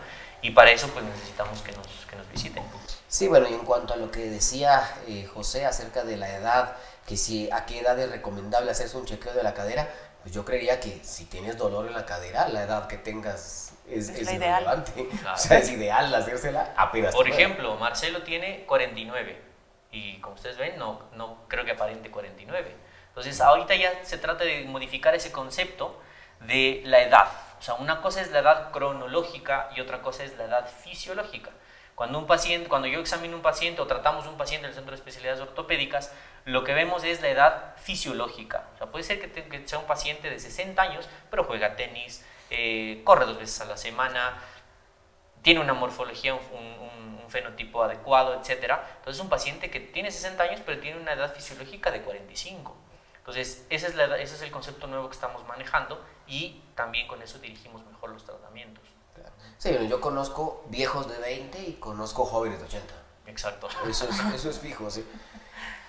y 0.44 0.52
para 0.52 0.72
eso 0.72 0.88
pues 0.89 1.04
necesitamos 1.04 1.62
que 1.64 1.72
nos, 1.72 1.88
que 2.08 2.16
nos 2.16 2.30
visiten. 2.30 2.64
Sí, 3.08 3.28
bueno, 3.28 3.48
y 3.50 3.54
en 3.54 3.66
cuanto 3.66 3.94
a 3.94 3.98
lo 3.98 4.12
que 4.12 4.20
decía 4.20 4.88
eh, 5.08 5.28
José 5.34 5.66
acerca 5.66 6.04
de 6.04 6.16
la 6.16 6.30
edad, 6.30 6.78
que 7.08 7.18
si 7.18 7.50
a 7.52 7.66
qué 7.66 7.80
edad 7.80 7.98
es 8.00 8.12
recomendable 8.12 8.70
hacerse 8.70 8.96
un 8.98 9.06
chequeo 9.06 9.34
de 9.34 9.42
la 9.42 9.56
cadera, 9.56 9.89
pues 10.22 10.36
yo 10.36 10.46
creería 10.46 10.80
que 10.80 11.04
si 11.04 11.26
tienes 11.26 11.58
dolor 11.58 11.88
en 11.88 11.94
la 11.94 12.06
cadera, 12.06 12.48
la 12.50 12.64
edad 12.64 12.88
que 12.88 12.98
tengas 12.98 13.74
es, 13.89 14.10
es, 14.10 14.22
es 14.22 14.32
ideal. 14.32 14.86
O 15.34 15.38
sea, 15.38 15.58
es 15.58 15.72
ideal 15.72 16.14
hacérsela 16.14 16.74
apenas. 16.78 17.16
Por 17.16 17.28
ejemplo, 17.28 17.76
Marcelo 17.78 18.22
tiene 18.22 18.64
49 18.66 19.51
y 19.92 20.20
como 20.20 20.36
ustedes 20.36 20.58
ven, 20.58 20.78
no, 20.78 21.02
no 21.14 21.46
creo 21.48 21.66
que 21.66 21.72
aparente 21.72 22.10
49. 22.10 22.76
Entonces, 23.10 23.42
ahorita 23.42 23.76
ya 23.76 24.06
se 24.06 24.18
trata 24.18 24.46
de 24.46 24.64
modificar 24.64 25.14
ese 25.14 25.32
concepto 25.32 26.02
de 26.39 26.82
la 26.86 27.02
edad. 27.02 27.28
O 27.60 27.62
sea, 27.62 27.76
una 27.76 28.02
cosa 28.02 28.22
es 28.22 28.32
la 28.32 28.39
edad 28.39 28.72
cronológica 28.72 29.70
y 29.76 29.82
otra 29.82 30.02
cosa 30.02 30.24
es 30.24 30.38
la 30.38 30.46
edad 30.46 30.70
fisiológica. 30.84 31.52
Cuando, 31.94 32.18
un 32.18 32.26
paciente, 32.26 32.70
cuando 32.70 32.88
yo 32.88 33.00
examino 33.00 33.36
un 33.36 33.42
paciente 33.42 33.82
o 33.82 33.86
tratamos 33.86 34.26
un 34.26 34.38
paciente 34.38 34.66
en 34.66 34.70
el 34.70 34.76
centro 34.76 34.92
de 34.92 34.98
especialidades 34.98 35.42
ortopédicas, 35.42 36.14
lo 36.46 36.64
que 36.64 36.74
vemos 36.74 37.04
es 37.04 37.22
la 37.22 37.30
edad 37.30 37.76
fisiológica. 37.78 38.70
O 38.76 38.78
sea, 38.78 38.88
puede 38.88 39.04
ser 39.04 39.20
que, 39.20 39.68
sea 39.68 39.78
un 39.78 39.86
paciente 39.86 40.30
de 40.30 40.39
60 40.39 40.82
años, 40.82 41.08
pero 41.30 41.44
juega 41.44 41.76
tenis, 41.76 42.26
eh, 42.50 43.02
corre 43.04 43.26
dos 43.26 43.38
veces 43.38 43.60
a 43.62 43.66
la 43.66 43.78
semana, 43.78 44.42
tiene 45.44 45.60
una 45.60 45.74
morfología, 45.74 46.34
un 46.34 46.80
fenotipo 47.32 47.84
adecuado, 47.84 48.34
etc. 48.34 48.51
Entonces 48.97 49.15
es 49.15 49.19
un 49.19 49.29
paciente 49.29 49.71
que 49.71 49.79
tiene 49.79 50.11
60 50.11 50.43
años 50.43 50.61
pero 50.65 50.79
tiene 50.79 50.99
una 50.99 51.13
edad 51.13 51.34
fisiológica 51.34 51.89
de 51.89 52.01
45. 52.01 52.75
Entonces 53.17 53.65
ese 53.69 53.88
es, 53.88 53.95
la 53.95 54.17
ese 54.17 54.36
es 54.36 54.41
el 54.41 54.51
concepto 54.51 54.88
nuevo 54.88 55.07
que 55.07 55.15
estamos 55.15 55.45
manejando 55.47 56.03
y 56.27 56.61
también 56.75 57.07
con 57.07 57.21
eso 57.21 57.39
dirigimos 57.39 57.86
mejor 57.86 58.11
los 58.11 58.23
tratamientos. 58.23 58.84
Sí, 59.57 59.75
yo 59.88 60.01
conozco 60.01 60.65
viejos 60.69 61.07
de 61.07 61.17
20 61.19 61.59
y 61.61 61.73
conozco 61.73 62.25
jóvenes 62.25 62.59
de 62.59 62.65
80. 62.65 62.93
Exacto. 63.27 63.69
Eso 63.88 64.09
es, 64.09 64.19
eso 64.34 64.49
es 64.49 64.59
fijo, 64.59 64.89
sí. 64.89 65.05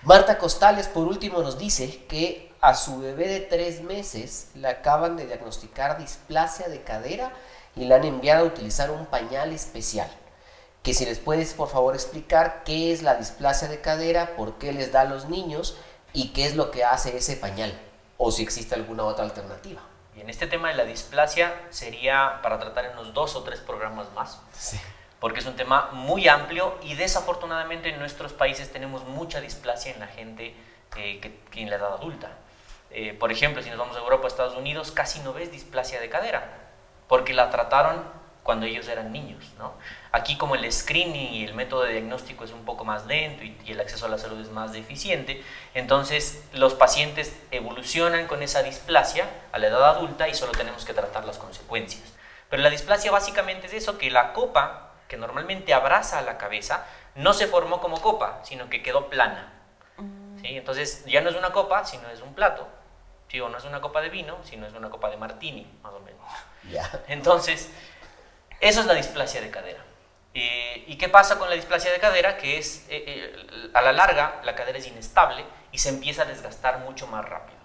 Marta 0.03 0.37
Costales, 0.37 0.87
por 0.87 1.07
último, 1.07 1.41
nos 1.41 1.57
dice 1.57 2.05
que 2.05 2.53
a 2.61 2.75
su 2.75 2.99
bebé 2.99 3.27
de 3.27 3.39
tres 3.39 3.81
meses 3.81 4.51
le 4.53 4.67
acaban 4.67 5.17
de 5.17 5.25
diagnosticar 5.25 5.97
displasia 5.97 6.67
de 6.67 6.83
cadera 6.83 7.33
y 7.75 7.85
le 7.85 7.95
han 7.95 8.03
enviado 8.03 8.45
a 8.45 8.47
utilizar 8.47 8.91
un 8.91 9.07
pañal 9.07 9.51
especial 9.51 10.09
que 10.83 10.93
si 10.93 11.05
les 11.05 11.17
puedes 11.17 11.53
por 11.53 11.69
favor 11.69 11.95
explicar 11.95 12.63
qué 12.65 12.91
es 12.91 13.01
la 13.01 13.15
displasia 13.15 13.69
de 13.69 13.79
cadera, 13.79 14.35
por 14.35 14.57
qué 14.57 14.73
les 14.73 14.91
da 14.91 15.01
a 15.01 15.05
los 15.05 15.29
niños 15.29 15.77
y 16.11 16.33
qué 16.33 16.45
es 16.45 16.55
lo 16.55 16.71
que 16.71 16.83
hace 16.83 17.17
ese 17.17 17.37
pañal 17.37 17.73
o 18.17 18.31
si 18.31 18.43
existe 18.43 18.75
alguna 18.75 19.03
otra 19.05 19.23
alternativa. 19.23 19.81
Y 20.15 20.21
en 20.21 20.29
este 20.29 20.45
tema 20.45 20.69
de 20.69 20.75
la 20.75 20.83
displasia 20.83 21.53
sería 21.69 22.39
para 22.43 22.59
tratar 22.59 22.85
en 22.85 22.91
unos 22.93 23.13
dos 23.13 23.35
o 23.35 23.43
tres 23.43 23.59
programas 23.59 24.11
más. 24.13 24.39
Porque 25.19 25.39
es 25.39 25.45
un 25.45 25.55
tema 25.55 25.89
muy 25.93 26.27
amplio 26.27 26.77
y 26.83 26.95
desafortunadamente 26.95 27.89
en 27.89 27.97
nuestros 27.97 28.33
países 28.33 28.71
tenemos 28.71 29.05
mucha 29.05 29.39
displasia 29.39 29.93
en 29.93 30.01
la 30.01 30.07
gente 30.07 30.53
eh, 30.97 31.19
que, 31.19 31.61
en 31.61 31.69
la 31.69 31.77
edad 31.77 31.93
adulta. 31.93 32.29
Eh, 32.91 33.13
por 33.13 33.31
ejemplo, 33.31 33.63
si 33.63 33.69
nos 33.69 33.79
vamos 33.79 33.95
a 33.95 33.99
Europa, 33.99 34.27
Estados 34.27 34.55
Unidos, 34.55 34.91
casi 34.91 35.19
no 35.21 35.33
ves 35.33 35.51
displasia 35.51 35.99
de 35.99 36.09
cadera, 36.09 36.47
porque 37.07 37.33
la 37.33 37.49
trataron 37.49 38.03
cuando 38.43 38.65
ellos 38.65 38.87
eran 38.87 39.11
niños. 39.11 39.43
¿no? 39.57 39.73
Aquí 40.11 40.37
como 40.37 40.55
el 40.55 40.71
screening 40.71 41.33
y 41.33 41.45
el 41.45 41.53
método 41.53 41.83
de 41.83 41.93
diagnóstico 41.93 42.43
es 42.43 42.51
un 42.51 42.65
poco 42.65 42.85
más 42.85 43.05
lento 43.05 43.43
y, 43.43 43.57
el 43.67 43.79
acceso 43.79 44.05
a 44.05 44.09
la 44.09 44.17
salud 44.17 44.39
es 44.39 44.49
más 44.49 44.73
deficiente, 44.73 45.43
entonces 45.73 46.43
los 46.53 46.73
pacientes 46.73 47.35
evolucionan 47.51 48.27
con 48.27 48.43
esa 48.43 48.61
displasia 48.61 49.27
a 49.51 49.59
la 49.59 49.67
edad 49.67 49.83
adulta 49.85 50.27
y 50.27 50.35
solo 50.35 50.51
tenemos 50.51 50.85
que 50.85 50.93
tratar 50.93 51.25
las 51.25 51.37
consecuencias. 51.37 52.13
Pero 52.49 52.61
la 52.61 52.69
displasia 52.69 53.11
básicamente 53.11 53.67
es 53.67 53.73
eso, 53.73 53.97
que 53.97 54.11
la 54.11 54.33
copa 54.33 54.91
que 55.07 55.17
normalmente 55.17 55.73
abraza 55.73 56.19
a 56.19 56.21
la 56.21 56.37
cabeza 56.37 56.85
no 57.15 57.33
se 57.33 57.47
formó 57.47 57.81
como 57.81 58.01
copa, 58.01 58.41
sino 58.43 58.69
que 58.69 58.83
quedó 58.83 59.09
plana. 59.09 59.53
¿sí? 60.41 60.57
Entonces 60.57 61.05
ya 61.05 61.21
no 61.21 61.29
es 61.29 61.35
una 61.35 61.51
copa, 61.51 61.85
sino 61.85 62.09
es 62.09 62.21
un 62.21 62.33
plato. 62.33 62.67
¿sí? 63.27 63.39
O 63.39 63.49
no 63.49 63.57
es 63.57 63.65
una 63.65 63.81
copa 63.81 64.01
de 64.01 64.09
vino, 64.09 64.37
sino 64.43 64.67
es 64.67 64.73
una 64.73 64.89
copa 64.89 65.09
de 65.09 65.17
martini, 65.17 65.71
más 65.81 65.93
o 65.93 65.99
menos. 65.99 66.21
Entonces, 67.07 67.71
eso 68.63 68.79
es 68.79 68.85
la 68.85 68.93
displasia 68.93 69.41
de 69.41 69.49
cadera. 69.49 69.83
Eh, 70.33 70.85
¿Y 70.87 70.97
qué 70.97 71.09
pasa 71.09 71.37
con 71.37 71.49
la 71.49 71.55
displasia 71.55 71.91
de 71.91 71.99
cadera? 71.99 72.37
Que 72.37 72.57
es, 72.57 72.87
eh, 72.89 73.03
eh, 73.05 73.69
a 73.73 73.81
la 73.81 73.91
larga, 73.91 74.41
la 74.45 74.55
cadera 74.55 74.77
es 74.77 74.87
inestable 74.87 75.43
y 75.73 75.79
se 75.79 75.89
empieza 75.89 76.23
a 76.23 76.25
desgastar 76.25 76.79
mucho 76.79 77.05
más 77.07 77.27
rápido. 77.27 77.59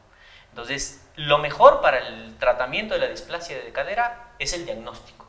Entonces, 0.51 1.09
lo 1.15 1.39
mejor 1.39 1.81
para 1.81 1.99
el 1.99 2.37
tratamiento 2.39 2.95
de 2.95 3.01
la 3.01 3.07
displasia 3.07 3.59
de 3.59 3.73
cadera 3.73 4.33
es 4.41 4.53
el 4.55 4.67
diagnóstico. 4.67 5.27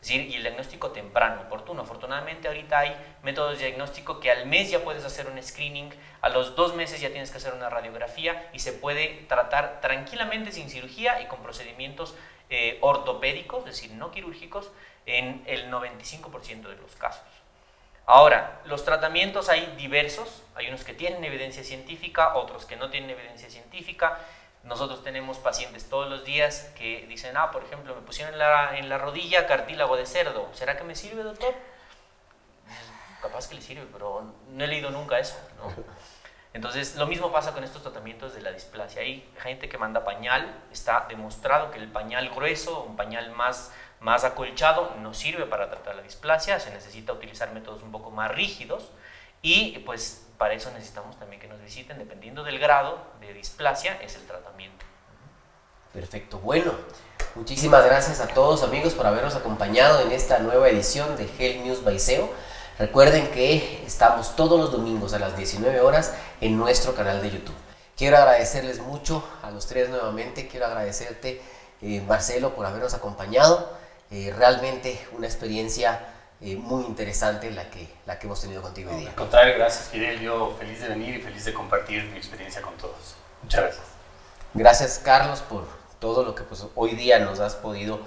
Es 0.00 0.08
decir, 0.08 0.22
y 0.30 0.36
el 0.36 0.42
diagnóstico 0.42 0.90
temprano, 0.90 1.42
oportuno. 1.42 1.82
Afortunadamente 1.82 2.48
ahorita 2.48 2.78
hay 2.78 2.96
métodos 3.22 3.58
de 3.58 3.66
diagnóstico 3.66 4.18
que 4.18 4.30
al 4.30 4.46
mes 4.46 4.70
ya 4.70 4.82
puedes 4.82 5.04
hacer 5.04 5.26
un 5.26 5.40
screening, 5.42 5.90
a 6.22 6.30
los 6.30 6.56
dos 6.56 6.74
meses 6.74 6.98
ya 6.98 7.10
tienes 7.10 7.30
que 7.30 7.36
hacer 7.36 7.52
una 7.52 7.68
radiografía 7.68 8.48
y 8.54 8.60
se 8.60 8.72
puede 8.72 9.26
tratar 9.28 9.82
tranquilamente 9.82 10.52
sin 10.52 10.70
cirugía 10.70 11.20
y 11.20 11.26
con 11.26 11.42
procedimientos 11.42 12.14
ortopédicos, 12.80 13.60
es 13.60 13.76
decir, 13.76 13.92
no 13.92 14.10
quirúrgicos, 14.10 14.72
en 15.06 15.42
el 15.46 15.70
95% 15.70 16.68
de 16.68 16.76
los 16.76 16.96
casos. 16.96 17.22
Ahora, 18.06 18.60
los 18.64 18.84
tratamientos 18.84 19.48
hay 19.48 19.74
diversos, 19.76 20.42
hay 20.56 20.66
unos 20.68 20.82
que 20.82 20.94
tienen 20.94 21.22
evidencia 21.24 21.62
científica, 21.62 22.34
otros 22.34 22.66
que 22.66 22.76
no 22.76 22.90
tienen 22.90 23.10
evidencia 23.10 23.48
científica. 23.48 24.18
Nosotros 24.64 25.04
tenemos 25.04 25.38
pacientes 25.38 25.88
todos 25.88 26.10
los 26.10 26.24
días 26.24 26.72
que 26.76 27.06
dicen, 27.06 27.36
ah, 27.36 27.50
por 27.50 27.62
ejemplo, 27.62 27.94
me 27.94 28.02
pusieron 28.02 28.34
en 28.34 28.40
la, 28.40 28.76
en 28.76 28.88
la 28.88 28.98
rodilla 28.98 29.46
cartílago 29.46 29.96
de 29.96 30.06
cerdo, 30.06 30.50
¿será 30.54 30.76
que 30.76 30.84
me 30.84 30.96
sirve, 30.96 31.22
doctor? 31.22 31.54
Capaz 33.22 33.48
que 33.48 33.54
le 33.54 33.62
sirve, 33.62 33.86
pero 33.92 34.34
no 34.48 34.64
he 34.64 34.66
leído 34.66 34.90
nunca 34.90 35.18
eso. 35.18 35.38
Entonces, 36.52 36.96
lo 36.96 37.06
mismo 37.06 37.30
pasa 37.30 37.52
con 37.52 37.62
estos 37.62 37.82
tratamientos 37.82 38.34
de 38.34 38.42
la 38.42 38.50
displasia. 38.50 39.02
Hay 39.02 39.30
gente 39.38 39.68
que 39.68 39.78
manda 39.78 40.04
pañal, 40.04 40.52
está 40.72 41.06
demostrado 41.08 41.70
que 41.70 41.78
el 41.78 41.86
pañal 41.92 42.30
grueso, 42.30 42.82
un 42.82 42.96
pañal 42.96 43.30
más 43.30 43.72
más 44.00 44.24
acolchado 44.24 44.94
no 45.00 45.14
sirve 45.14 45.46
para 45.46 45.70
tratar 45.70 45.94
la 45.94 46.02
displasia, 46.02 46.58
se 46.58 46.70
necesita 46.70 47.12
utilizar 47.12 47.52
métodos 47.52 47.82
un 47.82 47.92
poco 47.92 48.10
más 48.10 48.30
rígidos 48.30 48.90
y 49.42 49.78
pues 49.80 50.26
para 50.38 50.54
eso 50.54 50.70
necesitamos 50.72 51.18
también 51.18 51.40
que 51.40 51.48
nos 51.48 51.60
visiten, 51.60 51.98
dependiendo 51.98 52.42
del 52.42 52.58
grado 52.58 52.98
de 53.20 53.32
displasia, 53.34 54.00
es 54.02 54.16
el 54.16 54.22
tratamiento. 54.26 54.86
Perfecto, 55.92 56.38
bueno, 56.38 56.72
muchísimas 57.34 57.84
gracias 57.84 58.20
a 58.20 58.28
todos 58.28 58.62
amigos 58.62 58.94
por 58.94 59.06
habernos 59.06 59.34
acompañado 59.34 60.00
en 60.00 60.12
esta 60.12 60.38
nueva 60.38 60.68
edición 60.68 61.16
de 61.16 61.24
Health 61.38 61.64
News 61.64 61.84
Baiseo. 61.84 62.30
Recuerden 62.78 63.30
que 63.32 63.84
estamos 63.84 64.34
todos 64.36 64.58
los 64.58 64.72
domingos 64.72 65.12
a 65.12 65.18
las 65.18 65.36
19 65.36 65.80
horas 65.80 66.14
en 66.40 66.56
nuestro 66.56 66.94
canal 66.94 67.20
de 67.20 67.30
YouTube. 67.30 67.56
Quiero 67.94 68.16
agradecerles 68.16 68.78
mucho 68.78 69.22
a 69.42 69.50
los 69.50 69.66
tres 69.66 69.90
nuevamente, 69.90 70.48
quiero 70.48 70.64
agradecerte 70.64 71.42
eh, 71.82 72.02
Marcelo 72.08 72.54
por 72.54 72.64
habernos 72.64 72.94
acompañado. 72.94 73.79
Eh, 74.10 74.34
realmente 74.36 75.06
una 75.12 75.26
experiencia 75.26 76.00
eh, 76.40 76.56
muy 76.56 76.84
interesante 76.84 77.50
la 77.50 77.70
que, 77.70 77.86
la 78.06 78.18
que 78.18 78.26
hemos 78.26 78.40
tenido 78.40 78.62
contigo 78.62 78.90
hoy 78.90 79.00
día. 79.00 79.10
Al 79.10 79.14
contrario, 79.14 79.54
gracias 79.56 79.88
Fidel, 79.88 80.20
yo 80.20 80.56
feliz 80.58 80.80
de 80.80 80.88
venir 80.88 81.16
y 81.16 81.20
feliz 81.20 81.44
de 81.44 81.52
compartir 81.52 82.04
mi 82.04 82.16
experiencia 82.16 82.62
con 82.62 82.74
todos. 82.78 83.14
Muchas 83.42 83.60
gracias. 83.60 83.84
Gracias 84.54 84.98
Carlos 85.04 85.42
por 85.42 85.68
todo 86.00 86.24
lo 86.24 86.34
que 86.34 86.42
pues, 86.42 86.64
hoy 86.74 86.96
día 86.96 87.18
nos 87.18 87.40
has 87.40 87.54
podido 87.54 88.00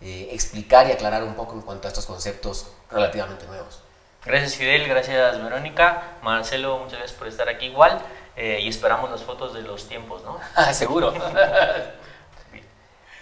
eh, 0.00 0.28
explicar 0.32 0.86
y 0.86 0.92
aclarar 0.92 1.24
un 1.24 1.34
poco 1.34 1.54
en 1.54 1.62
cuanto 1.62 1.88
a 1.88 1.90
estos 1.90 2.06
conceptos 2.06 2.68
relativamente 2.90 3.44
nuevos. 3.46 3.82
Gracias 4.24 4.54
Fidel, 4.54 4.86
gracias 4.86 5.42
Verónica, 5.42 6.16
Marcelo, 6.22 6.78
muchas 6.78 6.98
gracias 7.00 7.18
por 7.18 7.26
estar 7.26 7.48
aquí 7.48 7.66
igual 7.66 8.00
eh, 8.36 8.60
y 8.62 8.68
esperamos 8.68 9.10
las 9.10 9.24
fotos 9.24 9.52
de 9.52 9.62
los 9.62 9.88
tiempos, 9.88 10.22
¿no? 10.22 10.38
Ah, 10.54 10.72
seguro. 10.74 11.12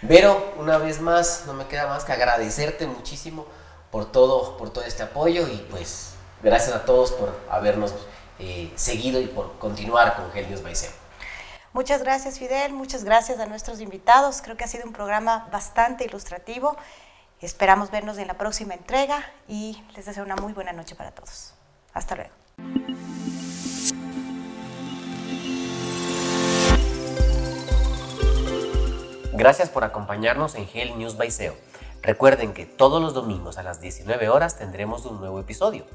Vero, 0.01 0.53
una 0.57 0.77
vez 0.77 1.01
más, 1.01 1.43
no 1.45 1.53
me 1.53 1.67
queda 1.67 1.87
más 1.87 2.05
que 2.05 2.13
agradecerte 2.13 2.87
muchísimo 2.87 3.45
por 3.91 4.11
todo, 4.11 4.57
por 4.57 4.71
todo 4.71 4.83
este 4.85 5.03
apoyo 5.03 5.47
y 5.47 5.57
pues 5.69 6.13
gracias 6.41 6.75
a 6.75 6.85
todos 6.85 7.11
por 7.11 7.37
habernos 7.49 7.93
eh, 8.39 8.71
seguido 8.75 9.19
y 9.19 9.27
por 9.27 9.57
continuar 9.59 10.15
con 10.15 10.31
Gelios 10.31 10.63
Baiseo. 10.63 10.91
Muchas 11.73 12.01
gracias 12.01 12.39
Fidel, 12.39 12.73
muchas 12.73 13.03
gracias 13.03 13.39
a 13.39 13.45
nuestros 13.45 13.81
invitados. 13.81 14.41
Creo 14.41 14.55
que 14.55 14.63
ha 14.63 14.67
sido 14.67 14.85
un 14.85 14.93
programa 14.93 15.47
bastante 15.51 16.05
ilustrativo. 16.05 16.77
Esperamos 17.41 17.91
vernos 17.91 18.17
en 18.17 18.27
la 18.27 18.35
próxima 18.35 18.73
entrega 18.73 19.29
y 19.47 19.83
les 19.95 20.05
deseo 20.05 20.23
una 20.23 20.35
muy 20.35 20.53
buena 20.53 20.71
noche 20.71 20.95
para 20.95 21.11
todos. 21.11 21.53
Hasta 21.93 22.15
luego. 22.15 22.31
Gracias 29.39 29.69
por 29.69 29.85
acompañarnos 29.85 30.55
en 30.55 30.67
Hell 30.73 30.97
News 30.97 31.15
by. 31.15 31.29
Recuerden 32.01 32.51
que 32.51 32.65
todos 32.65 33.01
los 33.01 33.13
domingos 33.13 33.57
a 33.57 33.63
las 33.63 33.79
19 33.79 34.27
horas 34.27 34.57
tendremos 34.57 35.05
un 35.05 35.21
nuevo 35.21 35.39
episodio. 35.39 35.85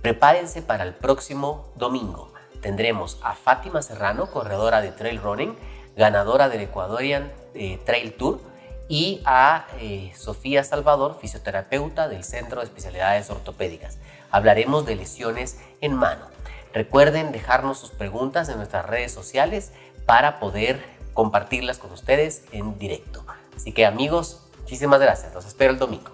Prepárense 0.00 0.62
para 0.62 0.84
el 0.84 0.94
próximo 0.94 1.72
domingo. 1.74 2.32
Tendremos 2.60 3.18
a 3.24 3.34
Fátima 3.34 3.82
Serrano, 3.82 4.30
corredora 4.30 4.80
de 4.80 4.92
trail 4.92 5.20
running, 5.20 5.56
ganadora 5.96 6.48
del 6.48 6.60
Ecuadorian 6.60 7.32
eh, 7.54 7.80
Trail 7.84 8.12
Tour, 8.12 8.40
y 8.88 9.22
a 9.24 9.66
eh, 9.80 10.12
Sofía 10.14 10.62
Salvador, 10.62 11.18
fisioterapeuta 11.20 12.06
del 12.06 12.22
Centro 12.22 12.60
de 12.60 12.66
Especialidades 12.66 13.28
Ortopédicas. 13.28 13.98
Hablaremos 14.30 14.86
de 14.86 14.94
lesiones 14.94 15.58
en 15.80 15.94
mano. 15.94 16.26
Recuerden 16.72 17.32
dejarnos 17.32 17.76
sus 17.76 17.90
preguntas 17.90 18.48
en 18.48 18.58
nuestras 18.58 18.86
redes 18.86 19.10
sociales 19.10 19.72
para 20.06 20.38
poder 20.38 20.93
compartirlas 21.14 21.78
con 21.78 21.92
ustedes 21.92 22.42
en 22.52 22.78
directo. 22.78 23.24
Así 23.56 23.72
que 23.72 23.86
amigos, 23.86 24.42
muchísimas 24.60 25.00
gracias. 25.00 25.32
Los 25.32 25.46
espero 25.46 25.72
el 25.72 25.78
domingo. 25.78 26.10